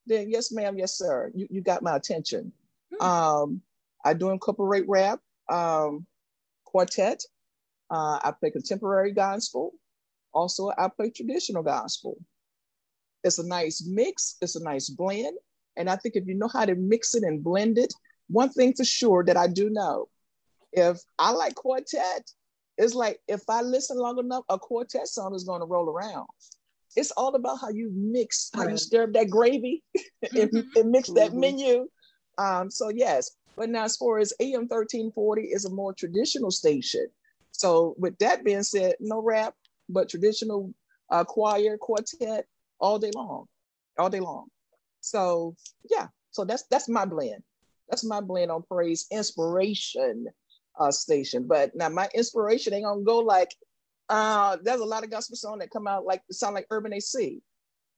then 0.08 0.30
yes, 0.30 0.52
ma'am, 0.52 0.78
yes, 0.78 0.98
sir. 0.98 1.32
You, 1.36 1.48
you 1.50 1.62
got 1.62 1.84
my 1.84 1.96
attention. 1.96 2.52
Hmm. 2.94 3.06
Um, 3.06 3.62
I 4.04 4.14
do 4.14 4.30
incorporate 4.30 4.86
rap, 4.88 5.20
um, 5.50 6.06
quartet. 6.66 7.24
Uh, 7.89 8.20
I 8.24 8.32
play 8.39 8.52
contemporary 8.52 9.12
gospel. 9.12 9.74
Also, 10.34 10.72
I 10.78 10.88
play 10.88 11.10
traditional 11.10 11.62
gospel. 11.62 12.18
It's 13.24 13.38
a 13.38 13.46
nice 13.46 13.86
mix. 13.86 14.38
It's 14.42 14.56
a 14.56 14.64
nice 14.64 14.89
blend. 14.89 15.38
And 15.76 15.89
I 15.89 15.98
think 15.98 16.16
if 16.16 16.26
you 16.26 16.36
know 16.36 16.48
how 16.48 16.66
to 16.66 16.76
mix 16.76 17.16
it 17.16 17.24
and 17.24 17.44
blend 17.44 17.78
it, 17.78 17.94
one 18.28 18.50
thing 18.50 18.74
for 18.74 18.84
sure 18.86 19.24
that 19.26 19.38
I 19.38 19.48
do 19.48 19.70
know, 19.70 20.08
if 20.74 21.00
I 21.20 21.32
like 21.32 21.56
quartet, 21.56 22.32
it's 22.78 22.94
like 22.94 23.20
if 23.28 23.42
I 23.50 23.62
listen 23.62 23.98
long 23.98 24.20
enough, 24.20 24.44
a 24.50 24.58
quartet 24.58 25.08
song 25.08 25.36
is 25.36 25.44
going 25.44 25.62
to 25.62 25.66
roll 25.68 25.90
around. 25.90 26.28
It's 26.96 27.12
all 27.12 27.36
about 27.36 27.58
how 27.62 27.70
you 27.70 27.92
mix, 27.94 28.50
how 28.54 28.64
you 28.68 28.78
stir 28.78 29.04
up 29.04 29.14
that 29.14 29.30
gravy 29.30 29.84
and, 30.36 30.52
Mhm. 30.52 30.66
and 30.76 30.92
mix 30.92 31.10
that 31.10 31.34
menu. 31.34 31.88
Um, 32.38 32.70
so 32.72 32.90
yes, 32.90 33.32
but 33.56 33.70
now 33.70 33.84
as 33.84 33.98
far 33.98 34.20
as 34.20 34.34
AM 34.40 34.62
1340 34.68 35.44
is 35.44 35.66
a 35.66 35.70
more 35.70 35.94
traditional 35.94 36.52
station. 36.52 37.08
So 37.52 37.96
with 37.98 38.18
that 38.20 38.44
being 38.44 38.64
said, 38.64 38.96
no 39.00 39.22
rap, 39.22 39.56
but 39.90 40.10
traditional 40.10 40.74
uh, 41.10 41.24
choir, 41.24 41.78
quartet, 41.78 42.46
all 42.80 42.98
day 42.98 43.12
long, 43.14 43.46
all 43.98 44.10
day 44.10 44.22
long. 44.22 44.48
So 45.02 45.56
yeah, 45.90 46.08
so 46.32 46.46
that's 46.46 46.64
that's 46.64 46.88
my 46.90 47.06
blend. 47.06 47.44
That's 47.92 48.06
my 48.06 48.22
blend 48.22 48.50
on 48.50 48.64
praise 48.64 49.06
inspiration 49.12 50.26
uh, 50.80 50.92
station. 50.92 51.46
But 51.46 51.76
now 51.76 51.89
my 51.89 52.08
inspiration 52.16 52.74
ain't 52.74 52.86
gonna 52.86 53.02
go 53.04 53.20
like 53.20 53.54
uh, 54.10 54.58
there's 54.64 54.80
a 54.80 54.86
lot 54.86 55.04
of 55.04 55.10
gospel 55.12 55.36
song 55.36 55.60
that 55.60 55.70
come 55.72 55.88
out 55.88 56.06
like 56.06 56.22
sound 56.32 56.56
like 56.56 56.68
Urban 56.72 56.94
AC. 56.94 57.42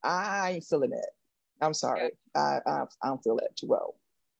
I 0.04 0.52
ain't 0.54 0.66
feeling 0.66 0.89
that. 0.89 1.10
I'm 1.62 1.74
sorry, 1.76 2.12
I, 2.36 2.60
I 2.66 2.84
I 3.04 3.08
don't 3.08 3.24
feel 3.24 3.36
that 3.38 3.56
too 3.56 3.68
well. 3.68 3.96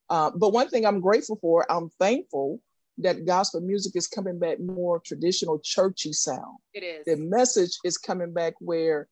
Uh, 0.10 0.32
but 0.36 0.51
one 0.51 0.70
thing 0.70 0.86
I'm 0.86 0.99
grateful 0.99 1.38
for, 1.39 1.72
I'm 1.72 1.89
thankful 1.99 2.60
that 2.97 3.26
gospel 3.26 3.62
music 3.62 3.95
is 3.95 4.08
coming 4.08 4.38
back 4.39 4.60
more 4.60 4.99
traditional 4.99 5.60
churchy 5.60 6.14
sound. 6.14 6.58
It 6.74 6.84
is. 6.84 7.06
The 7.06 7.16
message 7.18 7.78
is 7.86 7.97
coming 7.97 8.34
back 8.34 8.54
where 8.60 9.08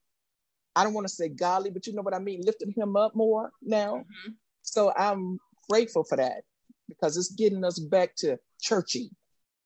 I 0.76 0.84
don't 0.84 0.94
want 0.94 1.08
to 1.08 1.14
say 1.14 1.30
godly, 1.30 1.70
but 1.70 1.86
you 1.88 1.94
know 1.94 2.02
what 2.02 2.14
I 2.16 2.20
mean, 2.20 2.42
lifting 2.44 2.74
him 2.76 2.96
up 2.96 3.16
more 3.16 3.52
now. 3.62 3.98
Mhm. 3.98 4.36
So 4.64 4.92
I'm 4.96 5.39
grateful 5.72 6.04
for 6.04 6.18
that 6.18 6.44
because 6.90 7.16
it's 7.18 7.32
getting 7.32 7.64
us 7.64 7.80
back 7.80 8.16
to 8.18 8.38
churchy. 8.60 9.10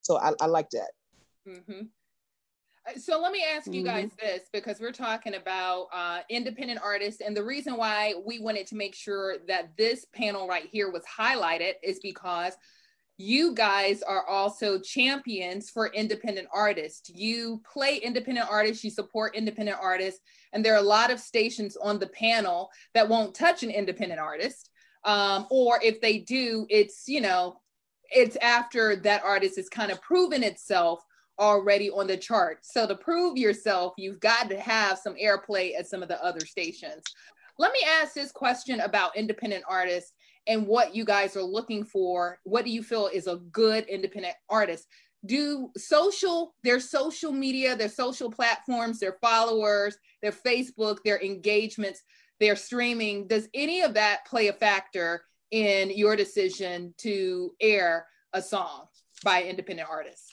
So 0.02 0.18
I, 0.20 0.34
I 0.40 0.46
like 0.46 0.70
that. 0.72 0.92
Mhm. 1.48 1.90
Uh, 2.88 3.00
So 3.00 3.20
let 3.20 3.32
me 3.32 3.44
ask 3.44 3.74
you 3.74 3.84
guys 3.84 4.12
this 4.20 4.44
because 4.54 4.80
we're 4.80 4.92
talking 4.92 5.34
about 5.34 5.88
uh, 5.92 6.20
independent 6.30 6.80
artists, 6.84 7.22
and 7.22 7.36
the 7.36 7.44
reason 7.44 7.76
why 7.78 8.14
we 8.24 8.40
wanted 8.40 8.68
to 8.68 8.76
make 8.76 8.94
sure 8.94 9.38
that 9.48 9.76
this 9.78 10.06
panel 10.14 10.48
right 10.48 10.68
here 10.72 10.92
was 10.92 11.04
highlighted 11.06 11.74
is 11.82 12.00
because 12.04 12.54
you 13.18 13.56
guys 13.56 14.04
are 14.04 14.28
also 14.28 14.78
champions 14.78 15.70
for 15.70 15.88
independent 15.88 16.48
artists. 16.54 17.10
You 17.10 17.62
play 17.74 17.98
independent 17.98 18.48
artists, 18.50 18.84
you 18.84 18.92
support 18.92 19.36
independent 19.36 19.80
artists, 19.82 20.20
and 20.52 20.64
there 20.64 20.74
are 20.74 20.86
a 20.88 20.94
lot 20.98 21.10
of 21.12 21.20
stations 21.20 21.78
on 21.78 21.98
the 21.98 22.10
panel 22.10 22.70
that 22.94 23.10
won't 23.10 23.34
touch 23.34 23.64
an 23.64 23.72
independent 23.72 24.20
artist. 24.20 24.70
Um, 25.06 25.46
or 25.52 25.80
if 25.84 26.02
they 26.02 26.18
do, 26.18 26.66
it's, 26.70 27.04
you 27.08 27.22
know, 27.22 27.60
it's 28.10 28.36
after 28.38 28.96
that 28.98 29.24
artist 29.24 29.56
has 29.58 29.70
kind 29.70 29.92
of 29.92 30.02
proven 30.02 30.44
itself 30.44 31.04
already 31.40 31.90
on 31.90 32.08
the 32.08 32.18
chart. 32.18 32.60
So 32.64 32.88
to 32.88 32.96
prove 32.96 33.38
yourself, 33.38 33.94
you've 33.98 34.20
got 34.20 34.50
to 34.50 34.60
have 34.60 34.98
some 34.98 35.16
airplay 35.16 35.78
at 35.78 35.88
some 35.88 36.02
of 36.02 36.10
the 36.10 36.24
other 36.24 36.46
stations. 36.46 37.04
Let 37.58 37.72
me 37.72 37.80
ask 38.02 38.14
this 38.14 38.32
question 38.32 38.80
about 38.82 39.16
independent 39.16 39.64
artists 39.70 40.14
and 40.48 40.68
what 40.68 40.96
you 40.96 41.06
guys 41.06 41.36
are 41.36 41.44
looking 41.44 41.84
for. 41.84 42.40
What 42.44 42.66
do 42.66 42.72
you 42.72 42.84
feel 42.84 43.08
is 43.08 43.28
a 43.28 43.38
good 43.52 43.86
independent 43.86 44.36
artist? 44.50 44.88
Do 45.26 45.72
social, 45.76 46.54
their 46.64 46.80
social 46.80 47.32
media, 47.32 47.76
their 47.76 47.90
social 47.90 48.30
platforms, 48.30 49.00
their 49.00 49.18
followers, 49.22 49.98
their 50.22 50.32
Facebook, 50.32 50.98
their 51.04 51.22
engagements, 51.22 52.02
their 52.40 52.56
streaming, 52.56 53.28
does 53.28 53.48
any 53.54 53.82
of 53.82 53.94
that 53.96 54.26
play 54.26 54.48
a 54.48 54.54
factor 54.54 55.24
in 55.52 55.90
your 55.96 56.16
decision 56.16 56.94
to 56.98 57.52
air 57.62 58.08
a 58.34 58.42
song 58.42 58.86
by 59.24 59.44
independent 59.44 59.90
artists? 59.90 60.30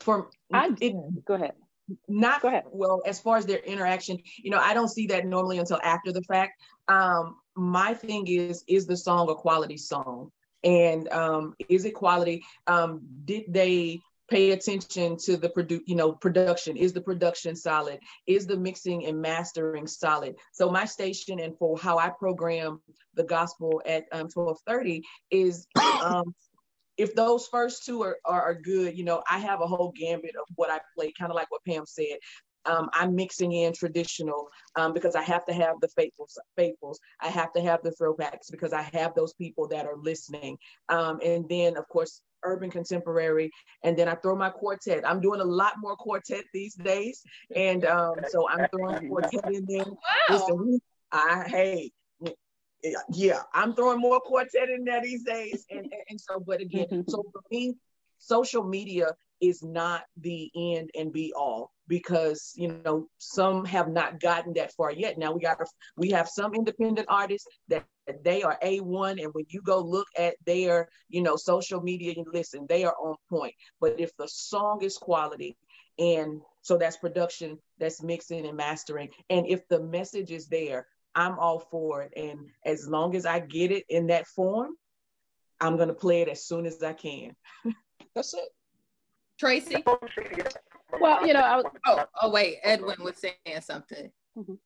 For 0.00 0.30
I 0.52 0.70
it, 0.80 0.94
go 1.24 1.34
ahead. 1.34 1.52
not 2.08 2.42
Go 2.42 2.48
ahead. 2.48 2.64
well 2.70 3.02
as 3.06 3.20
far 3.20 3.36
as 3.36 3.46
their 3.46 3.58
interaction 3.58 4.18
you 4.42 4.50
know 4.50 4.58
i 4.58 4.74
don't 4.74 4.88
see 4.88 5.06
that 5.08 5.26
normally 5.26 5.58
until 5.58 5.80
after 5.82 6.12
the 6.12 6.22
fact 6.22 6.60
um 6.88 7.36
my 7.56 7.94
thing 7.94 8.26
is 8.28 8.64
is 8.68 8.86
the 8.86 8.96
song 8.96 9.28
a 9.30 9.34
quality 9.34 9.76
song 9.76 10.30
and 10.64 11.08
um 11.12 11.54
is 11.68 11.84
it 11.84 11.92
quality 11.94 12.42
um 12.66 13.00
did 13.24 13.44
they 13.48 14.00
pay 14.28 14.50
attention 14.50 15.16
to 15.16 15.36
the 15.36 15.48
produ- 15.48 15.82
you 15.86 15.94
know 15.94 16.12
production 16.12 16.76
is 16.76 16.92
the 16.92 17.00
production 17.00 17.54
solid 17.54 17.98
is 18.26 18.46
the 18.46 18.56
mixing 18.56 19.06
and 19.06 19.20
mastering 19.20 19.86
solid 19.86 20.34
so 20.52 20.70
my 20.70 20.84
station 20.84 21.40
and 21.40 21.56
for 21.58 21.78
how 21.78 21.98
i 21.98 22.08
program 22.08 22.80
the 23.14 23.24
gospel 23.24 23.82
at 23.86 24.04
um, 24.12 24.28
1230 24.32 25.02
is 25.30 25.66
um 26.02 26.34
if 26.96 27.14
those 27.14 27.46
first 27.48 27.84
two 27.84 28.02
are, 28.02 28.16
are, 28.24 28.42
are 28.42 28.54
good, 28.54 28.96
you 28.96 29.04
know, 29.04 29.22
I 29.30 29.38
have 29.38 29.60
a 29.60 29.66
whole 29.66 29.92
gambit 29.94 30.34
of 30.36 30.46
what 30.54 30.70
I 30.70 30.80
play, 30.96 31.12
kind 31.18 31.30
of 31.30 31.36
like 31.36 31.50
what 31.50 31.64
Pam 31.64 31.84
said. 31.86 32.16
Um, 32.64 32.88
I'm 32.92 33.14
mixing 33.14 33.52
in 33.52 33.72
traditional 33.72 34.48
um, 34.74 34.92
because 34.92 35.14
I 35.14 35.22
have 35.22 35.44
to 35.46 35.52
have 35.52 35.76
the 35.80 35.88
faithfuls, 35.88 36.38
faithfuls. 36.56 36.98
I 37.20 37.28
have 37.28 37.52
to 37.52 37.60
have 37.60 37.80
the 37.82 37.94
throwbacks 38.00 38.50
because 38.50 38.72
I 38.72 38.82
have 38.92 39.14
those 39.14 39.34
people 39.34 39.68
that 39.68 39.86
are 39.86 39.96
listening. 39.96 40.58
Um, 40.88 41.20
and 41.24 41.48
then, 41.48 41.76
of 41.76 41.86
course, 41.88 42.22
urban 42.46 42.70
contemporary. 42.70 43.50
And 43.82 43.96
then 43.98 44.08
I 44.08 44.14
throw 44.14 44.36
my 44.36 44.50
quartet. 44.50 45.06
I'm 45.08 45.20
doing 45.20 45.40
a 45.40 45.44
lot 45.44 45.74
more 45.78 45.96
quartet 45.96 46.44
these 46.54 46.74
days. 46.74 47.22
And 47.54 47.84
um, 47.84 48.14
so 48.30 48.48
I'm 48.48 48.66
throwing 48.74 49.08
quartet 49.10 49.44
in 49.52 49.66
there. 49.68 49.84
Listen, 50.30 50.80
I, 51.12 51.44
hey, 51.48 51.90
yeah, 53.12 53.42
I'm 53.52 53.74
throwing 53.74 54.00
more 54.00 54.20
quartet 54.20 54.68
in 54.68 54.84
there 54.84 55.02
these 55.02 55.24
days. 55.24 55.66
And, 55.70 55.80
and, 55.80 56.02
and 56.10 56.20
so, 56.20 56.40
but 56.40 56.60
again, 56.60 56.86
Mhm. 56.90 57.10
so 57.10 57.22
for 57.32 57.42
me, 57.50 57.74
social 58.18 58.62
media 58.64 59.08
is 59.40 59.62
not 59.62 60.04
the 60.16 60.50
end 60.56 60.90
and 60.98 61.12
be 61.12 61.32
all 61.36 61.70
because 61.88 62.52
you 62.56 62.80
know 62.84 63.06
some 63.18 63.64
have 63.66 63.88
not 63.88 64.18
gotten 64.18 64.54
that 64.54 64.72
far 64.72 64.90
yet. 64.90 65.18
Now 65.18 65.32
we 65.32 65.40
got 65.40 65.58
we 65.96 66.10
have 66.10 66.28
some 66.28 66.54
independent 66.54 67.06
artists 67.10 67.46
that 67.68 67.84
they 68.24 68.42
are 68.42 68.58
a1 68.62 69.22
and 69.22 69.32
when 69.34 69.44
you 69.48 69.60
go 69.62 69.80
look 69.80 70.08
at 70.18 70.34
their 70.44 70.88
you 71.08 71.22
know 71.22 71.36
social 71.36 71.80
media 71.80 72.12
you 72.16 72.24
listen 72.32 72.66
they 72.68 72.84
are 72.84 72.94
on 73.00 73.14
point 73.28 73.54
but 73.80 73.98
if 73.98 74.16
the 74.16 74.28
song 74.28 74.82
is 74.82 74.96
quality 74.96 75.56
and 75.98 76.40
so 76.62 76.76
that's 76.76 76.96
production 76.96 77.58
that's 77.78 78.02
mixing 78.02 78.46
and 78.46 78.56
mastering 78.56 79.08
and 79.30 79.46
if 79.46 79.66
the 79.68 79.80
message 79.80 80.30
is 80.30 80.46
there 80.48 80.86
i'm 81.14 81.38
all 81.38 81.58
for 81.58 82.02
it 82.02 82.12
and 82.16 82.38
as 82.64 82.88
long 82.88 83.14
as 83.16 83.26
i 83.26 83.38
get 83.38 83.70
it 83.70 83.84
in 83.88 84.06
that 84.06 84.26
form 84.26 84.74
i'm 85.60 85.76
going 85.76 85.88
to 85.88 85.94
play 85.94 86.22
it 86.22 86.28
as 86.28 86.44
soon 86.44 86.66
as 86.66 86.82
i 86.82 86.92
can 86.92 87.34
That's 88.14 88.32
it. 88.32 88.48
Tracy? 89.38 89.84
Well, 90.98 91.26
you 91.26 91.34
know, 91.34 91.40
I 91.40 91.56
was, 91.56 91.66
Oh, 91.84 92.04
oh 92.22 92.30
wait, 92.30 92.56
Edwin 92.62 92.96
was 93.02 93.18
saying 93.18 93.60
something. 93.60 94.10
Mhm. 94.36 94.58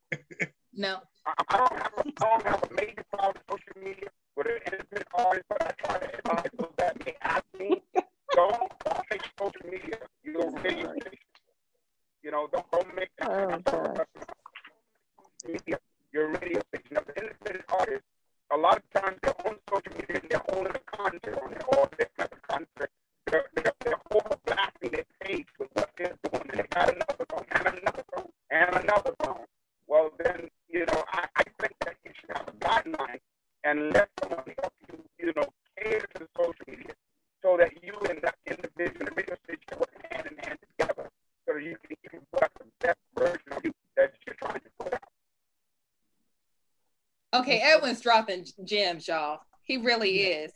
No. 0.72 1.00
I 1.26 1.56
don't 1.58 1.72
have 1.72 1.92
a, 1.98 2.00
I 2.00 2.28
don't 2.28 2.46
have 2.46 2.62
a 2.70 2.74
major 2.74 3.04
problem 3.12 3.42
with 3.48 3.60
social 3.60 3.82
media 3.82 4.08
with 4.36 4.46
an 4.46 4.58
independent 4.66 5.08
artist, 5.14 5.44
but 5.48 5.62
I 5.62 5.70
try 5.84 5.98
to 5.98 6.18
advise 6.18 6.50
those 6.58 6.72
that 6.78 7.04
may 7.04 7.14
ask 7.22 7.44
me, 7.58 7.82
don't 8.34 8.72
take 9.10 9.22
social 9.38 9.66
media. 9.70 9.98
You 10.22 10.32
don't 10.34 10.54
make 10.62 10.78
social 10.78 10.88
media 10.88 10.88
your 10.88 10.94
radio. 10.94 11.10
You 12.22 12.30
know, 12.30 12.48
don't 12.52 12.70
don't 12.70 12.94
make 12.94 13.10
that 13.18 13.28
Oh, 13.30 13.50
media 15.46 15.78
your 16.12 16.28
radio 16.28 16.60
station. 16.68 16.96
As 16.96 17.04
an 17.08 17.22
independent 17.22 17.64
artist, 17.72 18.04
a 18.52 18.56
lot 18.56 18.78
of 18.78 19.02
times 19.02 19.18
they're 19.22 19.46
on 19.46 19.56
social 19.70 19.92
media 19.98 20.20
and 20.20 20.30
they're 20.30 20.56
owning 20.56 20.72
the 20.72 20.80
content 20.96 21.38
on 21.42 21.52
it, 21.52 21.62
or 21.68 21.88
they're 21.98 22.10
got 22.18 22.30
the 22.30 22.36
content. 22.48 22.90
They're, 23.26 23.44
they're, 23.54 23.72
they're 23.84 24.00
overblasting 24.12 24.92
their 24.92 25.06
page 25.22 25.46
with 25.58 25.68
what 25.74 25.90
they're 25.96 26.16
doing, 26.30 26.44
and 26.50 26.60
they 26.60 26.66
got 26.68 26.88
another 26.92 27.26
song, 27.30 27.44
and 27.52 27.66
another 27.66 28.04
song, 28.14 28.28
and 28.50 28.74
another 28.76 29.14
song. 29.24 29.44
Well, 29.86 30.10
then, 30.18 30.48
you 30.68 30.86
know, 30.86 31.04
I, 31.12 31.26
I 31.36 31.42
think 31.60 31.74
that 31.84 31.96
you 32.04 32.12
should 32.18 32.36
have 32.36 32.48
a 32.48 32.52
guideline 32.52 33.20
and 33.64 33.92
let 33.92 34.08
someone 34.22 34.44
help 34.60 34.72
you, 34.90 35.04
you 35.18 35.32
know, 35.36 35.48
cater 35.78 36.06
to 36.14 36.18
the 36.20 36.28
social 36.36 36.64
media 36.68 36.94
so 37.42 37.56
that 37.56 37.72
you 37.82 37.94
and 38.08 38.20
that 38.22 38.36
individual, 38.46 39.06
the 39.06 39.12
radio 39.16 39.36
station, 39.44 39.78
work 39.78 39.90
hand 40.10 40.26
in 40.30 40.36
hand 40.44 40.58
together 40.78 41.08
so 41.46 41.54
that 41.54 41.62
you 41.62 41.76
can, 41.82 41.96
you 42.02 42.10
can 42.10 42.20
put 42.32 42.42
out 42.42 42.52
the 42.58 42.64
best 42.80 42.98
version 43.16 43.52
of 43.52 43.64
you 43.64 43.72
that 43.96 44.12
you're 44.26 44.36
trying 44.36 44.60
to 44.60 44.70
put 44.78 44.94
out. 44.94 45.02
Okay, 47.80 47.86
Edwin's 47.88 48.00
dropping 48.00 48.46
gems, 48.64 49.08
y'all. 49.08 49.40
He 49.62 49.78
really 49.78 50.22
is, 50.22 50.52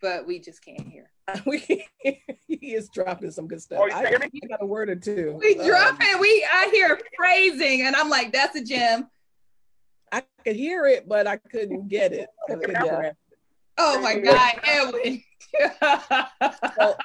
but 0.00 0.26
we 0.26 0.40
just 0.40 0.64
can't 0.64 0.86
hear. 0.86 1.10
we, 1.46 1.86
he 2.46 2.74
is 2.74 2.88
dropping 2.88 3.30
some 3.30 3.46
good 3.46 3.60
stuff. 3.60 3.80
Oh, 3.82 3.86
you 3.86 3.92
I, 3.92 4.06
hear 4.06 4.18
me? 4.18 4.30
I 4.44 4.46
got 4.46 4.62
a 4.62 4.66
word 4.66 4.88
or 4.88 4.96
two. 4.96 5.38
We 5.40 5.58
Um, 5.58 5.66
dropping. 5.66 6.20
We 6.20 6.46
I 6.50 6.68
hear 6.72 6.98
praising, 7.16 7.82
and 7.82 7.96
I'm 7.96 8.08
like, 8.08 8.32
that's 8.32 8.56
a 8.56 8.64
gem. 8.64 9.08
I 10.12 10.22
could 10.44 10.56
hear 10.56 10.86
it, 10.86 11.08
but 11.08 11.26
I 11.26 11.36
couldn't 11.36 11.88
get 11.88 12.12
it. 12.12 12.28
Yeah. 12.48 13.12
Oh 13.78 14.00
my 14.00 14.18
God, 14.18 14.52
Edwin. 14.64 15.22
it. 15.52 16.96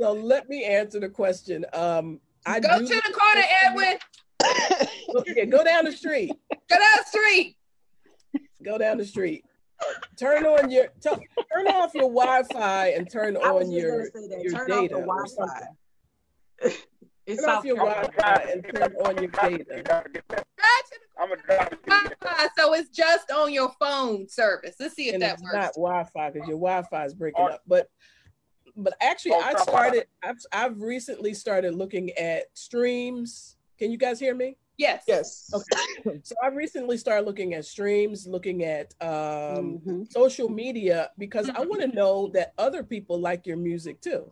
So 0.00 0.12
let 0.12 0.48
me 0.48 0.64
answer 0.64 0.98
the 0.98 1.10
question. 1.10 1.66
Um, 1.74 2.18
I 2.46 2.60
Go 2.60 2.78
do 2.78 2.86
to 2.86 2.94
the 2.94 3.12
corner, 3.12 3.42
Edwin. 3.62 3.98
yeah, 5.36 5.44
go 5.44 5.62
down 5.62 5.84
the 5.84 5.92
street. 5.92 6.32
Go 6.50 6.76
down 6.78 6.88
the 6.96 7.04
street. 7.06 7.53
Go 8.74 8.78
down 8.78 8.98
the 8.98 9.04
street. 9.04 9.44
Turn 10.16 10.44
on 10.46 10.68
your 10.68 10.88
turn 11.00 11.68
off 11.68 11.94
your 11.94 12.10
Wi-Fi 12.10 12.88
and 12.88 13.08
turn 13.08 13.36
on 13.36 13.70
your, 13.70 14.08
your 14.42 14.50
turn 14.52 14.66
data 14.68 14.94
off 14.96 15.00
or 15.00 15.06
Wi-Fi. 15.06 15.46
something. 15.46 16.78
It's 17.26 17.40
Turn 17.40 17.50
off 17.54 17.64
your 17.64 17.76
Wi-Fi 17.76 18.48
and 18.52 18.64
turn 18.64 18.94
on 19.06 19.16
your 19.16 19.28
data. 19.30 19.82
I'm 21.18 21.28
gonna 21.30 21.40
drive 21.40 21.72
it 21.72 21.82
to 21.84 21.90
you. 21.90 22.10
Wi-Fi, 22.20 22.48
so 22.58 22.74
it's 22.74 22.90
just 22.90 23.30
on 23.30 23.50
your 23.50 23.72
phone 23.80 24.28
service. 24.28 24.74
Let's 24.78 24.94
see 24.94 25.08
if 25.08 25.14
and 25.14 25.22
that 25.22 25.34
it's 25.34 25.42
works. 25.42 25.54
not 25.54 25.72
Wi-Fi 25.74 26.30
because 26.32 26.46
your 26.48 26.58
Wi-Fi 26.58 27.04
is 27.06 27.14
breaking 27.14 27.46
up. 27.46 27.62
But 27.66 27.88
but 28.76 28.92
actually, 29.00 29.32
Oh, 29.36 29.40
I 29.40 29.54
started. 29.62 30.06
I've 30.22 30.36
I've 30.52 30.80
recently 30.82 31.32
started 31.32 31.74
looking 31.74 32.10
at 32.18 32.44
streams. 32.52 33.56
Can 33.78 33.90
you 33.90 33.96
guys 33.96 34.20
hear 34.20 34.34
me? 34.34 34.58
Yes. 34.78 35.04
Yes. 35.06 35.50
Okay. 35.54 36.20
So 36.22 36.34
I 36.42 36.48
recently 36.48 36.96
started 36.98 37.24
looking 37.26 37.54
at 37.54 37.64
streams, 37.64 38.26
looking 38.26 38.64
at 38.64 38.94
um, 39.00 39.80
Mhm. 39.86 40.12
social 40.12 40.48
media 40.48 41.10
because 41.18 41.48
I 41.48 41.60
want 41.60 41.80
to 41.82 41.88
know 41.88 42.28
that 42.34 42.52
other 42.58 42.82
people 42.82 43.18
like 43.18 43.46
your 43.46 43.56
music 43.56 44.00
too. 44.00 44.30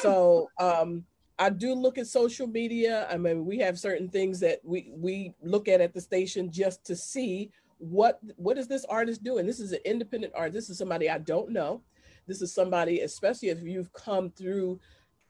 So 0.00 0.48
um, 0.58 1.04
I 1.38 1.50
do 1.50 1.74
look 1.74 1.98
at 1.98 2.06
social 2.06 2.46
media. 2.46 3.06
I 3.10 3.16
mean, 3.16 3.44
we 3.44 3.58
have 3.58 3.78
certain 3.78 4.08
things 4.08 4.40
that 4.40 4.60
we 4.64 4.92
we 4.96 5.34
look 5.42 5.68
at 5.68 5.80
at 5.80 5.92
the 5.92 6.00
station 6.00 6.50
just 6.50 6.84
to 6.86 6.96
see 6.96 7.50
what 7.78 8.20
what 8.36 8.56
is 8.58 8.68
this 8.68 8.84
artist 8.84 9.22
doing. 9.24 9.44
This 9.46 9.58
is 9.60 9.72
an 9.72 9.80
independent 9.84 10.32
artist. 10.36 10.54
This 10.54 10.70
is 10.70 10.78
somebody 10.78 11.10
I 11.10 11.18
don't 11.18 11.50
know. 11.50 11.82
This 12.28 12.40
is 12.40 12.54
somebody, 12.54 13.00
especially 13.00 13.48
if 13.48 13.62
you've 13.62 13.92
come 13.92 14.30
through 14.30 14.78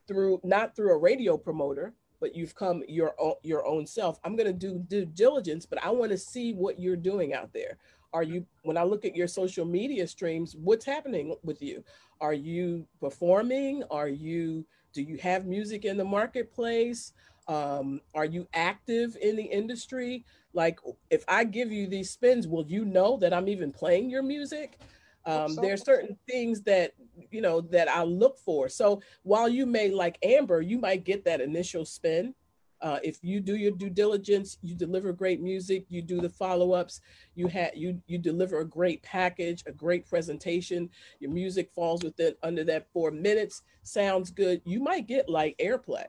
through 0.07 0.39
not 0.43 0.75
through 0.75 0.93
a 0.93 0.97
radio 0.97 1.35
promoter, 1.37 1.93
but 2.23 2.37
you've 2.37 2.55
come 2.55 2.81
your 2.87 3.13
own, 3.19 3.33
your 3.43 3.65
own 3.65 3.85
self. 3.85 4.17
I'm 4.23 4.37
going 4.37 4.47
to 4.47 4.53
do 4.53 4.79
due 4.87 5.03
diligence, 5.03 5.65
but 5.65 5.83
I 5.83 5.89
want 5.89 6.09
to 6.11 6.17
see 6.17 6.53
what 6.53 6.79
you're 6.79 6.95
doing 6.95 7.33
out 7.33 7.51
there. 7.51 7.77
Are 8.13 8.23
you 8.23 8.45
when 8.61 8.77
I 8.77 8.83
look 8.83 9.03
at 9.03 9.13
your 9.13 9.27
social 9.27 9.65
media 9.65 10.07
streams, 10.07 10.55
what's 10.55 10.85
happening 10.85 11.35
with 11.43 11.61
you? 11.61 11.83
Are 12.21 12.31
you 12.31 12.87
performing? 13.01 13.83
Are 13.91 14.07
you 14.07 14.65
do 14.93 15.01
you 15.01 15.17
have 15.17 15.45
music 15.45 15.83
in 15.83 15.97
the 15.97 16.05
marketplace? 16.05 17.11
Um, 17.49 17.99
are 18.15 18.23
you 18.23 18.47
active 18.53 19.17
in 19.21 19.35
the 19.35 19.43
industry? 19.43 20.23
Like 20.53 20.79
if 21.09 21.25
I 21.27 21.43
give 21.43 21.73
you 21.73 21.87
these 21.87 22.09
spins, 22.09 22.47
will 22.47 22.65
you 22.65 22.85
know 22.85 23.17
that 23.17 23.33
I'm 23.33 23.49
even 23.49 23.73
playing 23.73 24.09
your 24.09 24.23
music? 24.23 24.79
Um, 25.25 25.53
so. 25.53 25.61
there 25.61 25.73
are 25.73 25.77
certain 25.77 26.17
things 26.29 26.61
that 26.63 26.93
you 27.31 27.41
know 27.41 27.61
that 27.61 27.87
I 27.87 28.03
look 28.03 28.37
for. 28.37 28.69
So 28.69 29.01
while 29.23 29.47
you 29.47 29.65
may 29.65 29.89
like 29.89 30.17
Amber, 30.23 30.61
you 30.61 30.77
might 30.77 31.03
get 31.03 31.23
that 31.25 31.41
initial 31.41 31.85
spin. 31.85 32.33
Uh, 32.81 32.99
if 33.01 33.23
you 33.23 33.39
do 33.39 33.55
your 33.55 33.71
due 33.71 33.89
diligence, 33.89 34.57
you 34.61 34.75
deliver 34.75 35.13
great 35.13 35.39
music, 35.41 35.85
you 35.87 36.01
do 36.01 36.19
the 36.19 36.27
follow-ups, 36.29 36.99
you 37.33 37.47
had 37.47 37.71
you 37.75 38.01
you 38.07 38.17
deliver 38.17 38.59
a 38.59 38.65
great 38.67 39.01
package, 39.03 39.63
a 39.65 39.71
great 39.71 40.05
presentation. 40.05 40.89
Your 41.19 41.31
music 41.31 41.71
falls 41.73 42.03
within 42.03 42.33
under 42.43 42.65
that 42.65 42.91
four 42.91 43.09
minutes, 43.09 43.61
sounds 43.83 44.31
good. 44.31 44.61
You 44.65 44.81
might 44.81 45.07
get 45.07 45.29
like 45.29 45.57
airplay, 45.59 46.07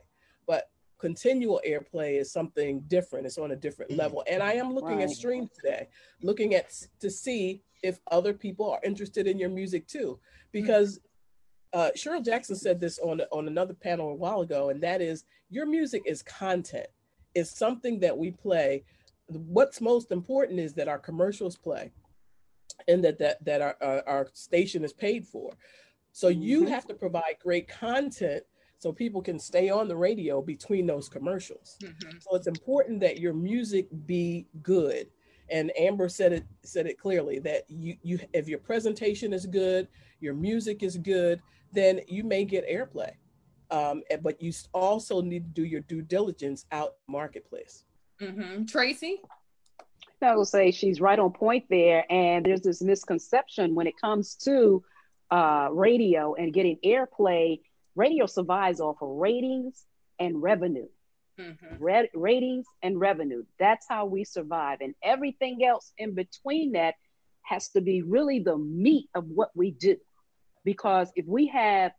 but 0.49 0.71
continual 0.99 1.61
airplay 1.65 2.19
is 2.19 2.33
something 2.33 2.81
different. 2.89 3.27
It's 3.27 3.39
on 3.39 3.53
a 3.53 3.57
different 3.57 3.97
level. 3.97 4.25
And 4.27 4.43
I 4.43 4.55
am 4.55 4.75
looking 4.75 5.03
at 5.03 5.09
Right. 5.09 5.17
streams 5.17 5.51
today, 5.51 5.89
looking 6.23 6.55
at 6.55 6.73
to 6.99 7.11
see 7.11 7.63
if 7.85 8.01
other 8.11 8.33
people 8.33 8.71
are 8.71 8.81
interested 8.83 9.27
in 9.27 9.39
your 9.39 9.51
music 9.51 9.87
too, 9.87 10.19
because 10.53 10.99
uh, 11.75 11.91
Cheryl 11.97 12.25
Jackson 12.25 12.57
said 12.57 12.81
this 12.81 12.99
on 12.99 13.21
on 13.31 13.47
another 13.47 13.75
panel 13.75 14.11
a 14.11 14.15
while 14.15 14.41
ago, 14.41 14.71
and 14.71 14.83
that 14.83 15.01
is 15.03 15.25
your 15.51 15.67
music 15.67 16.03
is 16.07 16.23
content. 16.23 16.87
It's 17.35 17.57
something 17.57 18.01
that 18.01 18.17
we 18.17 18.31
play. 18.31 18.85
What's 19.27 19.81
most 19.81 20.11
important 20.11 20.59
is 20.61 20.73
that 20.75 20.89
our 20.89 20.99
commercials 20.99 21.57
play, 21.57 21.93
and 22.89 23.05
that 23.05 23.19
that 23.19 23.45
that 23.45 23.61
our 23.61 23.77
our, 23.83 24.09
our 24.09 24.29
station 24.33 24.83
is 24.85 24.93
paid 24.93 25.27
for. 25.27 25.53
So 26.13 26.29
you 26.29 26.63
Mhm. 26.63 26.69
have 26.69 26.87
to 26.87 26.95
provide 26.95 27.37
great 27.43 27.69
content 27.69 28.45
so 28.79 28.93
people 28.93 29.21
can 29.21 29.39
stay 29.39 29.69
on 29.69 29.89
the 29.89 29.97
radio 29.97 30.41
between 30.41 30.87
those 30.87 31.09
commercials. 31.09 31.77
Mhm. 31.83 32.23
So 32.23 32.37
it's 32.37 32.47
important 32.47 33.01
that 33.01 33.19
your 33.19 33.35
music 33.35 33.89
be 34.07 34.47
good. 34.63 35.11
And 35.51 35.71
Amber 35.79 36.09
said 36.09 36.33
it 36.33 36.45
said 36.63 36.87
it 36.87 36.99
clearly 36.99 37.39
that 37.41 37.65
you 37.69 37.97
you 38.03 38.19
if 38.33 38.49
your 38.49 38.59
presentation 38.59 39.33
is 39.33 39.47
good, 39.47 39.89
your 40.21 40.35
music 40.35 40.83
is 40.83 40.97
good, 40.97 41.43
then 41.73 42.01
you 42.09 42.25
may 42.25 42.45
get 42.45 42.69
airplay. 42.69 43.11
Um, 43.71 44.03
but 44.23 44.41
you 44.41 44.53
also 44.73 45.21
need 45.21 45.45
to 45.45 45.63
do 45.63 45.65
your 45.65 45.81
due 45.81 46.03
diligence 46.03 46.67
out 46.73 46.95
marketplace. 47.09 47.85
Mhm. 48.21 48.69
Tracy. 48.69 49.21
I 50.23 50.35
will 50.35 50.45
say 50.47 50.71
she's 50.71 51.01
right 51.01 51.19
on 51.19 51.33
point 51.33 51.67
there. 51.69 52.11
And 52.11 52.47
there's 52.47 52.63
this 52.63 52.81
misconception 52.81 53.75
when 53.75 53.87
it 53.87 53.95
comes 54.01 54.37
to 54.37 54.83
uh, 55.31 55.69
radio 55.73 56.35
and 56.35 56.53
getting 56.53 56.79
airplay. 56.85 57.61
Radio 57.95 58.27
survives 58.27 58.81
off 58.81 59.03
of 59.03 59.09
ratings 59.09 59.87
and 60.19 60.43
revenue. 60.43 60.89
Mhm. 61.39 61.77
Red, 61.81 62.11
ratings 62.15 62.67
and 62.83 62.99
revenue. 63.01 63.45
That's 63.59 63.87
how 63.89 64.07
we 64.07 64.25
survive. 64.25 64.81
And 64.81 64.95
everything 65.03 65.65
else 65.65 65.93
in 65.99 66.15
between 66.15 66.73
that 66.73 66.95
has 67.43 67.69
to 67.71 67.81
be 67.81 68.03
really 68.03 68.39
the 68.39 68.57
meat 68.57 69.09
of 69.15 69.29
what 69.29 69.51
we 69.55 69.73
do. 69.73 69.97
Because 70.65 71.13
if 71.17 71.27
we 71.27 71.47
have 71.49 71.93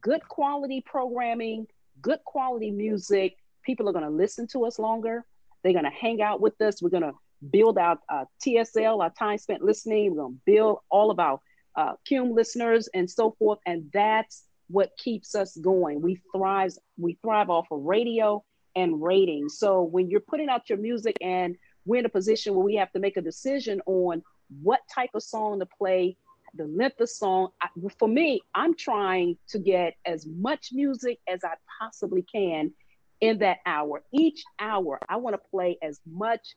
good 0.00 0.26
quality 0.28 0.82
programming, 0.84 1.66
good 2.02 2.22
quality 2.24 2.70
music, 2.70 3.36
people 3.62 3.88
are 3.88 3.92
going 3.92 4.04
to 4.04 4.10
listen 4.10 4.46
to 4.48 4.64
us 4.64 4.78
longer. 4.78 5.24
They're 5.62 5.72
going 5.72 5.84
to 5.84 5.90
hang 5.90 6.20
out 6.22 6.40
with 6.40 6.60
us. 6.60 6.82
We're 6.82 6.90
going 6.90 7.02
to 7.02 7.14
build 7.50 7.78
our 7.78 7.98
uh, 8.08 8.24
TSL, 8.44 9.00
our 9.00 9.10
time 9.10 9.38
spent 9.38 9.62
listening. 9.62 10.10
We're 10.10 10.22
going 10.22 10.34
to 10.34 10.40
build 10.44 10.78
all 10.90 11.10
of 11.10 11.18
our 11.18 11.40
uh, 11.76 11.94
CUME 12.06 12.34
listeners 12.34 12.88
and 12.92 13.08
so 13.08 13.32
forth. 13.38 13.58
And 13.66 13.90
that's 13.92 14.44
what 14.68 14.90
keeps 14.98 15.34
us 15.34 15.56
going. 15.56 16.02
We 16.02 16.20
thrive, 16.34 16.72
we 16.98 17.18
thrive 17.22 17.50
off 17.50 17.66
of 17.70 17.82
radio 17.82 18.44
and 18.76 19.02
ratings. 19.02 19.58
So 19.58 19.82
when 19.82 20.10
you're 20.10 20.20
putting 20.20 20.48
out 20.48 20.68
your 20.68 20.78
music 20.78 21.16
and 21.20 21.56
we're 21.84 22.00
in 22.00 22.06
a 22.06 22.10
position 22.10 22.54
where 22.54 22.64
we 22.64 22.76
have 22.76 22.92
to 22.92 22.98
make 22.98 23.16
a 23.16 23.22
decision 23.22 23.80
on 23.86 24.22
what 24.62 24.80
type 24.92 25.10
of 25.14 25.22
song 25.22 25.60
to 25.60 25.66
play, 25.66 26.16
the 26.54 26.66
length 26.66 27.00
of 27.00 27.08
song. 27.08 27.48
I, 27.62 27.68
for 27.98 28.08
me, 28.08 28.40
I'm 28.54 28.74
trying 28.74 29.36
to 29.48 29.58
get 29.58 29.94
as 30.04 30.26
much 30.26 30.70
music 30.72 31.18
as 31.28 31.44
I 31.44 31.54
possibly 31.80 32.22
can 32.22 32.72
in 33.20 33.38
that 33.38 33.58
hour. 33.66 34.02
Each 34.12 34.42
hour, 34.58 34.98
I 35.08 35.16
want 35.16 35.34
to 35.34 35.50
play 35.50 35.78
as 35.82 36.00
much 36.10 36.56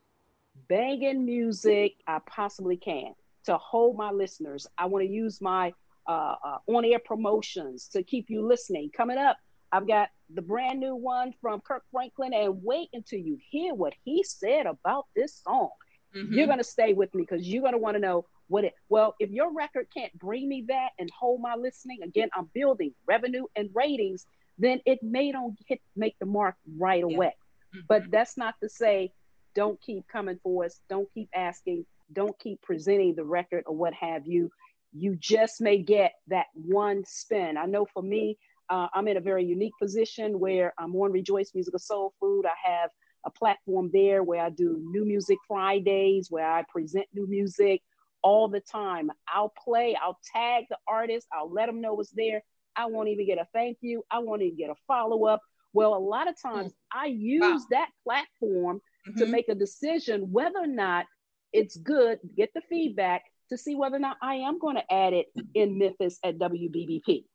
banging 0.69 1.25
music 1.25 1.95
I 2.07 2.19
possibly 2.25 2.77
can 2.77 3.13
to 3.45 3.57
hold 3.57 3.97
my 3.97 4.11
listeners. 4.11 4.65
I 4.77 4.85
want 4.85 5.05
to 5.05 5.11
use 5.11 5.41
my 5.41 5.73
uh, 6.07 6.35
uh, 6.43 6.57
on-air 6.67 6.99
promotions 6.99 7.87
to 7.89 8.03
keep 8.03 8.29
you 8.29 8.45
listening. 8.45 8.89
Coming 8.95 9.17
up, 9.17 9.37
I've 9.71 9.87
got 9.87 10.09
the 10.33 10.41
brand 10.41 10.79
new 10.79 10.95
one 10.95 11.33
from 11.41 11.61
Kirk 11.61 11.83
Franklin, 11.91 12.33
and 12.33 12.63
wait 12.63 12.89
until 12.93 13.19
you 13.19 13.37
hear 13.49 13.73
what 13.73 13.93
he 14.03 14.23
said 14.23 14.65
about 14.65 15.05
this 15.15 15.41
song. 15.43 15.69
Mhm. 16.15 16.35
You're 16.35 16.47
gonna 16.47 16.63
stay 16.63 16.93
with 16.93 17.13
me 17.13 17.23
because 17.23 17.47
you're 17.47 17.63
gonna 17.63 17.77
want 17.77 17.95
to 17.95 17.99
know 17.99 18.25
what 18.47 18.63
it. 18.63 18.73
Well, 18.89 19.15
if 19.19 19.31
your 19.31 19.51
record 19.51 19.87
can't 19.93 20.13
bring 20.19 20.47
me 20.47 20.63
that 20.67 20.91
and 20.99 21.09
hold 21.11 21.41
my 21.41 21.55
listening, 21.55 22.03
again, 22.03 22.29
I'm 22.33 22.49
building 22.53 22.93
revenue 23.05 23.45
and 23.55 23.69
ratings. 23.73 24.25
Then 24.57 24.81
it 24.85 25.01
may 25.01 25.31
don't 25.31 25.57
hit 25.67 25.81
make 25.95 26.17
the 26.19 26.25
mark 26.25 26.55
right 26.77 26.99
Yeah. 27.07 27.15
away. 27.15 27.35
Mhm. 27.73 27.87
But 27.87 28.11
that's 28.11 28.37
not 28.37 28.59
to 28.61 28.69
say 28.69 29.11
don't 29.55 29.79
keep 29.81 30.07
coming 30.07 30.39
for 30.39 30.65
us, 30.65 30.81
don't 30.89 31.11
keep 31.13 31.29
asking, 31.33 31.85
don't 32.11 32.37
keep 32.39 32.61
presenting 32.61 33.15
the 33.15 33.25
record 33.25 33.63
or 33.65 33.75
what 33.75 33.93
have 33.93 34.27
you. 34.27 34.51
You 34.91 35.15
just 35.15 35.61
may 35.61 35.79
get 35.79 36.13
that 36.27 36.47
one 36.53 37.03
spin. 37.05 37.57
I 37.57 37.65
know 37.65 37.85
for 37.85 38.03
me, 38.03 38.37
uh, 38.69 38.87
I'm 38.93 39.07
in 39.07 39.17
a 39.17 39.21
very 39.21 39.45
unique 39.45 39.73
position 39.81 40.39
where 40.39 40.73
I'm 40.77 40.95
on 40.95 41.11
Rejoice 41.11 41.51
Musical 41.53 41.79
Soul 41.79 42.13
Food. 42.19 42.45
I 42.45 42.69
have 42.69 42.89
a 43.25 43.31
platform 43.31 43.89
there 43.93 44.23
where 44.23 44.41
I 44.41 44.49
do 44.49 44.81
New 44.91 45.05
Music 45.05 45.37
Fridays, 45.47 46.27
where 46.29 46.49
I 46.49 46.63
present 46.69 47.05
new 47.13 47.27
music 47.27 47.81
all 48.21 48.47
the 48.47 48.59
time. 48.61 49.11
I'll 49.27 49.53
play, 49.63 49.97
I'll 50.01 50.19
tag 50.33 50.65
the 50.69 50.77
artist, 50.87 51.27
I'll 51.33 51.51
let 51.51 51.67
them 51.67 51.81
know 51.81 51.99
it's 51.99 52.11
there. 52.11 52.41
I 52.75 52.85
won't 52.87 53.09
even 53.09 53.25
get 53.27 53.37
a 53.37 53.47
thank 53.53 53.77
you, 53.81 54.03
I 54.09 54.19
won't 54.19 54.41
even 54.41 54.57
get 54.57 54.69
a 54.69 54.75
follow 54.87 55.25
up. 55.25 55.41
Well, 55.73 55.95
a 55.95 55.97
lot 55.99 56.27
of 56.27 56.39
times 56.41 56.73
I 56.91 57.07
use 57.07 57.65
that 57.71 57.89
platform 58.03 58.81
to 59.17 59.25
Mhm. 59.25 59.29
make 59.29 59.49
a 59.49 59.55
decision 59.55 60.31
whether 60.31 60.59
or 60.59 60.67
not 60.67 61.05
it's 61.51 61.77
good, 61.77 62.19
get 62.35 62.53
the 62.53 62.61
feedback 62.61 63.23
to 63.49 63.57
see 63.57 63.75
whether 63.75 63.97
or 63.97 63.99
not 63.99 64.17
I 64.21 64.35
am 64.35 64.57
going 64.57 64.75
to 64.75 64.93
add 64.93 65.13
it 65.13 65.27
in 65.53 65.77
Memphis 65.77 66.17
at 66.23 66.37
WBBP. 66.39 67.25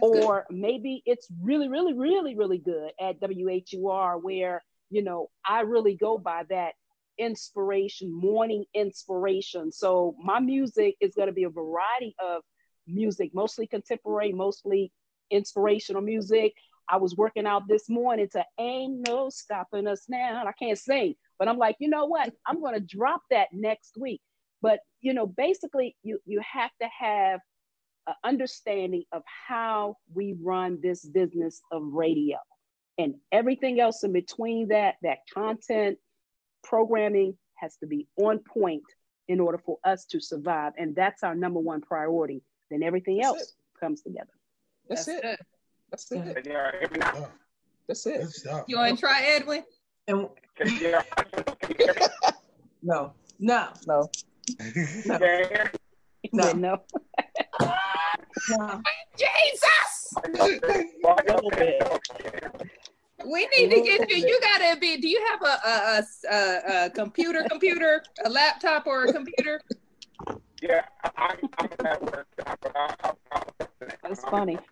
Or 0.00 0.44
maybe 0.50 1.02
it's 1.06 1.28
really, 1.42 1.68
really, 1.68 1.94
really, 1.94 2.36
really 2.36 2.58
good 2.58 2.90
at 3.00 3.20
WHUR, 3.20 4.18
where, 4.18 4.62
you 4.90 5.02
know, 5.02 5.30
I 5.48 5.60
really 5.60 5.94
go 5.94 6.18
by 6.18 6.42
that 6.50 6.74
inspiration, 7.18 8.12
morning 8.12 8.64
inspiration. 8.74 9.72
So 9.72 10.16
my 10.22 10.40
music 10.40 10.96
is 11.00 11.14
going 11.14 11.28
to 11.28 11.32
be 11.32 11.44
a 11.44 11.50
variety 11.50 12.14
of 12.18 12.42
music, 12.86 13.30
mostly 13.34 13.66
contemporary, 13.66 14.32
mostly 14.32 14.92
inspirational 15.30 16.02
music. 16.02 16.52
I 16.88 16.98
was 16.98 17.16
working 17.16 17.46
out 17.46 17.62
this 17.68 17.88
morning 17.88 18.28
to 18.32 18.44
Ain't 18.58 19.08
No 19.08 19.30
Stopping 19.30 19.86
Us 19.86 20.04
Now. 20.08 20.40
And 20.40 20.48
I 20.48 20.52
can't 20.52 20.78
sing, 20.78 21.14
but 21.38 21.48
I'm 21.48 21.56
like, 21.56 21.76
you 21.78 21.88
know 21.88 22.04
what? 22.04 22.32
I'm 22.46 22.60
going 22.60 22.74
to 22.74 22.80
drop 22.80 23.22
that 23.30 23.48
next 23.52 23.96
week. 23.98 24.20
But 24.60 24.80
you 25.00 25.14
know, 25.14 25.26
basically, 25.26 25.96
you 26.02 26.18
you 26.24 26.40
have 26.40 26.70
to 26.80 26.88
have 26.98 27.40
an 28.06 28.14
understanding 28.24 29.04
of 29.12 29.22
how 29.26 29.96
we 30.12 30.36
run 30.42 30.78
this 30.82 31.04
business 31.04 31.60
of 31.72 31.82
radio, 31.92 32.38
and 32.98 33.14
everything 33.32 33.80
else 33.80 34.04
in 34.04 34.12
between 34.12 34.68
that, 34.68 34.96
that 35.02 35.18
content, 35.32 35.98
programming 36.62 37.36
has 37.56 37.76
to 37.78 37.86
be 37.86 38.06
on 38.16 38.38
point 38.38 38.82
in 39.28 39.40
order 39.40 39.58
for 39.58 39.78
us 39.84 40.04
to 40.06 40.20
survive, 40.20 40.72
and 40.78 40.94
that's 40.94 41.22
our 41.22 41.34
number 41.34 41.60
one 41.60 41.80
priority. 41.80 42.42
Then 42.70 42.82
everything 42.82 43.16
That's 43.16 43.26
else 43.28 43.40
it. 43.42 43.80
comes 43.80 44.02
together. 44.02 44.30
That's, 44.88 45.08
it. 45.08 45.24
it. 45.24 45.40
That's 45.90 46.10
it. 46.12 46.46
Yeah, 46.46 46.70
every 46.80 46.98
now 46.98 47.12
Yeah, 47.14 47.26
That's 47.88 48.06
it. 48.06 48.28
stuff. 48.30 48.64
You 48.68 48.78
want 48.78 48.96
to 48.96 49.00
try 49.00 49.22
Edwin? 49.22 49.64
And 50.08 50.28
and 50.60 50.70
no, 52.82 53.12
no, 53.38 53.68
No. 53.86 54.08
no, 56.32 56.52
no, 56.52 56.78
You. 58.48 58.82
Jesus! 59.16 60.14
We 63.24 63.48
need 63.56 63.70
to 63.70 63.80
get 63.82 64.10
you. 64.10 64.16
You 64.16 64.40
gotta 64.40 64.78
be. 64.78 65.00
Do 65.00 65.08
you 65.08 65.24
have 65.30 65.42
a 65.42 65.68
a, 65.68 65.72
a, 65.72 66.34
a, 66.34 66.86
a 66.86 66.90
computer, 66.90 67.44
computer, 67.48 68.02
a 68.24 68.28
laptop, 68.28 68.86
or 68.86 69.04
a 69.04 69.12
computer? 69.12 69.60
yeah, 70.60 70.82
I, 71.16 71.36
I'm 71.58 71.86
at 71.86 72.02
work. 72.02 72.26
That's 74.02 74.24
funny. 74.24 74.58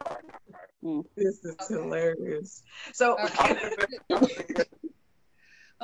Mm. 0.85 1.05
This 1.17 1.45
is 1.45 1.55
hilarious. 1.69 2.65
So, 2.93 3.17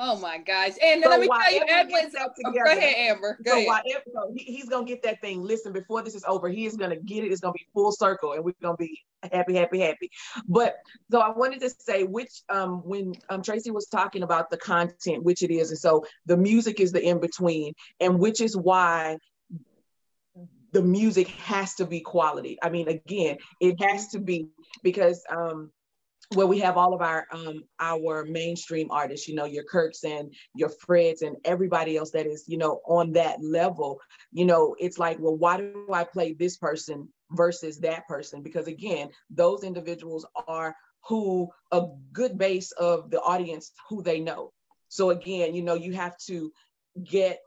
Oh 0.01 0.17
my 0.17 0.37
gosh! 0.37 0.71
And 0.81 1.03
So 1.03 1.09
let 1.09 1.19
me 1.19 1.27
tell 1.27 1.53
you, 1.53 1.61
Edwin 1.67 1.95
Edwin's. 1.97 2.13
that 2.13 2.29
oh, 2.45 2.51
go 2.53 2.63
ahead, 2.71 2.95
Amber. 2.95 3.37
Go 3.43 3.51
so 3.51 3.57
ahead. 3.57 3.67
while 3.67 3.81
if, 3.83 4.03
so 4.13 4.33
he, 4.33 4.45
he's 4.45 4.69
gonna 4.69 4.85
get 4.85 5.03
that 5.03 5.19
thing. 5.19 5.43
Listen, 5.43 5.73
before 5.73 6.01
this 6.01 6.15
is 6.15 6.23
over, 6.25 6.47
he 6.47 6.65
is 6.65 6.77
gonna 6.77 6.95
get 6.95 7.25
it. 7.25 7.33
It's 7.33 7.41
gonna 7.41 7.51
be 7.51 7.67
full 7.73 7.91
circle, 7.91 8.31
and 8.31 8.45
we're 8.45 8.53
gonna 8.61 8.77
be 8.77 8.97
happy, 9.33 9.55
happy, 9.55 9.81
happy. 9.81 10.09
But 10.47 10.77
so 11.11 11.19
I 11.19 11.31
wanted 11.31 11.59
to 11.59 11.69
say, 11.69 12.05
which 12.05 12.31
um, 12.47 12.81
when 12.85 13.13
um, 13.29 13.41
Tracy 13.41 13.71
was 13.71 13.87
talking 13.87 14.23
about 14.23 14.49
the 14.49 14.57
content, 14.57 15.23
which 15.23 15.43
it 15.43 15.51
is, 15.51 15.71
and 15.71 15.79
so 15.79 16.05
the 16.25 16.37
music 16.37 16.79
is 16.79 16.93
the 16.93 17.03
in 17.05 17.19
between, 17.19 17.73
and 17.99 18.19
which 18.19 18.39
is 18.39 18.55
why 18.55 19.17
the 20.71 20.81
music 20.81 21.27
has 21.27 21.75
to 21.75 21.85
be 21.85 21.99
quality. 21.99 22.57
I 22.63 22.69
mean, 22.69 22.87
again, 22.87 23.37
it 23.59 23.81
has 23.83 24.07
to 24.09 24.19
be 24.19 24.47
because 24.81 25.21
um, 25.29 25.71
where 26.35 26.47
we 26.47 26.59
have 26.59 26.77
all 26.77 26.93
of 26.93 27.01
our 27.01 27.25
um, 27.31 27.63
our 27.79 28.23
mainstream 28.23 28.91
artists, 28.91 29.27
you 29.27 29.35
know, 29.35 29.45
your 29.45 29.63
Kirks 29.63 30.03
and 30.03 30.33
your 30.53 30.69
Freds 30.69 31.21
and 31.21 31.35
everybody 31.43 31.97
else 31.97 32.11
that 32.11 32.27
is, 32.27 32.43
you 32.47 32.57
know, 32.57 32.81
on 32.85 33.13
that 33.13 33.43
level, 33.43 33.99
you 34.31 34.45
know, 34.45 34.75
it's 34.79 34.99
like, 34.99 35.17
well, 35.19 35.35
why 35.35 35.57
do 35.57 35.87
I 35.91 36.03
play 36.03 36.33
this 36.33 36.57
person 36.57 37.09
versus 37.31 37.79
that 37.79 38.07
person? 38.07 38.43
Because 38.43 38.67
again, 38.67 39.09
those 39.29 39.63
individuals 39.63 40.25
are 40.47 40.75
who 41.07 41.49
a 41.71 41.87
good 42.13 42.37
base 42.37 42.71
of 42.73 43.09
the 43.09 43.21
audience 43.21 43.71
who 43.89 44.03
they 44.03 44.19
know. 44.19 44.51
So 44.87 45.09
again, 45.09 45.55
you 45.55 45.63
know, 45.63 45.75
you 45.75 45.93
have 45.93 46.17
to 46.27 46.51
get 47.03 47.39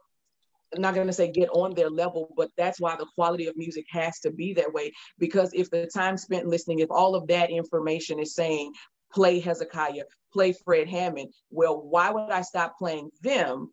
I'm 0.75 0.81
not 0.81 0.95
going 0.95 1.07
to 1.07 1.13
say 1.13 1.31
get 1.31 1.49
on 1.49 1.73
their 1.73 1.89
level, 1.89 2.33
but 2.35 2.49
that's 2.57 2.79
why 2.79 2.95
the 2.95 3.07
quality 3.15 3.47
of 3.47 3.57
music 3.57 3.85
has 3.89 4.19
to 4.21 4.31
be 4.31 4.53
that 4.53 4.73
way. 4.73 4.91
Because 5.19 5.51
if 5.53 5.69
the 5.69 5.89
time 5.93 6.17
spent 6.17 6.47
listening, 6.47 6.79
if 6.79 6.91
all 6.91 7.15
of 7.15 7.27
that 7.27 7.49
information 7.49 8.19
is 8.19 8.35
saying, 8.35 8.73
play 9.11 9.39
Hezekiah, 9.39 10.03
play 10.31 10.53
Fred 10.65 10.87
Hammond, 10.87 11.29
well, 11.51 11.81
why 11.81 12.09
would 12.09 12.31
I 12.31 12.41
stop 12.41 12.77
playing 12.77 13.09
them 13.21 13.71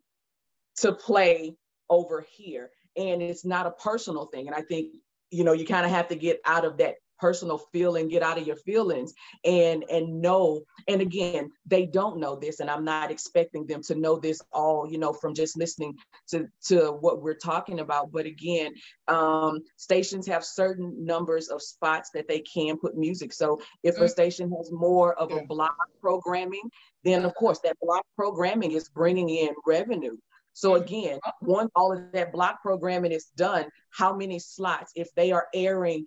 to 0.77 0.93
play 0.93 1.55
over 1.89 2.25
here? 2.29 2.69
And 2.95 3.21
it's 3.21 3.45
not 3.45 3.67
a 3.67 3.71
personal 3.71 4.27
thing. 4.27 4.47
And 4.47 4.55
I 4.55 4.61
think, 4.61 4.93
you 5.31 5.43
know, 5.43 5.53
you 5.53 5.65
kind 5.65 5.85
of 5.85 5.91
have 5.91 6.09
to 6.09 6.15
get 6.15 6.39
out 6.45 6.65
of 6.65 6.77
that 6.77 6.95
personal 7.21 7.59
feeling 7.71 8.09
get 8.09 8.23
out 8.23 8.39
of 8.39 8.47
your 8.47 8.55
feelings 8.57 9.13
and 9.45 9.85
and 9.89 10.21
know 10.21 10.61
and 10.87 11.01
again 11.01 11.49
they 11.67 11.85
don't 11.85 12.19
know 12.19 12.35
this 12.35 12.59
and 12.59 12.69
i'm 12.69 12.83
not 12.83 13.11
expecting 13.11 13.65
them 13.67 13.81
to 13.83 13.95
know 13.95 14.17
this 14.19 14.41
all 14.51 14.89
you 14.91 14.97
know 14.97 15.13
from 15.13 15.33
just 15.35 15.55
listening 15.57 15.95
to 16.27 16.47
to 16.65 16.91
what 16.99 17.21
we're 17.21 17.35
talking 17.35 17.79
about. 17.79 18.11
But 18.11 18.25
again 18.25 18.73
um 19.07 19.59
stations 19.77 20.25
have 20.27 20.43
certain 20.43 21.05
numbers 21.05 21.49
of 21.49 21.61
spots 21.61 22.09
that 22.13 22.27
they 22.27 22.39
can 22.39 22.77
put 22.77 22.97
music. 22.97 23.31
So 23.33 23.61
if 23.83 23.97
a 23.97 24.01
Mm. 24.05 24.09
station 24.09 24.51
has 24.57 24.71
more 24.71 25.13
of 25.13 25.31
a 25.31 25.45
block 25.45 25.75
programming 26.01 26.67
then 27.03 27.25
of 27.25 27.33
course 27.35 27.59
that 27.63 27.77
block 27.81 28.05
programming 28.15 28.71
is 28.71 28.89
bringing 28.89 29.29
in 29.29 29.53
revenue. 29.65 30.17
So 30.53 30.75
again, 30.75 31.19
once 31.41 31.71
all 31.75 31.93
of 31.93 32.11
that 32.11 32.33
block 32.33 32.61
programming 32.61 33.13
is 33.13 33.27
done, 33.37 33.65
how 33.89 34.15
many 34.15 34.37
slots, 34.39 34.91
if 34.95 35.09
they 35.15 35.31
are 35.31 35.47
airing 35.53 36.05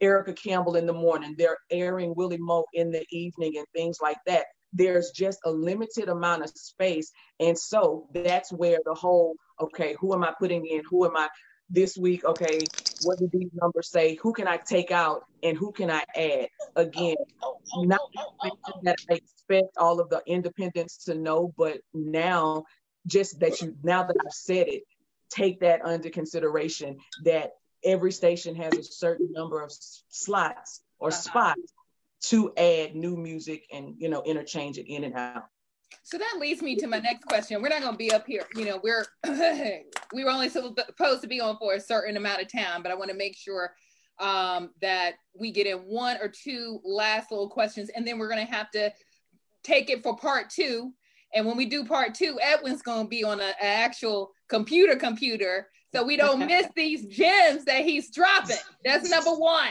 Erica 0.00 0.32
Campbell 0.32 0.76
in 0.76 0.86
the 0.86 0.92
morning, 0.92 1.34
they're 1.36 1.58
airing 1.70 2.14
Willie 2.16 2.38
Moore 2.38 2.64
in 2.72 2.90
the 2.90 3.04
evening 3.10 3.56
and 3.56 3.66
things 3.74 3.98
like 4.00 4.18
that. 4.26 4.46
There's 4.72 5.10
just 5.10 5.40
a 5.44 5.50
limited 5.50 6.08
amount 6.08 6.42
of 6.42 6.50
space. 6.50 7.10
And 7.40 7.58
so 7.58 8.08
that's 8.14 8.52
where 8.52 8.78
the 8.84 8.94
whole, 8.94 9.34
okay, 9.60 9.96
who 10.00 10.14
am 10.14 10.22
I 10.22 10.32
putting 10.38 10.66
in? 10.66 10.82
Who 10.88 11.04
am 11.04 11.16
I 11.16 11.28
this 11.68 11.96
week? 11.96 12.24
Okay, 12.24 12.60
what 13.02 13.18
do 13.18 13.28
these 13.32 13.50
numbers 13.52 13.90
say? 13.90 14.16
Who 14.22 14.32
can 14.32 14.46
I 14.46 14.58
take 14.58 14.90
out 14.90 15.24
and 15.42 15.56
who 15.56 15.72
can 15.72 15.90
I 15.90 16.04
add? 16.16 16.48
Again, 16.76 17.16
not 17.76 18.00
that 18.82 18.96
I 19.10 19.14
expect 19.14 19.76
all 19.76 20.00
of 20.00 20.08
the 20.08 20.22
independents 20.26 21.04
to 21.04 21.14
know, 21.14 21.52
but 21.56 21.78
now 21.92 22.64
just 23.06 23.40
that 23.40 23.60
you, 23.60 23.76
now 23.82 24.04
that 24.04 24.16
I've 24.24 24.32
said 24.32 24.68
it, 24.68 24.82
take 25.30 25.60
that 25.60 25.84
under 25.84 26.10
consideration 26.10 26.98
that 27.24 27.52
every 27.84 28.12
station 28.12 28.54
has 28.56 28.74
a 28.74 28.82
certain 28.82 29.30
number 29.32 29.60
of 29.62 29.72
slots 30.08 30.82
or 30.98 31.08
Uh-huh. 31.08 31.20
spots 31.20 31.72
to 32.22 32.52
add 32.56 32.94
new 32.94 33.16
music 33.16 33.64
and 33.72 33.94
you 33.98 34.08
know 34.08 34.22
interchange 34.22 34.76
it 34.78 34.86
in 34.92 35.04
and 35.04 35.14
out. 35.14 35.44
So 36.02 36.18
that 36.18 36.36
leads 36.38 36.62
me 36.62 36.76
to 36.76 36.86
my 36.86 36.98
next 36.98 37.24
question. 37.24 37.60
We're 37.62 37.68
not 37.68 37.80
going 37.80 37.92
to 37.94 37.98
be 37.98 38.12
up 38.12 38.26
here. 38.26 38.46
You 38.54 38.64
know, 38.64 38.80
we're 38.82 39.06
we 40.12 40.24
were 40.24 40.30
only 40.30 40.48
supposed 40.48 41.22
to 41.22 41.28
be 41.28 41.40
on 41.40 41.56
for 41.58 41.74
a 41.74 41.80
certain 41.80 42.16
amount 42.16 42.42
of 42.42 42.52
time, 42.52 42.82
but 42.82 42.92
I 42.92 42.94
want 42.94 43.10
to 43.10 43.16
make 43.16 43.36
sure 43.36 43.74
um, 44.18 44.70
that 44.82 45.14
we 45.38 45.50
get 45.50 45.66
in 45.66 45.78
one 45.78 46.18
or 46.20 46.28
two 46.28 46.80
last 46.84 47.30
little 47.30 47.48
questions, 47.48 47.90
and 47.94 48.06
then 48.06 48.18
we're 48.18 48.28
going 48.28 48.44
to 48.46 48.52
have 48.52 48.70
to 48.72 48.92
take 49.64 49.90
it 49.90 50.02
for 50.02 50.16
part 50.16 50.50
two. 50.50 50.92
And 51.34 51.46
when 51.46 51.56
we 51.56 51.66
do 51.66 51.84
part 51.84 52.14
two, 52.14 52.38
Edwin's 52.42 52.82
going 52.82 53.04
to 53.04 53.08
be 53.08 53.24
on 53.24 53.40
an 53.40 53.54
actual 53.60 54.32
computer 54.48 54.96
computer, 54.96 55.68
so 55.94 56.04
we 56.04 56.16
don't 56.16 56.46
miss 56.46 56.66
these 56.76 57.06
gems 57.06 57.64
that 57.64 57.84
he's 57.84 58.10
dropping. 58.10 58.56
That's 58.84 59.10
number 59.10 59.30
one. 59.30 59.70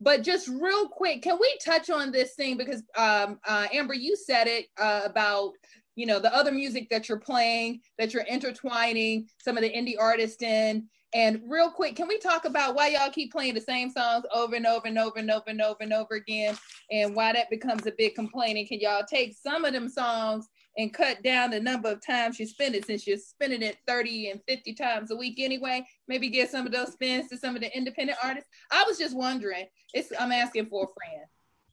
But 0.00 0.24
just 0.24 0.48
real 0.48 0.88
quick, 0.88 1.22
can 1.22 1.38
we 1.40 1.58
touch 1.64 1.88
on 1.88 2.10
this 2.10 2.34
thing 2.34 2.56
because 2.56 2.82
um, 2.96 3.38
uh, 3.46 3.68
Amber, 3.72 3.94
you 3.94 4.16
said 4.16 4.48
it 4.48 4.66
uh, 4.76 5.02
about 5.04 5.52
you 5.94 6.06
know 6.06 6.18
the 6.18 6.34
other 6.34 6.50
music 6.50 6.88
that 6.90 7.08
you're 7.08 7.20
playing, 7.20 7.80
that 7.98 8.12
you're 8.12 8.24
intertwining 8.24 9.28
some 9.38 9.56
of 9.56 9.62
the 9.62 9.70
indie 9.70 9.94
artists 9.98 10.42
in. 10.42 10.88
And 11.14 11.42
real 11.46 11.70
quick, 11.70 11.94
can 11.94 12.08
we 12.08 12.18
talk 12.18 12.46
about 12.46 12.74
why 12.74 12.88
y'all 12.88 13.10
keep 13.10 13.30
playing 13.30 13.52
the 13.52 13.60
same 13.60 13.90
songs 13.90 14.24
over 14.34 14.56
and 14.56 14.66
over 14.66 14.86
and 14.86 14.98
over 14.98 15.18
and 15.18 15.30
over 15.30 15.44
and 15.48 15.60
over 15.60 15.76
and 15.80 15.92
over 15.92 16.14
again, 16.14 16.56
and 16.90 17.14
why 17.14 17.32
that 17.34 17.50
becomes 17.50 17.86
a 17.86 17.92
big 17.96 18.14
complaint? 18.14 18.58
And 18.58 18.66
can 18.66 18.80
y'all 18.80 19.04
take 19.08 19.36
some 19.36 19.64
of 19.64 19.72
them 19.72 19.88
songs 19.88 20.48
and 20.76 20.92
cut 20.92 21.22
down 21.22 21.50
the 21.50 21.60
number 21.60 21.90
of 21.90 22.04
times 22.04 22.38
you 22.38 22.46
spend 22.46 22.74
it 22.74 22.86
since 22.86 23.06
you're 23.06 23.18
spending 23.18 23.62
it 23.62 23.76
30 23.86 24.30
and 24.30 24.40
50 24.48 24.74
times 24.74 25.10
a 25.10 25.16
week 25.16 25.38
anyway? 25.38 25.84
Maybe 26.08 26.28
get 26.28 26.50
some 26.50 26.66
of 26.66 26.72
those 26.72 26.92
spins 26.92 27.28
to 27.30 27.36
some 27.36 27.54
of 27.54 27.62
the 27.62 27.76
independent 27.76 28.18
artists. 28.22 28.48
I 28.70 28.84
was 28.86 28.98
just 28.98 29.16
wondering. 29.16 29.66
It's 29.94 30.12
I'm 30.18 30.32
asking 30.32 30.66
for 30.66 30.84
a 30.84 30.88
friend. 30.94 31.26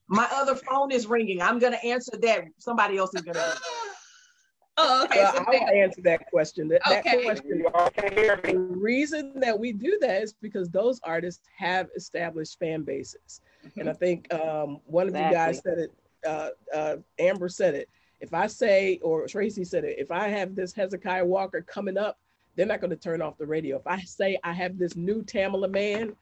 My 0.07 0.27
other 0.33 0.55
phone 0.55 0.91
is 0.91 1.07
ringing. 1.07 1.41
I'm 1.41 1.59
gonna 1.59 1.77
answer 1.77 2.17
that. 2.21 2.43
Somebody 2.57 2.97
else 2.97 3.13
is 3.13 3.21
gonna. 3.21 3.39
oh, 4.77 5.03
okay. 5.05 5.19
Well, 5.19 5.33
So 5.33 5.45
I'll 5.47 5.69
answer 5.75 6.01
that 6.03 6.29
question. 6.31 6.67
That, 6.67 6.81
that 6.89 7.05
Okay. 7.05 7.23
question 7.23 7.59
You 7.59 7.69
all 7.73 7.89
can 7.91 8.11
hear 8.13 8.39
The 8.43 8.57
reason 8.57 9.39
that 9.39 9.57
we 9.57 9.71
do 9.71 9.97
that 10.01 10.23
is 10.23 10.33
because 10.33 10.69
those 10.69 10.99
artists 11.03 11.47
have 11.57 11.87
established 11.95 12.57
fan 12.59 12.83
bases. 12.83 13.41
And 13.77 13.89
I 13.89 13.93
think 13.93 14.33
um, 14.33 14.79
one 14.85 15.07
of 15.07 15.15
you 15.15 15.21
guys 15.21 15.61
said 15.63 15.77
it, 15.77 15.93
uh, 16.27 16.49
uh, 16.75 16.95
Amber 17.19 17.47
said 17.47 17.75
it. 17.75 17.87
If 18.21 18.33
I 18.33 18.47
say, 18.47 18.99
or 19.01 19.27
Tracy 19.27 19.63
said 19.63 19.83
it, 19.85 19.97
if 19.97 20.11
I 20.11 20.27
have 20.27 20.55
this 20.55 20.73
Hezekiah 20.73 21.25
Walker 21.25 21.61
coming 21.61 21.97
up, 21.97 22.17
they're 22.55 22.65
not 22.65 22.81
going 22.81 22.89
to 22.89 22.97
turn 22.97 23.21
off 23.21 23.37
the 23.37 23.45
radio. 23.45 23.77
If 23.77 23.87
I 23.87 24.01
say 24.01 24.37
I 24.43 24.51
have 24.51 24.77
this 24.77 24.95
new 24.95 25.23
Tamela 25.23 25.71
Mann 25.71 26.15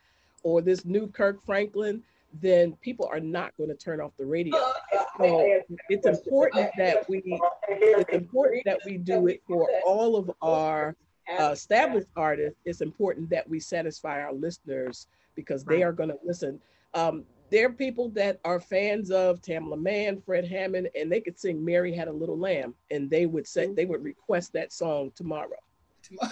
or 0.44 0.62
this 0.62 0.86
new 0.86 1.08
Kirk 1.08 1.44
Franklin, 1.46 2.04
then 2.42 2.74
people 2.82 3.10
are 3.12 3.20
not 3.20 3.56
going 3.58 3.70
to 3.70 3.76
turn 3.76 4.02
off 4.02 4.12
the 4.18 4.26
radio. 4.26 4.56
So 5.20 5.62
it's 5.90 6.06
important 6.06 6.70
that 6.78 7.10
we 7.10 7.24
it's 7.70 8.14
important 8.14 8.66
that 8.66 8.80
we 8.86 9.00
do 9.00 9.26
it 9.26 9.42
for 9.48 9.68
all 9.84 10.16
of 10.16 10.30
our 10.44 10.96
uh, 11.40 11.50
established 11.54 12.10
artists. 12.16 12.60
It's 12.66 12.82
important 12.82 13.28
that 13.32 13.50
we 13.50 13.60
satisfy 13.60 14.22
our 14.22 14.32
listeners 14.32 15.08
because 15.34 15.64
they 15.64 15.82
are 15.82 15.92
going 15.92 16.10
to 16.10 16.20
listen. 16.24 16.62
Um, 16.94 17.24
there 17.50 17.68
are 17.68 17.74
people 17.74 18.10
that 18.10 18.40
are 18.44 18.60
fans 18.60 19.12
of 19.12 19.42
Tamela 19.42 19.80
Mann, 19.82 20.22
Fred 20.22 20.46
Hammond, 20.46 20.90
and 20.96 21.12
they 21.12 21.22
could 21.22 21.40
sing 21.40 21.64
"Mary 21.64 21.94
Had 21.94 22.08
a 22.08 22.14
Little 22.14 22.38
Lamb," 22.38 22.76
and 22.92 23.10
they 23.10 23.26
would 23.26 23.48
say 23.48 23.68
they 23.74 23.86
would 23.86 24.04
request 24.04 24.54
that 24.54 24.72
song 24.74 25.12
tomorrow 25.16 25.58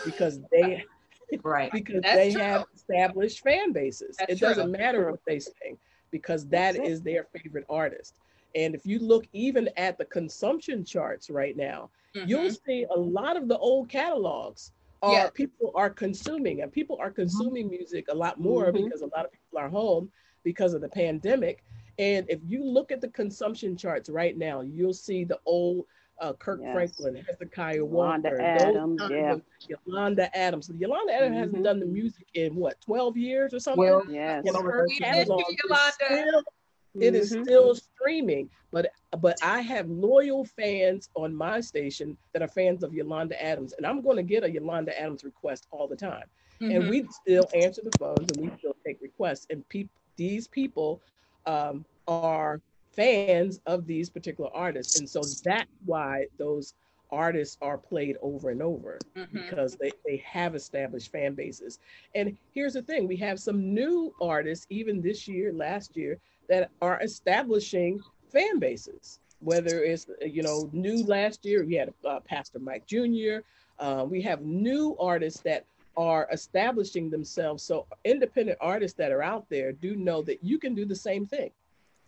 because 0.03 0.39
they 0.51 0.85
Right. 1.43 1.71
because 1.71 2.03
That's 2.03 2.15
they 2.15 2.31
true. 2.31 2.41
have 2.41 2.65
established 2.73 3.41
fan 3.41 3.71
bases. 3.71 4.17
That's 4.19 4.33
it 4.33 4.39
doesn't 4.39 4.71
matter 4.71 5.09
what 5.11 5.19
they 5.27 5.39
sing 5.39 5.77
because 6.11 6.47
that 6.49 6.75
That's 6.75 6.77
it. 6.77 6.87
is 6.91 7.01
their 7.01 7.25
favorite 7.25 7.65
artist. 7.69 8.19
And 8.55 8.73
if 8.75 8.85
you 8.85 8.99
look 8.99 9.25
even 9.33 9.69
at 9.75 9.97
the 9.97 10.05
consumption 10.05 10.85
charts 10.85 11.29
right 11.29 11.57
now, 11.57 11.91
you'll 12.23 12.49
Mhm. 12.49 12.57
see 12.67 12.85
a 12.95 12.99
lot 12.99 13.35
of 13.37 13.47
the 13.47 13.57
old 13.57 13.89
catalogs 13.89 14.71
are 15.01 15.11
Yeah. 15.13 15.29
people 15.31 15.71
are 15.75 15.89
consuming 15.89 16.61
and 16.61 16.71
people 16.71 16.97
are 17.01 17.11
consuming 17.11 17.69
music 17.69 18.05
a 18.09 18.15
lot 18.15 18.39
more 18.39 18.71
Mhm. 18.71 18.83
because 18.85 19.01
a 19.01 19.07
lot 19.15 19.25
of 19.25 19.31
people 19.31 19.59
are 19.59 19.69
home 19.69 20.11
because 20.45 20.73
of 20.73 20.79
the 20.79 20.87
pandemic. 20.87 21.65
And 21.99 22.25
if 22.29 22.39
you 22.47 22.63
look 22.63 22.91
at 22.93 23.01
the 23.01 23.09
consumption 23.09 23.75
charts 23.75 24.09
right 24.09 24.37
now, 24.37 24.61
you'll 24.61 24.93
see 24.93 25.25
the 25.25 25.39
old 25.45 25.85
uh, 26.21 26.31
Kirk 26.31 26.61
Yes. 26.63 26.73
Franklin, 26.73 27.25
Hezekiah 27.27 27.83
Wanda 27.83 28.29
Walker, 28.29 28.37
those 28.37 28.67
Adams, 28.69 29.01
kinds 29.01 29.11
yeah. 29.11 29.75
Yolanda 29.85 30.37
Adams. 30.37 30.71
Yolanda 30.77 31.13
Adams 31.13 31.35
hasn't 31.37 31.59
Mhm. 31.59 31.63
done 31.65 31.79
the 31.81 31.85
music 31.85 32.25
in 32.35 32.55
what, 32.55 32.79
12 32.79 33.17
years 33.17 33.53
or 33.53 33.59
something? 33.59 33.79
Well, 33.83 34.01
Yes. 34.09 34.45
And 34.45 34.53
Well, 34.55 34.63
her 34.63 34.85
we 34.87 34.97
did 34.97 35.03
catalog 35.03 35.41
is 35.49 35.57
Yolanda. 35.61 35.91
still 35.93 36.43
it 37.01 37.13
is 37.13 37.33
Mhm. 37.35 37.43
still 37.43 37.75
streaming 37.75 38.49
but 38.71 38.89
but 39.19 39.35
i 39.43 39.59
have 39.59 39.89
loyal 39.89 40.45
fans 40.45 41.09
on 41.15 41.35
my 41.35 41.59
station 41.59 42.17
that 42.31 42.41
are 42.41 42.47
fans 42.47 42.83
of 42.85 42.93
yolanda 42.93 43.35
adams 43.43 43.73
and 43.73 43.85
i'm 43.85 44.01
going 44.01 44.15
to 44.15 44.23
get 44.23 44.45
a 44.45 44.49
yolanda 44.49 44.97
adams 44.97 45.25
request 45.25 45.67
all 45.71 45.89
the 45.89 45.95
time 45.97 46.23
and 46.61 46.71
Mhm. 46.83 46.89
we 46.89 47.05
still 47.11 47.49
answer 47.53 47.81
the 47.83 47.91
phones 47.97 48.31
and 48.31 48.39
we 48.49 48.57
still 48.59 48.73
take 48.85 49.01
requests 49.01 49.45
and 49.49 49.67
peop- 49.67 49.89
these 50.17 50.47
people 50.47 51.01
um, 51.45 51.85
are 52.07 52.61
fans 52.93 53.59
of 53.65 53.85
these 53.85 54.09
particular 54.09 54.49
artists 54.53 54.95
and 54.95 55.07
so 55.07 55.29
that's 55.43 55.69
why 55.85 56.25
those 56.37 56.73
artists 57.11 57.57
are 57.61 57.77
played 57.77 58.15
over 58.21 58.49
and 58.49 58.61
over 58.61 59.03
Mhm. 59.15 59.31
because 59.33 59.75
they, 59.79 59.91
they 60.05 60.17
have 60.25 60.55
established 60.55 61.11
fan 61.11 61.33
bases. 61.35 61.79
And 62.13 62.37
here's 62.53 62.73
the 62.73 62.81
thing 62.81 63.07
we 63.07 63.17
have 63.17 63.39
some 63.39 63.73
new 63.73 64.13
artists, 64.19 64.65
even 64.69 65.01
this 65.01 65.27
year, 65.27 65.51
last 65.53 65.95
year, 65.95 66.19
that 66.49 66.71
are 66.81 67.01
establishing 67.01 68.03
fan 68.31 68.59
bases. 68.59 69.19
Whether 69.39 69.83
it's, 69.83 70.07
you 70.25 70.43
know, 70.43 70.69
new 70.73 71.03
last 71.03 71.45
year, 71.45 71.65
we 71.65 71.75
had 71.75 71.93
uh, 72.05 72.19
Pastor 72.21 72.59
Mike 72.59 72.85
Jr., 72.87 73.43
uh, 73.79 74.05
we 74.09 74.21
have 74.21 74.41
new 74.41 74.95
artists 74.99 75.41
that 75.41 75.65
are 75.97 76.27
establishing 76.31 77.09
themselves. 77.09 77.63
So, 77.63 77.87
independent 78.03 78.57
artists 78.61 78.97
that 78.97 79.11
are 79.11 79.23
out 79.23 79.45
there 79.49 79.71
do 79.71 79.95
know 79.95 80.21
that 80.23 80.43
you 80.43 80.57
can 80.57 80.75
do 80.75 80.85
the 80.85 80.95
same 80.95 81.25
thing. 81.25 81.51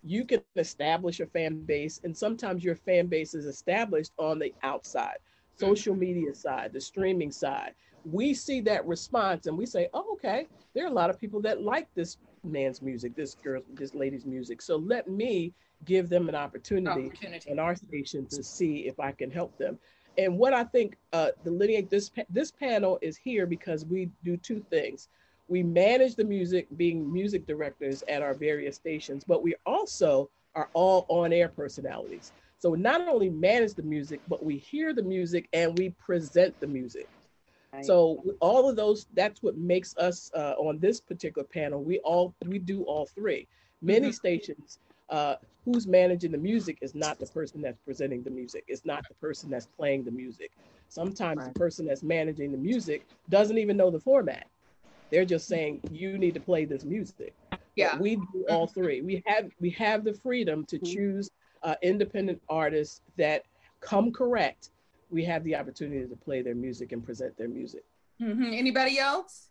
You 0.03 0.25
can 0.25 0.41
establish 0.55 1.19
a 1.19 1.25
fan 1.25 1.65
base, 1.65 1.99
and 2.03 2.15
sometimes 2.15 2.63
your 2.63 2.75
fan 2.75 3.07
base 3.07 3.33
is 3.33 3.45
established 3.45 4.11
on 4.17 4.39
the 4.39 4.53
outside 4.63 5.17
social 5.57 5.95
media 5.95 6.33
side, 6.33 6.71
the 6.73 6.81
streaming 6.81 7.31
side, 7.31 7.73
we 8.05 8.33
see 8.33 8.61
that 8.61 8.85
response 8.85 9.47
and 9.47 9.57
we 9.57 9.65
say, 9.65 9.89
oh, 9.93 10.13
okay, 10.13 10.47
there 10.73 10.85
are 10.85 10.89
a 10.89 10.93
lot 10.93 11.09
of 11.09 11.19
people 11.19 11.41
that 11.41 11.61
like 11.61 11.87
this 11.95 12.17
man's 12.43 12.81
music, 12.81 13.15
this 13.15 13.35
girl, 13.35 13.61
this 13.73 13.93
lady's 13.93 14.25
music. 14.25 14.61
So 14.61 14.77
let 14.77 15.09
me 15.09 15.53
give 15.85 16.09
them 16.09 16.29
an 16.29 16.35
opportunity 16.35 17.07
Opportunity. 17.07 17.51
on 17.51 17.59
our 17.59 17.75
station 17.75 18.25
to 18.27 18.43
see 18.43 18.87
if 18.87 18.99
I 18.99 19.11
can 19.11 19.29
help 19.29 19.57
them. 19.57 19.77
And 20.17 20.37
what 20.37 20.53
I 20.53 20.63
think 20.63 20.97
uh, 21.13 21.29
the 21.43 21.51
lineage 21.51 21.89
this 21.89 22.11
this 22.29 22.51
panel 22.51 22.97
is 23.01 23.17
here 23.17 23.45
because 23.45 23.85
we 23.85 24.09
do 24.23 24.37
two 24.37 24.61
things. 24.69 25.09
We 25.47 25.63
manage 25.63 26.15
the 26.15 26.25
music, 26.25 26.67
being 26.75 27.11
music 27.11 27.45
directors 27.45 28.03
at 28.07 28.21
our 28.21 28.33
various 28.33 28.75
stations, 28.75 29.23
but 29.23 29.43
we 29.43 29.55
also 29.65 30.29
are 30.55 30.69
all 30.73 31.05
on-air 31.09 31.49
personalities. 31.49 32.33
So 32.59 32.73
not 32.73 33.01
only 33.01 33.29
manage 33.29 33.75
the 33.75 33.83
music, 33.83 34.21
but 34.27 34.43
we 34.43 34.57
hear 34.57 34.93
the 34.93 35.03
music 35.03 35.47
and 35.53 35.77
we 35.77 35.89
present 35.91 36.55
the 36.59 36.67
music. 36.67 37.07
Right. 37.73 37.85
So 37.85 38.23
all 38.39 38.67
of 38.69 38.75
those, 38.75 39.07
that's 39.13 39.41
what 39.43 39.57
makes 39.57 39.95
us 39.97 40.31
uh, 40.35 40.53
on 40.57 40.79
this 40.79 40.99
particular 40.99 41.47
panel. 41.47 41.83
We 41.83 41.99
all 41.99 42.33
we 42.45 42.59
do 42.59 42.83
all 42.83 43.05
three. 43.05 43.47
Many 43.81 44.09
Mhm. 44.09 44.13
stations, 44.13 44.79
uh, 45.09 45.35
who's 45.65 45.87
managing 45.87 46.31
the 46.31 46.37
music 46.37 46.77
is 46.81 46.95
not 46.95 47.19
the 47.19 47.25
person 47.27 47.61
that's 47.61 47.79
presenting 47.85 48.23
the 48.23 48.29
music. 48.29 48.63
It's 48.67 48.85
not 48.85 49.07
the 49.07 49.15
person 49.15 49.49
that's 49.49 49.67
playing 49.67 50.03
the 50.03 50.11
music. 50.11 50.51
Sometimes 50.89 51.39
Right. 51.39 51.53
the 51.53 51.59
person 51.59 51.85
that's 51.85 52.03
managing 52.03 52.51
the 52.51 52.57
music 52.57 53.05
doesn't 53.29 53.57
even 53.57 53.75
know 53.77 53.89
the 53.91 53.99
format. 53.99 54.47
They're 55.11 55.25
just 55.25 55.47
saying 55.47 55.81
you 55.91 56.17
need 56.17 56.33
to 56.33 56.39
play 56.39 56.65
this 56.65 56.83
music. 56.83 57.33
But 57.49 57.59
Yeah. 57.75 57.97
we 57.99 58.15
do 58.15 58.45
all 58.49 58.67
three. 58.67 59.01
We 59.01 59.23
have 59.25 59.51
we 59.59 59.69
have 59.71 60.03
the 60.03 60.13
freedom 60.13 60.65
to 60.65 60.79
Mhm. 60.79 60.93
choose 60.93 61.29
uh, 61.63 61.75
independent 61.81 62.41
artists 62.49 63.01
that 63.17 63.43
come 63.81 64.11
correct. 64.11 64.69
We 65.09 65.23
have 65.25 65.43
the 65.43 65.55
opportunity 65.55 66.07
to 66.07 66.15
play 66.15 66.41
their 66.41 66.55
music 66.55 66.91
and 66.91 67.03
present 67.03 67.35
their 67.37 67.47
music. 67.47 67.83
Mhm. 68.21 68.53
Anybody 68.57 68.99
else? 68.99 69.49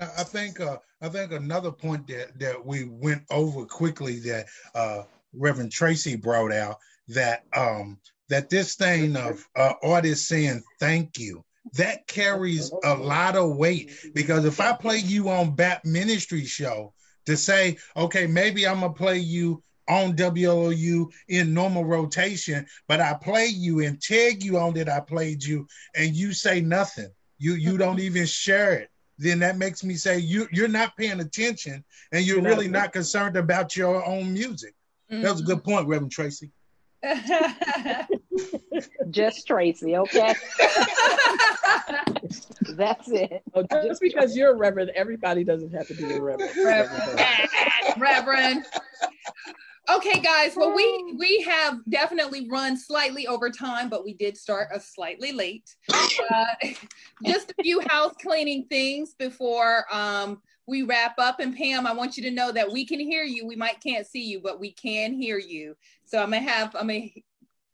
I 0.00 0.24
think 0.24 0.60
uh, 0.60 0.78
I 1.00 1.08
think 1.08 1.32
another 1.32 1.70
point 1.70 2.06
that 2.08 2.38
that 2.40 2.64
we 2.64 2.84
went 2.84 3.22
over 3.30 3.64
quickly 3.64 4.18
that 4.20 4.46
uh, 4.74 5.02
Reverend 5.32 5.72
Tracy 5.72 6.16
brought 6.16 6.52
out 6.52 6.78
that 7.08 7.44
um, 7.56 7.98
that 8.28 8.50
this 8.50 8.74
thing 8.74 9.16
of 9.16 9.46
uh, 9.56 9.74
artists 9.82 10.26
saying 10.26 10.62
thank 10.80 11.18
you 11.18 11.44
that 11.74 12.06
carries 12.06 12.72
a 12.84 12.94
lot 12.94 13.36
of 13.36 13.56
weight 13.56 13.92
because 14.14 14.44
if 14.44 14.60
I 14.60 14.72
play 14.72 14.98
you 14.98 15.28
on 15.28 15.54
Bat 15.54 15.84
Ministry 15.84 16.44
show 16.44 16.92
to 17.26 17.36
say 17.36 17.78
okay 17.96 18.26
maybe 18.26 18.66
I'm 18.66 18.80
gonna 18.80 18.92
play 18.92 19.18
you 19.18 19.62
on 19.86 20.16
WLOU 20.16 21.12
in 21.28 21.52
normal 21.52 21.84
rotation, 21.84 22.66
but 22.88 23.00
I 23.00 23.14
play 23.14 23.46
you 23.46 23.80
and 23.80 24.00
tag 24.00 24.42
you 24.42 24.58
on 24.58 24.72
that 24.74 24.88
I 24.88 25.00
played 25.00 25.44
you, 25.44 25.68
and 25.94 26.16
you 26.16 26.32
say 26.32 26.60
nothing. 26.60 27.10
You 27.38 27.54
you 27.54 27.76
don't 27.76 28.00
even 28.00 28.26
share 28.26 28.72
it 28.72 28.90
then 29.18 29.38
that 29.40 29.56
makes 29.56 29.84
me 29.84 29.94
say 29.94 30.18
you 30.18 30.48
you're 30.50 30.68
not 30.68 30.96
paying 30.96 31.20
attention 31.20 31.84
and 32.12 32.24
you're 32.24 32.36
You're 32.36 32.46
really 32.46 32.68
not 32.68 32.92
concerned 32.92 33.36
about 33.36 33.76
your 33.76 34.04
own 34.04 34.32
music. 34.32 34.74
That 35.10 35.30
was 35.30 35.42
a 35.42 35.44
good 35.44 35.58
mm-hmm. 35.58 35.70
point, 35.70 35.88
Reverend 35.88 36.12
Tracy. 36.12 36.50
Just 39.10 39.46
Tracy, 39.46 39.96
okay? 39.96 40.34
That's 42.76 43.10
it. 43.10 43.42
Oh, 43.54 43.64
just 43.70 44.00
because 44.00 44.36
you're 44.36 44.52
a 44.52 44.56
reverend, 44.56 44.90
everybody 44.96 45.44
doesn't 45.44 45.72
have 45.72 45.86
to 45.88 45.94
be 45.94 46.12
a 46.12 46.20
reverend. 46.20 46.50
Reverend. 46.56 47.20
Reverend. 47.98 48.64
Okay, 49.90 50.20
guys. 50.20 50.56
Well, 50.56 50.74
we 50.74 51.14
we 51.18 51.42
have 51.42 51.78
definitely 51.88 52.48
run 52.48 52.76
slightly 52.76 53.26
over 53.26 53.50
time, 53.50 53.90
but 53.90 54.04
we 54.04 54.14
did 54.14 54.36
start 54.36 54.68
a 54.72 54.80
slightly 54.80 55.32
late. 55.32 55.74
Uh, 56.30 56.68
just 57.26 57.50
a 57.50 57.62
few 57.62 57.80
house 57.88 58.14
cleaning 58.22 58.66
things 58.70 59.14
before 59.18 59.84
um, 59.92 60.40
we 60.66 60.82
wrap 60.82 61.14
up. 61.18 61.40
And 61.40 61.54
Pam, 61.54 61.86
I 61.86 61.92
want 61.92 62.16
you 62.16 62.22
to 62.22 62.30
know 62.30 62.50
that 62.52 62.70
we 62.70 62.86
can 62.86 63.00
hear 63.00 63.24
you. 63.24 63.46
We 63.46 63.56
might 63.56 63.80
can't 63.80 64.06
see 64.06 64.22
you, 64.22 64.40
but 64.40 64.60
we 64.60 64.72
can 64.72 65.12
hear 65.12 65.38
you. 65.38 65.76
So 66.04 66.18
I'm 66.18 66.30
gonna 66.30 66.48
have 66.48 66.74
I'm 66.74 66.86
gonna 66.86 67.08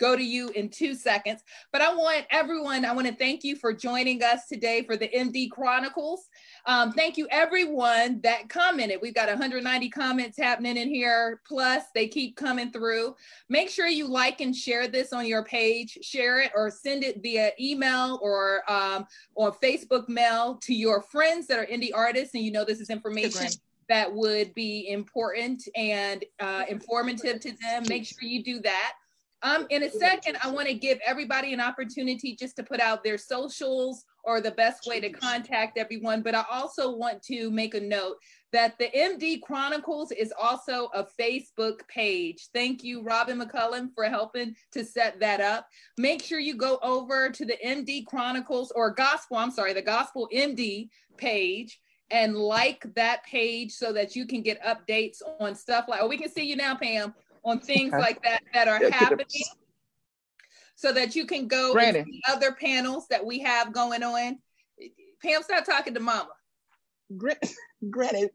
go 0.01 0.17
to 0.17 0.23
you 0.23 0.49
in 0.51 0.71
two 0.71 0.95
seconds. 0.95 1.45
But 1.73 1.83
I 1.83 1.95
want 1.95 2.27
everyone, 2.31 2.85
I 2.85 2.93
want 2.93 3.07
to 3.07 3.15
thank 3.15 3.45
you 3.45 3.55
for 3.55 3.73
joining 3.73 4.23
us 4.23 4.49
today 4.49 4.83
for 4.83 4.97
the 4.97 5.09
MD 5.09 5.51
Chronicles. 5.51 6.29
Um, 6.67 6.93
thank 6.93 7.17
you, 7.17 7.27
everyone 7.31 8.21
that 8.23 8.49
commented. 8.49 8.99
We've 9.03 9.15
got 9.15 9.29
190 9.29 9.89
comments 9.91 10.39
happening 10.39 10.77
in 10.77 10.89
here, 10.89 11.41
plus 11.47 11.85
they 11.95 12.09
keep 12.09 12.37
coming 12.37 12.71
through. 12.71 13.15
Make 13.49 13.71
sure 13.71 13.87
you 13.87 14.07
like 14.07 14.41
and 14.41 14.55
share 14.55 14.89
this 14.89 15.13
on 15.13 15.27
your 15.27 15.45
page, 15.45 15.99
share 16.03 16.41
it 16.41 16.53
or 16.55 16.71
send 16.71 17.05
it 17.05 17.23
via 17.23 17.53
email 17.61 18.19
or 18.23 18.63
um, 18.71 19.07
or 19.35 19.53
Facebook 19.53 20.09
mail 20.09 20.59
to 20.63 20.75
your 20.75 21.03
friends 21.03 21.47
that 21.49 21.59
are 21.59 21.67
indie 21.67 21.91
artists. 21.95 22.35
And 22.35 22.45
you 22.45 22.53
know, 22.53 22.65
this 22.65 22.81
is 22.81 22.91
information 22.91 23.47
Instagram. 23.47 23.61
that 23.89 24.15
would 24.15 24.55
be 24.55 24.89
important 24.91 25.63
and 25.75 26.25
uh, 26.41 26.65
informative 26.69 27.41
to 27.41 27.53
them. 27.61 27.85
Make 27.89 28.07
sure 28.07 28.23
you 28.23 28.43
do 28.43 28.61
that. 28.61 28.93
Um, 29.43 29.67
in 29.71 29.85
a 29.85 29.91
second, 29.91 30.37
I 30.43 30.51
want 30.51 30.69
to 30.69 30.75
give 30.75 30.99
everybody 31.07 31.55
an 31.55 31.61
opportunity 31.61 32.37
just 32.37 32.57
to 32.57 32.63
put 32.63 32.79
out 32.79 33.03
their 33.03 33.17
socials 33.17 34.05
or 34.25 34.41
the 34.41 34.51
best 34.53 34.87
way 34.87 35.01
to 35.01 35.11
contact 35.11 35.79
everyone. 35.79 36.23
But 36.23 36.35
I 36.35 36.45
also 36.51 36.97
want 36.97 37.23
to 37.25 37.51
make 37.51 37.75
a 37.75 37.81
note 37.81 38.17
that 38.53 38.79
the 38.79 38.89
MD 38.97 39.41
Chronicles 39.43 40.13
is 40.13 40.33
also 40.41 40.91
a 40.95 41.07
Facebook 41.19 41.87
page. 41.89 42.49
Thank 42.53 42.83
you, 42.83 43.03
Robyn 43.03 43.41
McCollum, 43.41 43.95
for 43.95 44.05
helping 44.05 44.55
to 44.73 44.85
set 44.85 45.21
that 45.21 45.41
up. 45.41 45.67
Make 45.99 46.23
sure 46.23 46.39
you 46.39 46.57
go 46.57 46.79
over 46.83 47.31
to 47.31 47.45
the 47.45 47.57
MD 47.65 48.07
Chronicles 48.07 48.73
or 48.75 48.91
Gospel, 48.91 49.37
I'm 49.37 49.51
sorry, 49.51 49.73
the 49.73 49.83
Gospel 49.83 50.29
MD 50.35 50.89
page 51.17 51.81
and 52.11 52.37
like 52.37 52.85
that 52.97 53.25
page 53.25 53.73
so 53.73 53.93
that 53.93 54.17
you 54.17 54.27
can 54.27 54.43
get 54.43 54.61
updates 54.63 55.23
on 55.39 55.55
stuff 55.55 55.87
like, 55.89 56.01
oh, 56.03 56.09
we 56.09 56.19
can 56.19 56.31
see 56.31 56.43
you 56.43 56.57
now, 56.57 56.75
Pam, 56.75 57.15
on 57.45 57.61
things 57.61 57.93
like 57.93 58.23
that 58.23 58.43
that 58.53 58.69
are 58.69 58.91
happening. 58.91 59.27
So 60.81 60.95
that 60.95 61.15
you 61.15 61.27
can 61.27 61.47
go 61.47 61.79
see 61.79 62.23
other 62.27 62.53
panels 62.53 63.07
that 63.09 63.25
we 63.25 63.39
have 63.41 63.71
going 63.71 64.03
on. 64.03 64.39
Pam, 65.23 65.43
start 65.43 65.67
talking 65.67 65.93
to 65.93 66.01
mama, 66.01 66.31
Gra- 67.19 67.37
Granted, 67.91 68.31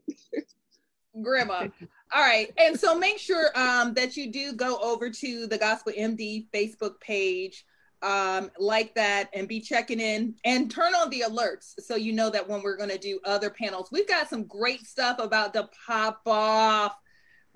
grandma. 1.20 1.66
All 2.14 2.22
right. 2.22 2.52
And 2.56 2.78
so 2.78 2.96
make 2.96 3.18
sure 3.18 3.50
um, 3.58 3.94
that 3.94 4.16
you 4.16 4.30
do 4.30 4.52
go 4.52 4.78
over 4.78 5.10
to 5.10 5.48
the 5.48 5.58
Gospel 5.58 5.92
MD 5.98 6.46
Facebook 6.54 7.00
page 7.00 7.64
um, 8.02 8.52
like 8.60 8.94
that 8.94 9.28
and 9.34 9.48
be 9.48 9.60
checking 9.60 9.98
in 9.98 10.36
and 10.44 10.70
turn 10.70 10.94
on 10.94 11.10
the 11.10 11.24
alerts 11.28 11.74
so 11.80 11.96
you 11.96 12.12
know 12.12 12.30
that 12.30 12.48
when 12.48 12.62
we're 12.62 12.76
going 12.76 12.90
to 12.90 12.98
do 12.98 13.18
other 13.24 13.50
panels, 13.50 13.88
we've 13.90 14.06
got 14.06 14.28
some 14.30 14.44
great 14.44 14.86
stuff 14.86 15.18
about 15.18 15.52
to 15.54 15.68
pop 15.84 16.20
off 16.26 16.96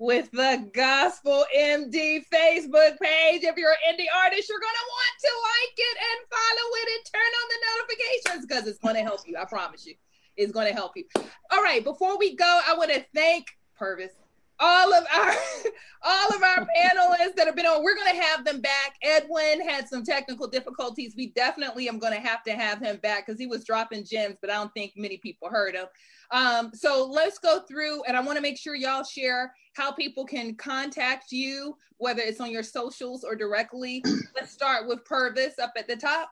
with 0.01 0.31
the 0.31 0.67
Gospel 0.73 1.45
MD 1.55 2.25
Facebook 2.33 2.99
page. 2.99 3.43
If 3.43 3.55
you're 3.55 3.69
an 3.69 3.93
indie 3.93 4.09
artist, 4.25 4.49
you're 4.49 4.59
going 4.59 4.73
to 4.73 4.87
want 4.89 5.15
to 5.21 5.31
like 5.43 5.77
it 5.77 5.97
and 6.09 6.27
follow 6.27 6.67
it 6.73 6.87
and 6.95 7.05
turn 7.13 7.31
on 7.39 7.47
the 7.49 7.59
notifications 7.69 8.45
because 8.47 8.67
it's 8.67 8.79
going 8.79 8.95
to 8.95 9.03
help 9.03 9.21
you. 9.27 9.37
I 9.37 9.45
promise 9.45 9.85
you, 9.85 9.93
it's 10.37 10.51
going 10.51 10.65
to 10.65 10.73
help 10.73 10.93
you. 10.95 11.03
All 11.51 11.61
right, 11.61 11.83
before 11.83 12.17
we 12.17 12.35
go, 12.35 12.61
I 12.67 12.75
want 12.75 12.91
to 12.91 13.05
thank 13.13 13.45
Purvis 13.77 14.13
all 14.61 14.93
of 14.93 15.05
our 15.13 15.33
all 16.03 16.29
of 16.29 16.41
our 16.41 16.65
panelists 16.75 17.35
that 17.35 17.45
have 17.45 17.55
been 17.55 17.65
on 17.65 17.83
we're 17.83 17.95
going 17.95 18.15
to 18.15 18.21
have 18.21 18.45
them 18.45 18.61
back. 18.61 18.95
Edwin 19.03 19.67
had 19.67 19.87
some 19.87 20.03
technical 20.03 20.47
difficulties. 20.47 21.13
We 21.17 21.31
definitely 21.31 21.89
am 21.89 21.99
going 21.99 22.13
to 22.13 22.19
have 22.19 22.43
to 22.43 22.53
have 22.53 22.79
him 22.79 22.97
back 22.97 23.25
because 23.25 23.39
he 23.39 23.47
was 23.47 23.63
dropping 23.63 24.05
gems 24.05 24.37
but 24.39 24.49
i 24.49 24.53
don't 24.53 24.73
think 24.73 24.93
many 24.95 25.17
people 25.17 25.49
heard 25.49 25.75
him. 25.75 25.85
Um, 26.31 26.71
so 26.73 27.09
let's 27.11 27.37
go 27.39 27.61
through 27.67 28.03
and 28.03 28.15
i 28.15 28.21
want 28.21 28.37
to 28.37 28.41
make 28.41 28.57
sure 28.57 28.75
y'all 28.75 29.03
share 29.03 29.53
how 29.73 29.91
people 29.91 30.25
can 30.25 30.55
contact 30.55 31.31
you 31.31 31.75
whether 32.01 32.21
it's 32.23 32.41
on 32.41 32.49
your 32.49 32.63
socials 32.63 33.23
or 33.23 33.35
directly. 33.35 34.03
Let's 34.35 34.51
start 34.51 34.87
with 34.87 35.05
purvis 35.05 35.59
up 35.59 35.73
at 35.77 35.87
the 35.87 35.95
top 35.95 36.31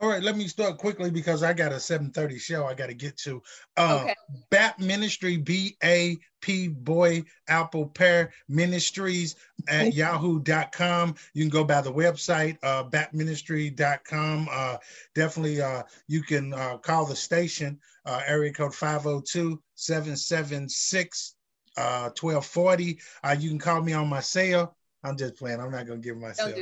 all 0.00 0.10
right, 0.10 0.22
let 0.22 0.36
me 0.36 0.46
start 0.46 0.76
quickly 0.76 1.10
because 1.10 1.42
I 1.42 1.54
got 1.54 1.72
a 1.72 1.76
7:30 1.76 2.38
show 2.38 2.66
I 2.66 2.74
got 2.74 2.88
to 2.88 2.94
get 2.94 3.16
to. 3.18 3.42
Uh, 3.78 4.00
okay. 4.02 4.14
BAP 4.50 4.78
Ministry, 4.78 5.38
B 5.38 5.76
A 5.82 6.18
P 6.42 6.68
Boy 6.68 7.24
Apple 7.48 7.86
Pear 7.86 8.32
Ministries 8.48 9.36
at 9.68 9.94
yahoo.com. 9.94 11.14
You 11.32 11.44
can 11.44 11.50
go 11.50 11.64
by 11.64 11.80
the 11.80 11.92
website, 11.92 12.58
uh, 12.62 12.84
bapministry.com. 12.84 14.48
Uh, 14.50 14.76
definitely, 15.14 15.62
uh, 15.62 15.82
you 16.08 16.22
can 16.22 16.52
uh, 16.52 16.76
call 16.76 17.06
the 17.06 17.16
station, 17.16 17.78
uh, 18.04 18.20
area 18.26 18.52
code 18.52 18.74
502 18.74 19.60
776 19.76 21.36
1240. 21.76 22.98
Uh, 23.24 23.36
you 23.38 23.48
can 23.48 23.58
call 23.58 23.80
me 23.80 23.94
on 23.94 24.08
my 24.08 24.20
cell. 24.20 24.76
I'm 25.04 25.16
just 25.16 25.36
playing. 25.36 25.60
I'm 25.60 25.70
not 25.70 25.86
going 25.86 26.02
to 26.02 26.06
give 26.06 26.18
myself. 26.18 26.54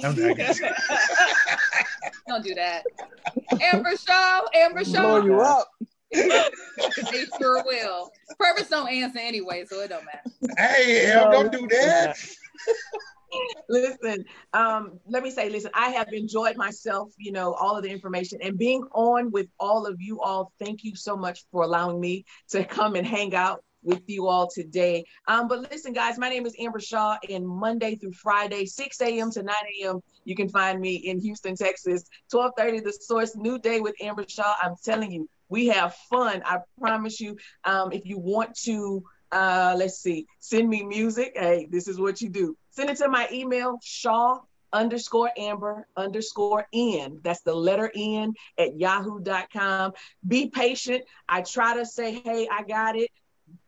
Don't 0.00 0.14
do 0.16 0.34
that. 0.34 0.72
I'm 2.32 2.40
not 2.40 2.44
Don't 2.44 2.44
do 2.44 2.54
that. 2.54 2.84
Amber 3.60 3.96
Shaw, 3.96 4.40
Amber 4.54 4.84
Shaw. 4.84 5.00
Blow 5.00 5.24
you 5.24 5.40
up. 5.40 5.68
they 6.12 7.24
sure 7.38 7.62
will. 7.64 8.10
Purpose 8.38 8.68
don't 8.68 8.88
answer 8.88 9.18
anyway, 9.18 9.64
so 9.66 9.80
it 9.80 9.88
don't 9.88 10.04
matter. 10.04 10.54
Hey, 10.58 11.10
Em, 11.10 11.30
don't 11.30 11.52
do 11.52 11.66
that. 11.68 12.16
listen, 13.68 14.24
um, 14.52 14.98
let 15.06 15.22
me 15.22 15.30
say, 15.30 15.48
listen, 15.48 15.70
I 15.74 15.90
have 15.90 16.08
enjoyed 16.12 16.56
myself, 16.56 17.10
you 17.18 17.32
know, 17.32 17.54
all 17.54 17.76
of 17.76 17.82
the 17.82 17.90
information 17.90 18.38
and 18.42 18.58
being 18.58 18.82
on 18.92 19.30
with 19.30 19.48
all 19.58 19.86
of 19.86 20.00
you 20.00 20.20
all. 20.20 20.52
Thank 20.58 20.84
you 20.84 20.94
so 20.94 21.16
much 21.16 21.44
for 21.50 21.62
allowing 21.62 22.00
me 22.00 22.24
to 22.50 22.64
come 22.64 22.94
and 22.94 23.06
hang 23.06 23.34
out 23.34 23.62
with 23.82 24.02
you 24.06 24.28
all 24.28 24.48
today. 24.48 25.04
Um, 25.26 25.48
but 25.48 25.70
listen, 25.70 25.92
guys, 25.92 26.18
my 26.18 26.28
name 26.28 26.46
is 26.46 26.54
Amber 26.58 26.80
Shaw, 26.80 27.16
and 27.28 27.46
Monday 27.46 27.96
through 27.96 28.12
Friday, 28.12 28.66
6 28.66 29.00
a.m. 29.00 29.30
to 29.32 29.42
9 29.42 29.54
a.m., 29.82 30.00
you 30.24 30.34
can 30.34 30.48
find 30.48 30.80
me 30.80 30.94
in 30.94 31.20
Houston, 31.20 31.56
Texas. 31.56 32.04
12:30, 32.32 32.84
The 32.84 32.92
Source, 32.92 33.36
New 33.36 33.58
Day 33.58 33.80
with 33.80 33.94
Amber 34.00 34.24
Shaw. 34.28 34.54
I'm 34.62 34.74
telling 34.84 35.10
you, 35.10 35.28
we 35.48 35.66
have 35.68 35.94
fun. 36.10 36.42
I 36.44 36.58
promise 36.80 37.20
you. 37.20 37.36
Um, 37.64 37.92
if 37.92 38.06
you 38.06 38.18
want 38.18 38.54
to, 38.64 39.02
uh, 39.32 39.74
let's 39.76 39.98
see, 39.98 40.26
send 40.38 40.68
me 40.68 40.84
music. 40.84 41.32
Hey, 41.34 41.66
this 41.70 41.88
is 41.88 41.98
what 41.98 42.20
you 42.20 42.28
do. 42.28 42.56
Send 42.70 42.90
it 42.90 42.98
to 42.98 43.08
my 43.08 43.28
email, 43.32 43.78
Shaw 43.82 44.40
underscore 44.72 45.30
amber 45.36 45.86
underscore 45.96 46.66
n 46.72 47.20
that's 47.22 47.42
the 47.42 47.54
letter 47.54 47.90
n 47.94 48.32
at 48.58 48.78
yahoo.com 48.78 49.92
be 50.26 50.48
patient 50.48 51.02
i 51.28 51.42
try 51.42 51.76
to 51.76 51.84
say 51.84 52.22
hey 52.24 52.48
i 52.50 52.62
got 52.62 52.96
it 52.96 53.10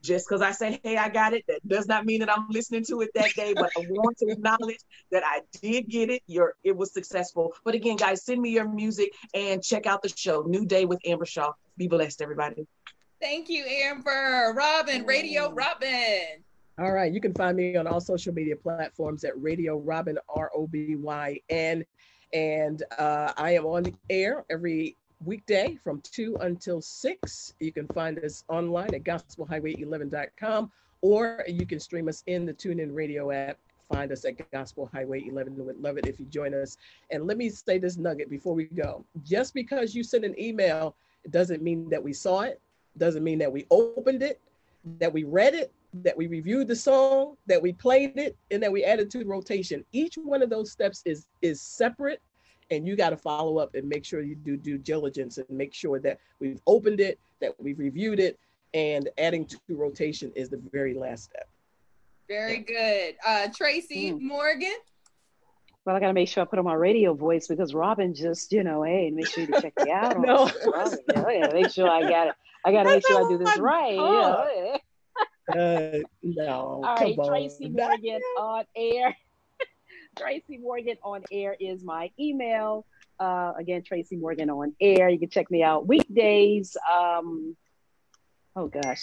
just 0.04 0.28
because 0.28 0.42
I 0.42 0.52
say, 0.52 0.78
hey, 0.84 0.96
I 0.96 1.08
got 1.08 1.32
it, 1.32 1.44
that 1.48 1.66
does 1.66 1.86
not 1.86 2.04
mean 2.04 2.20
that 2.20 2.30
I'm 2.30 2.46
listening 2.50 2.84
to 2.84 3.00
it 3.00 3.10
that 3.14 3.32
day, 3.34 3.54
but 3.54 3.72
I 3.76 3.86
want 3.88 4.18
to 4.18 4.26
acknowledge 4.30 4.80
that 5.10 5.22
I 5.24 5.40
did 5.62 5.88
get 5.88 6.10
it. 6.10 6.22
Your 6.26 6.54
it 6.62 6.76
was 6.76 6.92
successful. 6.92 7.54
But 7.64 7.74
again, 7.74 7.96
guys, 7.96 8.24
send 8.24 8.40
me 8.40 8.50
your 8.50 8.68
music 8.68 9.12
and 9.34 9.62
check 9.62 9.86
out 9.86 10.02
the 10.02 10.10
show. 10.14 10.42
New 10.42 10.66
Day 10.66 10.84
with 10.84 11.00
Amber 11.06 11.24
Shaw. 11.24 11.52
Be 11.76 11.88
blessed, 11.88 12.20
everybody. 12.22 12.66
Thank 13.20 13.48
you, 13.48 13.64
Amber. 13.64 14.54
Robyn, 14.54 15.06
Radio 15.06 15.50
Robyn. 15.52 16.44
All 16.78 16.92
right. 16.92 17.12
You 17.12 17.20
can 17.20 17.32
find 17.32 17.56
me 17.56 17.76
on 17.76 17.86
all 17.86 18.00
social 18.00 18.34
media 18.34 18.56
platforms 18.56 19.24
at 19.24 19.40
Radio 19.40 19.78
Robyn, 19.78 20.18
R 20.28 20.50
O 20.54 20.66
B 20.66 20.96
Y 20.96 21.40
N. 21.48 21.84
And 22.32 22.82
uh, 22.98 23.32
I 23.36 23.52
am 23.52 23.64
on 23.64 23.84
the 23.84 23.94
air 24.10 24.44
every 24.50 24.96
weekday 25.24 25.76
from 25.82 26.00
2 26.02 26.36
until 26.40 26.80
6. 26.80 27.54
You 27.60 27.72
can 27.72 27.86
find 27.88 28.18
us 28.18 28.44
online 28.48 28.94
at 28.94 29.04
gospelhighway11.com 29.04 30.70
or 31.00 31.44
you 31.46 31.66
can 31.66 31.80
stream 31.80 32.08
us 32.08 32.22
in 32.26 32.46
the 32.46 32.54
TuneIn 32.54 32.94
Radio 32.94 33.30
app. 33.30 33.58
Find 33.92 34.10
us 34.10 34.24
at 34.24 34.50
Gospel 34.50 34.88
Highway 34.92 35.24
11. 35.28 35.62
Would 35.64 35.80
love 35.80 35.98
it 35.98 36.06
if 36.06 36.18
you 36.18 36.24
join 36.26 36.54
us. 36.54 36.78
And 37.10 37.26
let 37.26 37.36
me 37.36 37.50
say 37.50 37.78
this 37.78 37.98
nugget 37.98 38.30
before 38.30 38.54
we 38.54 38.64
go. 38.64 39.04
Just 39.22 39.52
because 39.52 39.94
you 39.94 40.02
send 40.02 40.24
an 40.24 40.34
email, 40.40 40.96
doesn't 41.30 41.62
mean 41.62 41.88
that 41.90 42.02
we 42.02 42.12
saw 42.12 42.40
it, 42.40 42.60
doesn't 42.96 43.24
mean 43.24 43.38
that 43.38 43.52
we 43.52 43.66
opened 43.70 44.22
it, 44.22 44.40
that 44.98 45.12
we 45.12 45.24
read 45.24 45.54
it, 45.54 45.72
that 46.02 46.16
we 46.16 46.26
reviewed 46.26 46.68
the 46.68 46.76
song, 46.76 47.36
that 47.46 47.60
we 47.60 47.72
played 47.72 48.16
it, 48.16 48.36
and 48.50 48.62
that 48.62 48.72
we 48.72 48.84
added 48.84 49.10
to 49.10 49.18
the 49.18 49.26
rotation. 49.26 49.84
Each 49.92 50.16
one 50.16 50.42
of 50.42 50.50
those 50.50 50.70
steps 50.70 51.02
is 51.04 51.26
is 51.40 51.60
separate 51.60 52.20
and 52.74 52.86
you 52.86 52.96
got 52.96 53.10
to 53.10 53.16
follow 53.16 53.58
up 53.58 53.74
and 53.74 53.88
make 53.88 54.04
sure 54.04 54.20
you 54.20 54.34
do 54.34 54.56
due 54.56 54.78
diligence 54.78 55.38
and 55.38 55.48
make 55.50 55.72
sure 55.72 55.98
that 56.00 56.18
we've 56.40 56.60
opened 56.66 57.00
it, 57.00 57.18
that 57.40 57.54
we've 57.58 57.78
reviewed 57.78 58.20
it, 58.20 58.38
and 58.74 59.08
adding 59.18 59.46
to 59.46 59.58
rotation 59.70 60.32
is 60.34 60.48
the 60.48 60.60
very 60.72 60.94
last 60.94 61.24
step. 61.24 61.48
Very 62.28 62.58
good. 62.58 63.16
Uh, 63.26 63.48
Tracy 63.54 64.12
mm. 64.12 64.20
Morgan. 64.20 64.74
Well, 65.84 65.94
I 65.94 66.00
got 66.00 66.08
to 66.08 66.14
make 66.14 66.28
sure 66.28 66.42
I 66.42 66.46
put 66.46 66.58
on 66.58 66.64
my 66.64 66.74
radio 66.74 67.12
voice 67.12 67.46
because 67.46 67.74
Robyn 67.74 68.14
just, 68.14 68.52
you 68.52 68.64
know, 68.64 68.82
hey, 68.82 69.10
make 69.10 69.26
sure 69.26 69.44
you 69.44 69.60
check 69.60 69.74
me 69.84 69.92
out. 69.92 70.18
no. 70.18 70.50
Robyn, 70.66 70.98
yeah, 71.14 71.30
yeah, 71.30 71.52
make 71.52 71.70
sure 71.70 71.88
I 71.88 72.02
got 72.02 72.28
it. 72.28 72.34
I 72.64 72.72
got 72.72 72.84
to 72.84 72.88
make 72.88 73.06
sure 73.06 73.24
I 73.24 73.28
do 73.28 73.38
this 73.38 73.58
right. 73.58 73.94
Yeah. 73.94 74.76
Uh, 75.46 75.98
no. 76.22 76.82
All 76.82 76.96
right, 76.96 77.14
Tracy 77.26 77.68
Morgan 77.68 78.22
on 78.38 78.64
air. 78.74 79.14
Tracy 80.16 80.58
Morgan 80.58 80.96
on 81.02 81.22
air 81.30 81.56
is 81.58 81.82
my 81.82 82.10
email. 82.18 82.86
Uh, 83.18 83.52
again, 83.58 83.82
Tracy 83.82 84.16
Morgan 84.16 84.50
on 84.50 84.74
air. 84.80 85.08
You 85.08 85.18
can 85.18 85.30
check 85.30 85.50
me 85.50 85.62
out 85.62 85.86
weekdays. 85.86 86.76
Um, 86.92 87.56
oh 88.56 88.68
gosh, 88.68 89.02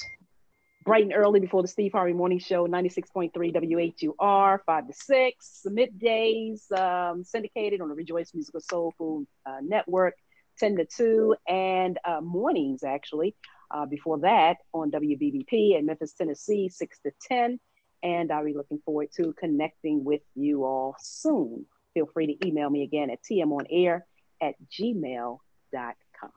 bright 0.83 1.03
and 1.03 1.13
early 1.13 1.39
before 1.39 1.61
the 1.61 1.67
Steve 1.67 1.91
Harvey 1.93 2.13
Morning 2.13 2.39
Show, 2.39 2.67
96.3 2.67 3.31
WHUR, 3.33 4.63
5 4.65 4.87
to 4.87 4.93
6. 4.93 5.61
Middays, 5.67 6.71
um, 6.71 7.23
syndicated 7.23 7.81
on 7.81 7.89
the 7.89 7.95
Rejoice 7.95 8.33
Musical 8.33 8.61
Soul 8.61 8.93
Food 8.97 9.27
uh, 9.45 9.57
Network, 9.61 10.15
10 10.59 10.77
to 10.77 10.85
2, 10.85 11.35
and 11.47 11.99
uh, 12.05 12.21
mornings 12.21 12.83
actually. 12.83 13.35
Uh, 13.73 13.85
before 13.85 14.19
that 14.19 14.57
on 14.73 14.91
WBBP 14.91 15.77
in 15.77 15.85
Memphis, 15.85 16.11
Tennessee, 16.11 16.67
6 16.67 16.99
to 17.05 17.11
10 17.21 17.57
and 18.03 18.31
I'll 18.31 18.45
be 18.45 18.53
looking 18.53 18.79
forward 18.85 19.09
to 19.17 19.33
connecting 19.39 20.03
with 20.03 20.21
you 20.35 20.63
all 20.65 20.95
soon. 20.99 21.65
Feel 21.93 22.07
free 22.07 22.27
to 22.27 22.47
email 22.47 22.69
me 22.69 22.83
again 22.83 23.09
at 23.09 23.19
tmonair 23.23 24.01
at 24.41 24.55
gmail.com. 24.69 26.31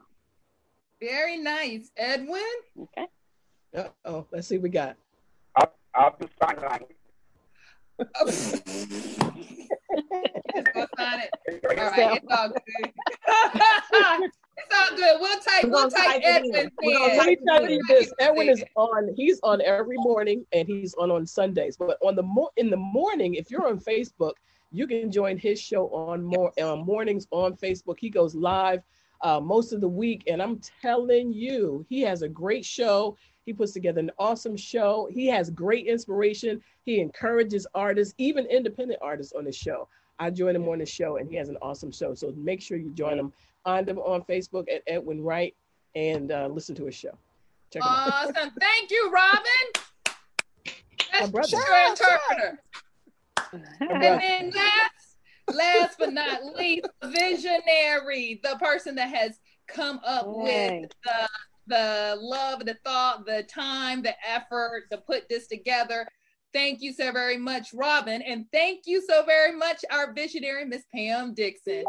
Very 1.01 1.39
nice. 1.39 1.91
Edwin? 1.97 2.43
Okay. 2.81 3.07
Uh 3.77 3.89
oh, 4.05 4.27
let's 4.31 4.49
see 4.49 4.57
what 4.57 4.62
we 4.65 4.69
got. 4.71 4.97
I'll, 5.57 5.75
I'll 5.95 6.17
be 6.17 6.27
signing. 6.41 6.65
All 7.97 8.27
right, 10.99 11.29
it's 11.47 12.27
all 12.31 12.49
good. 12.51 14.31
It's 14.57 14.74
all 14.74 14.96
good. 14.96 15.16
We'll 15.20 15.40
type. 15.40 15.64
We'll 15.64 15.90
type 15.90 16.20
Edwin. 16.22 16.70
Let 16.82 17.26
me 17.26 17.36
tell 17.46 17.68
you 17.68 17.80
this: 17.88 18.12
Edwin 18.20 18.48
is 18.48 18.64
on. 18.76 19.12
He's 19.16 19.40
on 19.42 19.61
every 19.62 19.96
morning, 19.98 20.44
and 20.52 20.68
he's 20.68 20.94
on 20.94 21.11
on 21.11 21.26
Sundays. 21.26 21.76
But 21.76 21.98
on 22.02 22.14
the 22.14 22.22
mo- 22.22 22.50
in 22.57 22.70
the 22.70 22.76
morning, 22.76 23.34
if 23.34 23.50
you're 23.50 23.66
on 23.66 23.78
Facebook, 23.78 24.34
you 24.70 24.86
can 24.86 25.11
join 25.11 25.38
his 25.38 25.61
show 25.61 25.88
on 25.88 26.22
more 26.22 26.52
uh, 26.61 26.76
mornings 26.76 27.26
on 27.30 27.57
Facebook. 27.57 27.96
He 27.98 28.11
goes 28.11 28.34
live 28.34 28.82
uh, 29.22 29.40
most 29.40 29.72
of 29.72 29.80
the 29.80 29.88
week, 29.88 30.24
and 30.28 30.42
I'm 30.42 30.61
telling 30.82 31.32
you, 31.32 31.84
he 31.88 32.00
has 32.02 32.22
a 32.22 32.28
great 32.28 32.64
show. 32.64 33.16
He 33.46 33.52
puts 33.52 33.72
together 33.72 34.00
an 34.00 34.11
awesome 34.18 34.57
show. 34.57 35.09
He 35.12 35.26
has 35.26 35.50
great 35.50 35.86
inspiration. 35.86 36.62
He 36.82 37.00
encourages 37.00 37.66
artists, 37.74 38.14
even 38.18 38.46
independent 38.46 39.00
artists, 39.02 39.32
on 39.32 39.44
the 39.44 39.52
show. 39.52 39.88
I 40.18 40.30
join 40.30 40.55
him 40.55 40.68
on 40.68 40.78
the 40.78 40.86
show, 40.86 41.16
and 41.16 41.28
he 41.28 41.36
has 41.36 41.48
an 41.48 41.59
awesome 41.61 41.90
show. 41.90 42.14
So 42.14 42.32
make 42.36 42.62
sure 42.62 42.78
you 42.78 42.90
join 42.94 43.18
him 43.18 43.32
Find 43.65 43.89
him 43.89 43.99
on 43.99 44.23
Facebook 44.23 44.71
at 44.71 44.83
Edwin 44.87 45.23
Wright 45.23 45.55
and 45.95 46.31
uh, 46.31 46.49
listen 46.49 46.75
to 46.77 46.85
his 46.85 46.95
show. 46.95 47.17
Check 47.73 47.83
out. 47.83 48.12
awesome. 48.12 48.51
Thank 48.61 48.91
you, 48.91 49.11
Robyn. 49.11 51.33
That's 51.33 51.53
your 51.53 51.62
interpreter. 51.89 52.59
and 53.81 54.03
then 54.03 54.51
last 54.51 55.15
Last 55.53 55.97
but 55.99 56.12
not 56.12 56.45
least, 56.57 56.89
visionary, 57.05 58.41
the 58.43 58.57
person 58.61 58.95
that 58.95 59.15
has 59.15 59.39
come 59.67 60.01
up 60.05 60.27
Yay. 60.45 60.81
with 60.81 60.93
the 61.05 61.29
the 61.67 62.17
love, 62.21 62.65
the 62.67 62.77
thought, 62.85 63.25
the 63.25 63.43
time, 63.45 64.03
the 64.03 64.15
effort 64.29 64.85
to 64.91 64.99
put 64.99 65.29
this 65.31 65.47
together. 65.47 66.07
Thank 66.53 66.83
you 66.83 66.93
so 66.93 67.11
very 67.11 67.39
much, 67.39 67.73
Robyn. 67.73 68.21
And 68.23 68.45
thank 68.53 68.83
you 68.87 69.03
so 69.07 69.25
very 69.25 69.57
much, 69.57 69.83
our 69.91 70.12
visionary, 70.12 70.67
Miss 70.67 70.83
Pam 70.95 71.33
Dixon. 71.33 71.85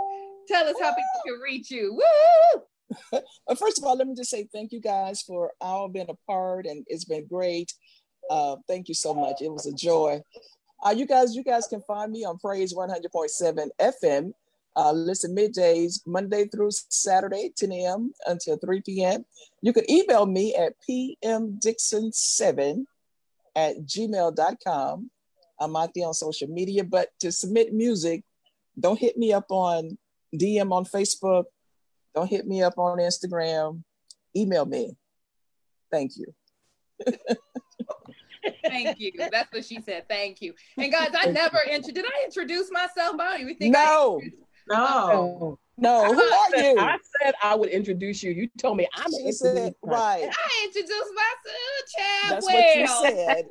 Tell 0.47 0.67
us 0.67 0.75
how 0.79 0.89
people 0.89 1.21
can 1.25 1.39
reach 1.39 1.71
you. 1.71 1.93
Woo! 1.93 2.61
First 3.57 3.79
of 3.79 3.83
all, 3.83 3.97
let 3.97 4.07
me 4.07 4.15
just 4.15 4.29
say 4.29 4.47
thank 4.53 4.71
you 4.71 4.79
guys 4.79 5.21
for 5.21 5.51
all 5.59 5.87
being 5.87 6.09
a 6.09 6.31
part, 6.31 6.65
and 6.65 6.85
it's 6.87 7.05
been 7.05 7.25
great. 7.25 7.73
Uh, 8.29 8.57
thank 8.67 8.87
you 8.87 8.93
so 8.95 9.13
much. 9.13 9.41
It 9.41 9.51
was 9.51 9.65
a 9.65 9.73
joy. 9.73 10.21
Uh, 10.83 10.91
you 10.91 11.05
guys, 11.05 11.35
you 11.35 11.43
guys 11.43 11.67
can 11.67 11.81
find 11.81 12.11
me 12.11 12.25
on 12.25 12.37
Praise 12.37 12.73
100.7 12.73 13.69
FM. 13.79 14.33
Uh, 14.77 14.91
listen 14.91 15.33
middays, 15.35 16.01
Monday 16.05 16.45
through 16.47 16.69
Saturday, 16.89 17.53
10 17.55 17.71
a.m. 17.71 18.13
until 18.27 18.57
3 18.57 18.81
p.m. 18.81 19.25
You 19.61 19.71
can 19.71 19.89
email 19.89 20.25
me 20.25 20.53
at 20.53 20.73
pmdixon7 20.87 22.85
at 23.55 23.77
gmail.com. 23.77 25.09
I'm 25.59 25.75
out 25.77 25.91
there 25.95 26.07
on 26.07 26.13
social 26.13 26.49
media, 26.49 26.83
but 26.83 27.07
to 27.21 27.31
submit 27.31 27.73
music, 27.73 28.25
don't 28.77 28.99
hit 28.99 29.17
me 29.17 29.31
up 29.31 29.45
on 29.49 29.97
DM 30.33 30.71
on 30.71 30.85
Facebook. 30.85 31.45
Don't 32.13 32.27
hit 32.29 32.47
me 32.47 32.63
up 32.63 32.77
on 32.77 32.97
Instagram. 32.97 33.83
Email 34.35 34.65
me. 34.65 34.95
Thank 35.91 36.13
you. 36.17 36.25
Thank 38.63 38.99
you. 38.99 39.11
That's 39.17 39.51
what 39.51 39.65
she 39.65 39.81
said. 39.81 40.07
Thank 40.07 40.41
you. 40.41 40.53
And 40.77 40.91
guys, 40.91 41.11
I 41.13 41.27
never 41.31 41.59
intro. 41.69 41.93
Did 41.93 42.05
I 42.05 42.25
introduce 42.25 42.71
myself? 42.71 43.19
I 43.19 43.31
don't 43.31 43.41
even 43.41 43.55
think. 43.55 43.75
I 43.75 43.85
No, 43.85 44.21
No. 44.69 45.59
No. 45.77 46.13
Who 46.13 46.21
I 46.21 46.47
are 46.53 46.57
said, 46.57 46.71
you? 46.71 46.79
I 46.79 46.97
said 47.21 47.33
I 47.43 47.55
would 47.55 47.69
introduce 47.69 48.23
you. 48.23 48.31
You 48.31 48.49
told 48.57 48.77
me 48.77 48.87
I'm 48.95 49.11
She 49.11 49.31
said, 49.31 49.73
right. 49.81 50.29
I 50.29 50.65
introduced 50.65 51.11
myself, 51.15 51.83
child. 51.97 52.31
That's 52.31 52.45
what 52.45 52.77
you 52.77 52.87
said. 52.87 53.45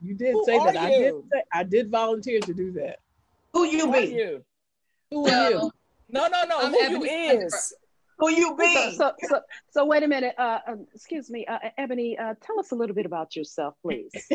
You 0.00 0.14
did 0.14 0.32
Who 0.32 0.44
say 0.44 0.56
are 0.56 0.72
that. 0.72 0.76
I 0.76 0.88
did. 0.90 1.14
Say, 1.32 1.42
I 1.52 1.62
did 1.64 1.90
volunteer 1.90 2.40
to 2.40 2.54
do 2.54 2.72
that. 2.72 2.98
Who 3.52 3.64
you 3.64 3.86
Who 3.86 3.94
are 3.94 4.00
you? 4.00 4.44
Who 5.10 5.28
are 5.28 5.50
you? 5.50 5.72
So, 6.12 6.20
No, 6.20 6.28
no, 6.28 6.44
no. 6.44 6.58
I'm 6.60 6.72
Who 6.72 6.78
Eboni 6.78 6.90
you 6.90 6.98
Thunderbird. 7.08 7.46
is? 7.46 7.74
Who 8.18 8.30
you 8.30 8.48
So, 8.48 8.56
be? 8.56 8.96
so, 8.96 9.12
so, 9.28 9.40
so 9.70 9.84
wait 9.86 10.02
a 10.02 10.08
minute. 10.08 10.34
Uh, 10.38 10.58
um, 10.68 10.86
excuse 10.94 11.30
me, 11.30 11.46
uh, 11.46 11.58
Eboni. 11.78 12.20
Uh, 12.20 12.34
tell 12.40 12.58
us 12.60 12.70
a 12.72 12.74
little 12.74 12.94
bit 12.94 13.06
about 13.06 13.34
yourself, 13.36 13.74
please. 13.82 14.10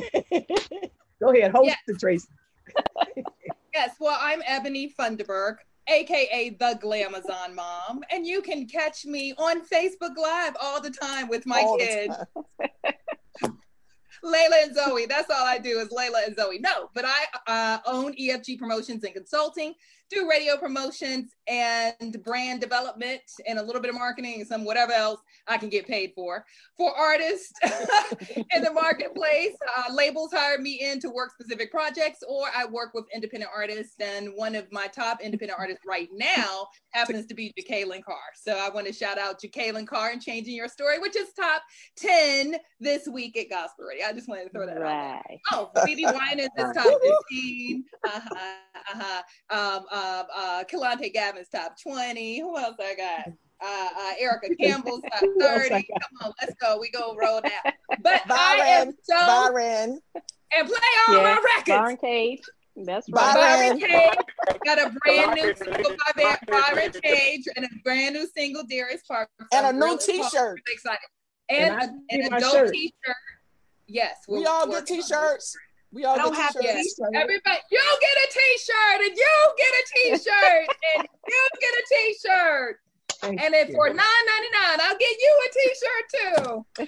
Go 1.21 1.29
ahead, 1.31 1.51
host 1.51 1.67
Yeah. 1.67 1.75
the 1.87 1.93
Tracy. 1.95 2.27
Yes, 3.73 3.95
well, 3.99 4.17
I'm 4.21 4.41
Eboni 4.43 4.95
Funderburk, 4.95 5.57
aka 5.89 6.49
the 6.51 6.79
Glamazon 6.81 7.53
Mom, 7.55 8.03
and 8.09 8.25
you 8.25 8.41
can 8.41 8.65
catch 8.67 9.03
me 9.05 9.33
on 9.37 9.65
Facebook 9.67 10.15
Live 10.15 10.55
all 10.61 10.79
the 10.81 10.89
time 10.89 11.27
with 11.27 11.45
my 11.45 11.59
All 11.59 11.77
kids. 11.77 12.15
Layla 14.23 14.63
and 14.63 14.73
Zoe. 14.73 15.05
That's 15.07 15.29
all 15.29 15.45
I 15.45 15.57
do 15.59 15.77
is 15.79 15.89
Layla 15.89 16.25
and 16.25 16.35
Zoe. 16.37 16.57
No, 16.59 16.89
but 16.93 17.03
I 17.05 17.25
uh, 17.47 17.79
own 17.85 18.13
EFG 18.15 18.57
Promotions 18.57 19.03
and 19.03 19.13
Consulting, 19.13 19.73
do 20.09 20.29
radio 20.29 20.57
promotions 20.57 21.31
and 21.47 22.21
brand 22.23 22.61
development, 22.61 23.21
and 23.47 23.59
a 23.59 23.63
little 23.63 23.81
bit 23.81 23.89
of 23.89 23.95
marketing 23.95 24.35
and 24.39 24.47
some 24.47 24.65
whatever 24.65 24.91
else 24.91 25.19
I 25.47 25.57
can 25.57 25.69
get 25.69 25.87
paid 25.87 26.11
for. 26.15 26.45
For 26.77 26.95
artists 26.95 27.51
in 28.53 28.63
the 28.63 28.71
marketplace, 28.73 29.55
uh, 29.77 29.93
labels 29.93 30.31
hire 30.33 30.59
me 30.59 30.79
in 30.81 30.99
to 31.01 31.09
work 31.09 31.31
specific 31.31 31.71
projects, 31.71 32.19
or 32.27 32.45
I 32.55 32.65
work 32.65 32.93
with 32.93 33.05
independent 33.13 33.51
artists. 33.55 33.95
And 33.99 34.29
one 34.35 34.55
of 34.55 34.71
my 34.71 34.87
top 34.87 35.21
independent 35.21 35.59
artists 35.59 35.83
right 35.87 36.09
now 36.13 36.67
happens 36.95 37.25
to 37.27 37.35
be 37.35 37.53
Jacqueline 37.57 38.01
Carr. 38.01 38.15
So 38.35 38.57
I 38.57 38.69
want 38.69 38.87
to 38.87 38.93
shout 38.93 39.17
out 39.17 39.39
Jacqueline 39.41 39.85
Carr 39.85 40.11
and 40.11 40.21
Changing 40.21 40.55
Your 40.55 40.67
Story, 40.67 40.97
which 40.99 41.15
is 41.15 41.33
top 41.33 41.61
10 41.97 42.55
this 42.79 43.07
week 43.07 43.37
at 43.37 43.49
Gospel 43.49 43.85
Radio. 43.85 44.05
I 44.07 44.13
just 44.13 44.27
wanted 44.29 44.45
to 44.45 44.49
throw 44.51 44.65
that 44.65 44.81
out 44.81 45.21
there. 45.27 45.37
Oh, 45.51 45.71
BeBe 45.75 46.03
Winans 46.31 46.49
is 46.57 46.75
top 46.75 46.99
15. 47.29 47.83
Uh-huh, 48.05 48.35
uh-huh. 48.93 49.21
Um, 49.49 49.85
uh, 49.91 50.23
uh, 50.35 50.63
Kelontae 50.63 51.13
Gavin's 51.13 51.49
top 51.49 51.75
20. 51.81 52.39
Who 52.39 52.57
else 52.57 52.75
I 52.79 52.95
got? 52.95 53.27
Uh, 53.63 53.87
uh, 53.99 54.13
Erica 54.19 54.55
Campbell's 54.59 55.01
top 55.11 55.21
Who 55.21 55.39
30. 55.39 55.69
Come 55.69 55.83
on, 56.23 56.31
let's 56.41 56.55
go. 56.61 56.77
We 56.79 56.89
go 56.91 57.15
roll 57.15 57.41
that. 57.41 57.75
But 58.01 58.21
I 58.31 58.55
am 58.55 58.85
Byron, 58.85 58.97
so 59.03 59.15
Byron, 59.15 59.99
and 60.57 60.67
play 60.67 60.77
all 61.07 61.15
Yeah, 61.17 61.23
my 61.23 61.41
records. 61.55 61.67
Byron 61.67 61.97
Cage. 61.97 62.41
That's 62.77 63.07
right. 63.09 63.33
Byron. 63.35 63.79
Byron 63.79 63.79
Cage 63.79 64.57
got 64.65 64.77
a 64.79 64.89
brand 65.03 65.33
new 65.35 65.55
single 65.55 65.95
by 66.15 66.23
Ba- 66.23 66.39
Byron 66.51 66.91
Cage 67.03 67.45
and 67.55 67.65
a 67.65 67.69
brand 67.83 68.15
new 68.15 68.27
single, 68.35 68.63
Darius 68.69 69.01
Parker. 69.07 69.29
So 69.39 69.57
and 69.57 69.65
a 69.65 69.69
I'm 69.69 69.79
new 69.79 69.85
really 69.85 69.97
T-shirt. 69.97 70.33
really 70.33 70.61
excited. 70.73 70.99
And, 71.49 71.73
And 71.73 71.81
I 71.81 71.85
a, 71.85 71.87
see 71.87 71.93
and 72.09 72.33
a 72.33 72.39
dope 72.39 72.51
shirt. 72.53 72.71
T-shirt. 72.73 73.15
Yes, 73.87 74.15
We 74.27 74.39
we're 74.41 74.49
all 74.49 74.65
get 74.65 74.69
working 74.73 74.95
on 74.95 74.99
it. 74.99 75.03
T-shirts. 75.03 75.55
We 75.93 76.03
all 76.05 76.15
I 76.15 76.17
don't 76.17 76.33
get 76.33 76.41
have 76.41 76.53
T-shirts. 76.53 76.95
T-shirt. 76.95 77.11
Everybody, 77.15 77.59
you 77.71 77.79
get 78.01 78.17
a 78.17 78.27
T-shirt, 78.33 79.07
and 79.07 79.15
you 79.15 79.53
get 79.57 79.73
a 79.73 79.83
T-shirt, 79.93 80.67
and 80.97 81.07
you 81.27 81.49
get 81.61 81.73
a 81.73 81.83
T-shirt, 81.87 82.79
Thank 83.21 83.41
and 83.41 83.53
then 83.53 83.67
you. 83.69 83.73
for 83.75 83.87
nine 83.87 83.95
ninety 83.97 84.51
nine, 84.51 84.79
I'll 84.81 84.97
get 84.97 85.15
you 85.17 85.41
a 85.45 85.53
T-shirt 85.53 86.05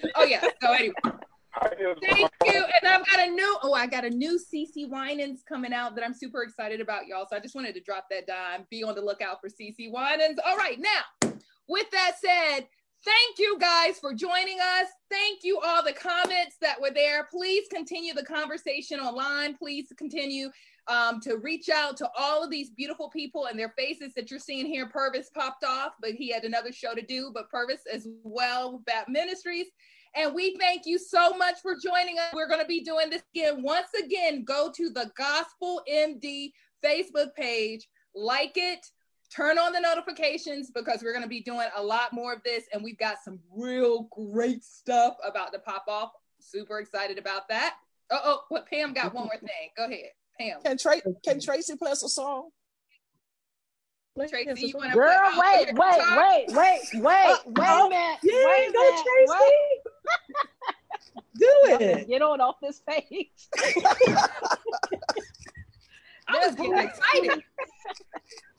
too. 0.01 0.11
Oh 0.15 0.25
yeah. 0.25 0.41
So 0.61 0.73
anyway, 0.73 0.93
I 1.05 1.09
just 1.09 1.16
thank 1.61 2.31
you. 2.45 2.65
And 2.81 2.87
I've 2.87 3.05
got 3.05 3.19
a 3.19 3.29
new. 3.29 3.57
Oh, 3.63 3.73
I 3.73 3.87
got 3.87 4.05
a 4.05 4.09
new 4.09 4.39
CeCe 4.39 4.89
Winans 4.89 5.43
coming 5.47 5.73
out 5.73 5.95
that 5.95 6.03
I'm 6.03 6.13
super 6.13 6.43
excited 6.43 6.81
about, 6.81 7.07
y'all. 7.07 7.25
So 7.29 7.35
I 7.35 7.39
just 7.39 7.55
wanted 7.55 7.73
to 7.75 7.81
drop 7.81 8.05
that 8.11 8.27
dime. 8.27 8.65
Be 8.69 8.83
on 8.83 8.95
the 8.95 9.01
lookout 9.01 9.39
for 9.41 9.49
CeCe 9.49 9.91
Winans. 9.91 10.39
All 10.45 10.57
right, 10.57 10.79
now 10.79 11.31
with 11.67 11.89
that 11.91 12.13
said. 12.23 12.67
Thank 13.05 13.37
you 13.37 13.57
guys 13.59 13.99
for 13.99 14.11
joining 14.11 14.59
us. 14.59 14.87
Thank 15.09 15.43
you 15.43 15.61
all 15.63 15.83
the 15.83 15.93
comments 15.93 16.57
that 16.61 16.81
were 16.81 16.89
there. 16.89 17.27
Please 17.31 17.67
continue 17.71 18.13
the 18.13 18.25
conversation 18.25 18.99
online. 18.99 19.55
Please 19.55 19.93
continue 19.95 20.49
um, 20.87 21.19
to 21.21 21.37
reach 21.37 21.69
out 21.69 21.95
to 21.97 22.09
all 22.17 22.43
of 22.43 22.49
these 22.49 22.71
beautiful 22.71 23.09
people 23.09 23.45
and 23.45 23.57
their 23.57 23.73
faces 23.77 24.13
that 24.15 24.31
you're 24.31 24.39
seeing 24.39 24.65
here. 24.65 24.87
Purvis 24.87 25.29
popped 25.33 25.63
off, 25.63 25.93
but 26.01 26.11
he 26.11 26.31
had 26.31 26.43
another 26.43 26.71
show 26.71 26.95
to 26.95 27.01
do. 27.01 27.31
But 27.33 27.49
Purvis 27.49 27.81
as 27.91 28.07
well 28.23 28.81
BAP 28.85 29.09
Ministries. 29.09 29.67
And 30.15 30.33
we 30.33 30.55
thank 30.57 30.85
you 30.85 30.97
so 30.99 31.37
much 31.37 31.55
for 31.61 31.75
joining 31.75 32.19
us. 32.19 32.33
We're 32.33 32.47
going 32.47 32.61
to 32.61 32.67
be 32.67 32.81
doing 32.81 33.09
this 33.09 33.23
again. 33.35 33.61
Once 33.63 33.89
again, 34.03 34.43
go 34.43 34.71
to 34.75 34.89
the 34.89 35.11
Gospel 35.17 35.81
MD 35.91 36.51
Facebook 36.83 37.33
page, 37.35 37.87
like 38.15 38.53
it, 38.55 38.85
turn 39.33 39.57
on 39.57 39.73
the 39.73 39.79
notifications 39.79 40.71
because 40.71 41.01
we're 41.03 41.11
going 41.11 41.23
to 41.23 41.29
be 41.29 41.41
doing 41.41 41.67
a 41.75 41.83
lot 41.83 42.13
more 42.13 42.33
of 42.33 42.43
this. 42.43 42.65
And 42.73 42.83
we've 42.83 42.97
got 42.97 43.17
some 43.23 43.39
real 43.55 44.03
great 44.11 44.63
stuff 44.63 45.15
about 45.25 45.53
to 45.53 45.59
pop 45.59 45.85
off. 45.87 46.11
Super 46.39 46.79
excited 46.79 47.17
about 47.17 47.47
that. 47.49 47.75
Oh, 48.09 48.19
oh, 48.23 48.39
what 48.49 48.67
Pam 48.67 48.93
got 48.93 49.13
one 49.13 49.25
more 49.25 49.37
thing. 49.37 49.69
Go 49.75 49.85
ahead, 49.85 50.11
Pam. 50.39 50.61
Can, 50.63 50.77
Tra- 50.77 51.01
can 51.25 51.41
Tracy 51.41 51.75
play 51.75 51.91
a 51.91 51.95
song? 51.95 52.49
Tracy, 54.25 54.67
you 54.67 54.73
want 54.75 54.91
to 54.91 54.97
Girl, 54.97 55.19
wait, 55.37 55.73
wait, 55.73 55.77
wait, 55.77 56.47
wait, 56.49 56.87
wait, 56.93 56.93
wait 56.93 57.05
a 57.05 57.39
oh, 57.59 57.89
minute. 57.89 58.19
Yeah, 58.23 58.45
wait 58.45 58.73
go 58.73 58.79
minute. 58.81 59.05
Tracy. 59.27 59.53
Do 61.35 61.51
it. 61.85 62.07
Get 62.07 62.21
on 62.21 62.41
off 62.41 62.55
this 62.61 62.81
page. 62.87 63.47
I 66.27 66.45
was 66.45 66.55
getting 66.55 66.77
excited. 66.77 67.43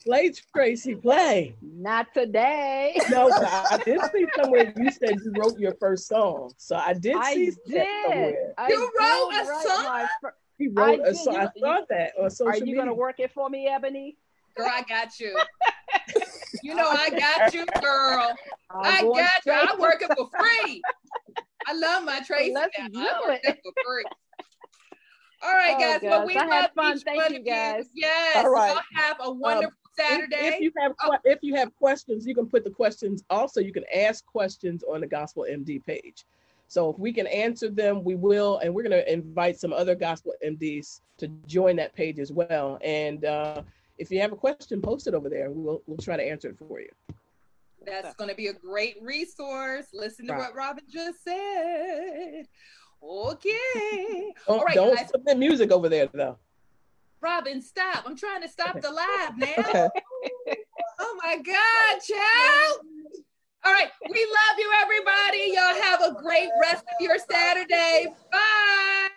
Play 0.05 0.31
Tracy, 0.55 0.95
play. 0.95 1.55
Not 1.61 2.13
today. 2.13 2.97
No, 3.11 3.29
I, 3.31 3.79
did 3.83 3.99
see 4.13 4.25
somewhere 4.35 4.73
you 4.77 4.89
said 4.91 5.19
you 5.23 5.33
wrote 5.37 5.59
your 5.59 5.75
first 5.75 6.07
song. 6.07 6.53
So 6.57 6.77
I 6.77 6.93
did 6.93 7.15
I 7.17 7.33
see 7.33 7.45
did. 7.67 7.75
that 7.75 8.03
somewhere. 8.07 8.53
I 8.57 8.69
You 8.69 8.91
wrote 8.99 9.29
a 9.33 9.45
song? 9.67 10.07
fir- 10.21 10.35
He 10.57 10.67
wrote 10.69 11.01
I 11.01 11.03
a 11.03 11.11
did. 11.11 11.17
song. 11.17 11.33
You- 11.33 11.39
I 11.41 11.49
saw 11.59 11.81
that 11.89 12.13
on 12.19 12.29
social 12.29 12.53
Are 12.53 12.65
you 12.65 12.75
going 12.75 12.87
to 12.87 12.93
work 12.93 13.19
it 13.19 13.31
for 13.31 13.49
me, 13.49 13.67
Eboni? 13.69 14.15
Girl, 14.59 14.69
I 14.73 14.83
got 14.83 15.19
you. 15.19 15.37
You 16.63 16.73
know 16.75 16.87
I 16.89 17.09
got 17.11 17.53
you, 17.53 17.65
girl. 17.81 18.33
I 18.71 19.01
got 19.03 19.45
you. 19.45 19.51
I 19.51 19.75
work 19.79 20.01
it 20.01 20.11
for 20.17 20.27
free. 20.37 20.81
I 21.67 21.73
love 21.73 22.03
my 22.03 22.21
Tracy. 22.21 22.51
Let's 22.53 22.77
now. 22.77 22.87
do 22.89 22.99
I 22.99 23.21
work 23.29 23.39
it. 23.43 23.49
it 23.49 23.59
for 23.63 23.71
free. 23.85 24.03
All 25.41 25.53
right, 25.53 25.75
Oh, 25.75 25.79
guys. 25.79 25.99
Well, 26.01 26.25
we 26.25 26.35
I 26.35 26.45
love 26.45 26.71
fun. 26.75 26.97
each 26.97 27.03
Thank 27.03 27.21
one 27.23 27.33
you, 27.33 27.39
guys. 27.43 27.85
Yes. 27.93 28.43
All 28.43 28.49
right. 28.51 28.73
Y'all 28.73 28.81
have 28.95 29.17
a 29.23 29.31
wonderful 29.31 29.71
If- 29.97 30.05
Saturday. 30.05 30.35
If, 30.55 30.59
you 30.61 30.71
have 30.79 30.93
que- 30.97 31.19
if 31.31 31.39
you 31.43 31.55
have 31.55 31.73
questions, 31.75 32.25
you 32.27 32.35
can 32.35 32.47
put 32.47 32.63
the 32.63 32.71
questions. 32.71 33.23
Also, 33.29 33.61
you 33.61 33.71
can 33.71 33.85
ask 33.95 34.25
questions 34.25 34.83
on 34.83 35.01
the 35.01 35.07
Gospel 35.07 35.45
MD 35.49 35.79
page. 35.85 36.25
So 36.67 36.89
if 36.89 36.99
we 36.99 37.13
can 37.13 37.27
answer 37.27 37.69
them, 37.69 38.03
we 38.03 38.15
will, 38.15 38.57
and 38.57 38.73
we're 38.73 38.83
going 38.83 38.91
to 39.03 39.11
invite 39.13 39.57
some 39.59 39.71
other 39.71 39.95
Gospel 39.95 40.33
MDs 40.45 41.01
to 41.19 41.27
join 41.47 41.75
that 41.77 41.93
page 41.95 42.19
as 42.19 42.31
well. 42.31 42.79
And 42.83 43.23
uh, 43.25 43.61
if 43.99 44.09
you 44.09 44.19
have 44.21 44.31
a 44.31 44.35
question, 44.35 44.81
post 44.81 45.05
it 45.07 45.13
over 45.13 45.29
there. 45.29 45.51
We'll 45.51 45.81
we'll 45.85 45.97
try 45.97 46.17
to 46.17 46.23
answer 46.23 46.49
it 46.49 46.57
for 46.57 46.79
you. 46.79 46.89
That's 47.85 48.15
going 48.15 48.29
to 48.29 48.35
be 48.35 48.47
a 48.47 48.53
great 48.53 48.97
resource. 49.01 49.87
Listen 49.93 50.27
to 50.27 50.33
Right. 50.33 50.39
what 50.39 50.55
Robyn 50.55 50.83
just 50.89 51.23
said. 51.23 52.45
Okay. 53.01 54.33
Don't, 54.47 54.59
All 54.59 54.65
right, 54.65 54.75
don't 54.75 54.95
guys. 54.97 55.09
submit 55.09 55.37
music 55.37 55.71
over 55.71 55.87
there 55.89 56.07
though. 56.13 56.37
Robyn, 57.21 57.61
stop. 57.61 58.03
I'm 58.05 58.15
trying 58.17 58.41
to 58.41 58.49
stop 58.49 58.79
the 58.81 58.91
live 58.91 59.37
now. 59.37 59.89
Okay. 60.47 60.57
Oh 61.01 61.17
my 61.23 61.35
God, 61.37 61.99
child. 62.01 62.79
All 63.65 63.71
right. 63.73 63.89
We 64.09 64.25
love 64.25 64.57
you, 64.57 64.71
everybody. 64.81 65.51
Y'all 65.53 65.81
have 65.81 66.01
a 66.01 66.13
great 66.21 66.49
rest 66.61 66.83
of 66.83 67.01
your 67.01 67.17
Saturday. 67.29 68.07
Bye. 68.31 69.08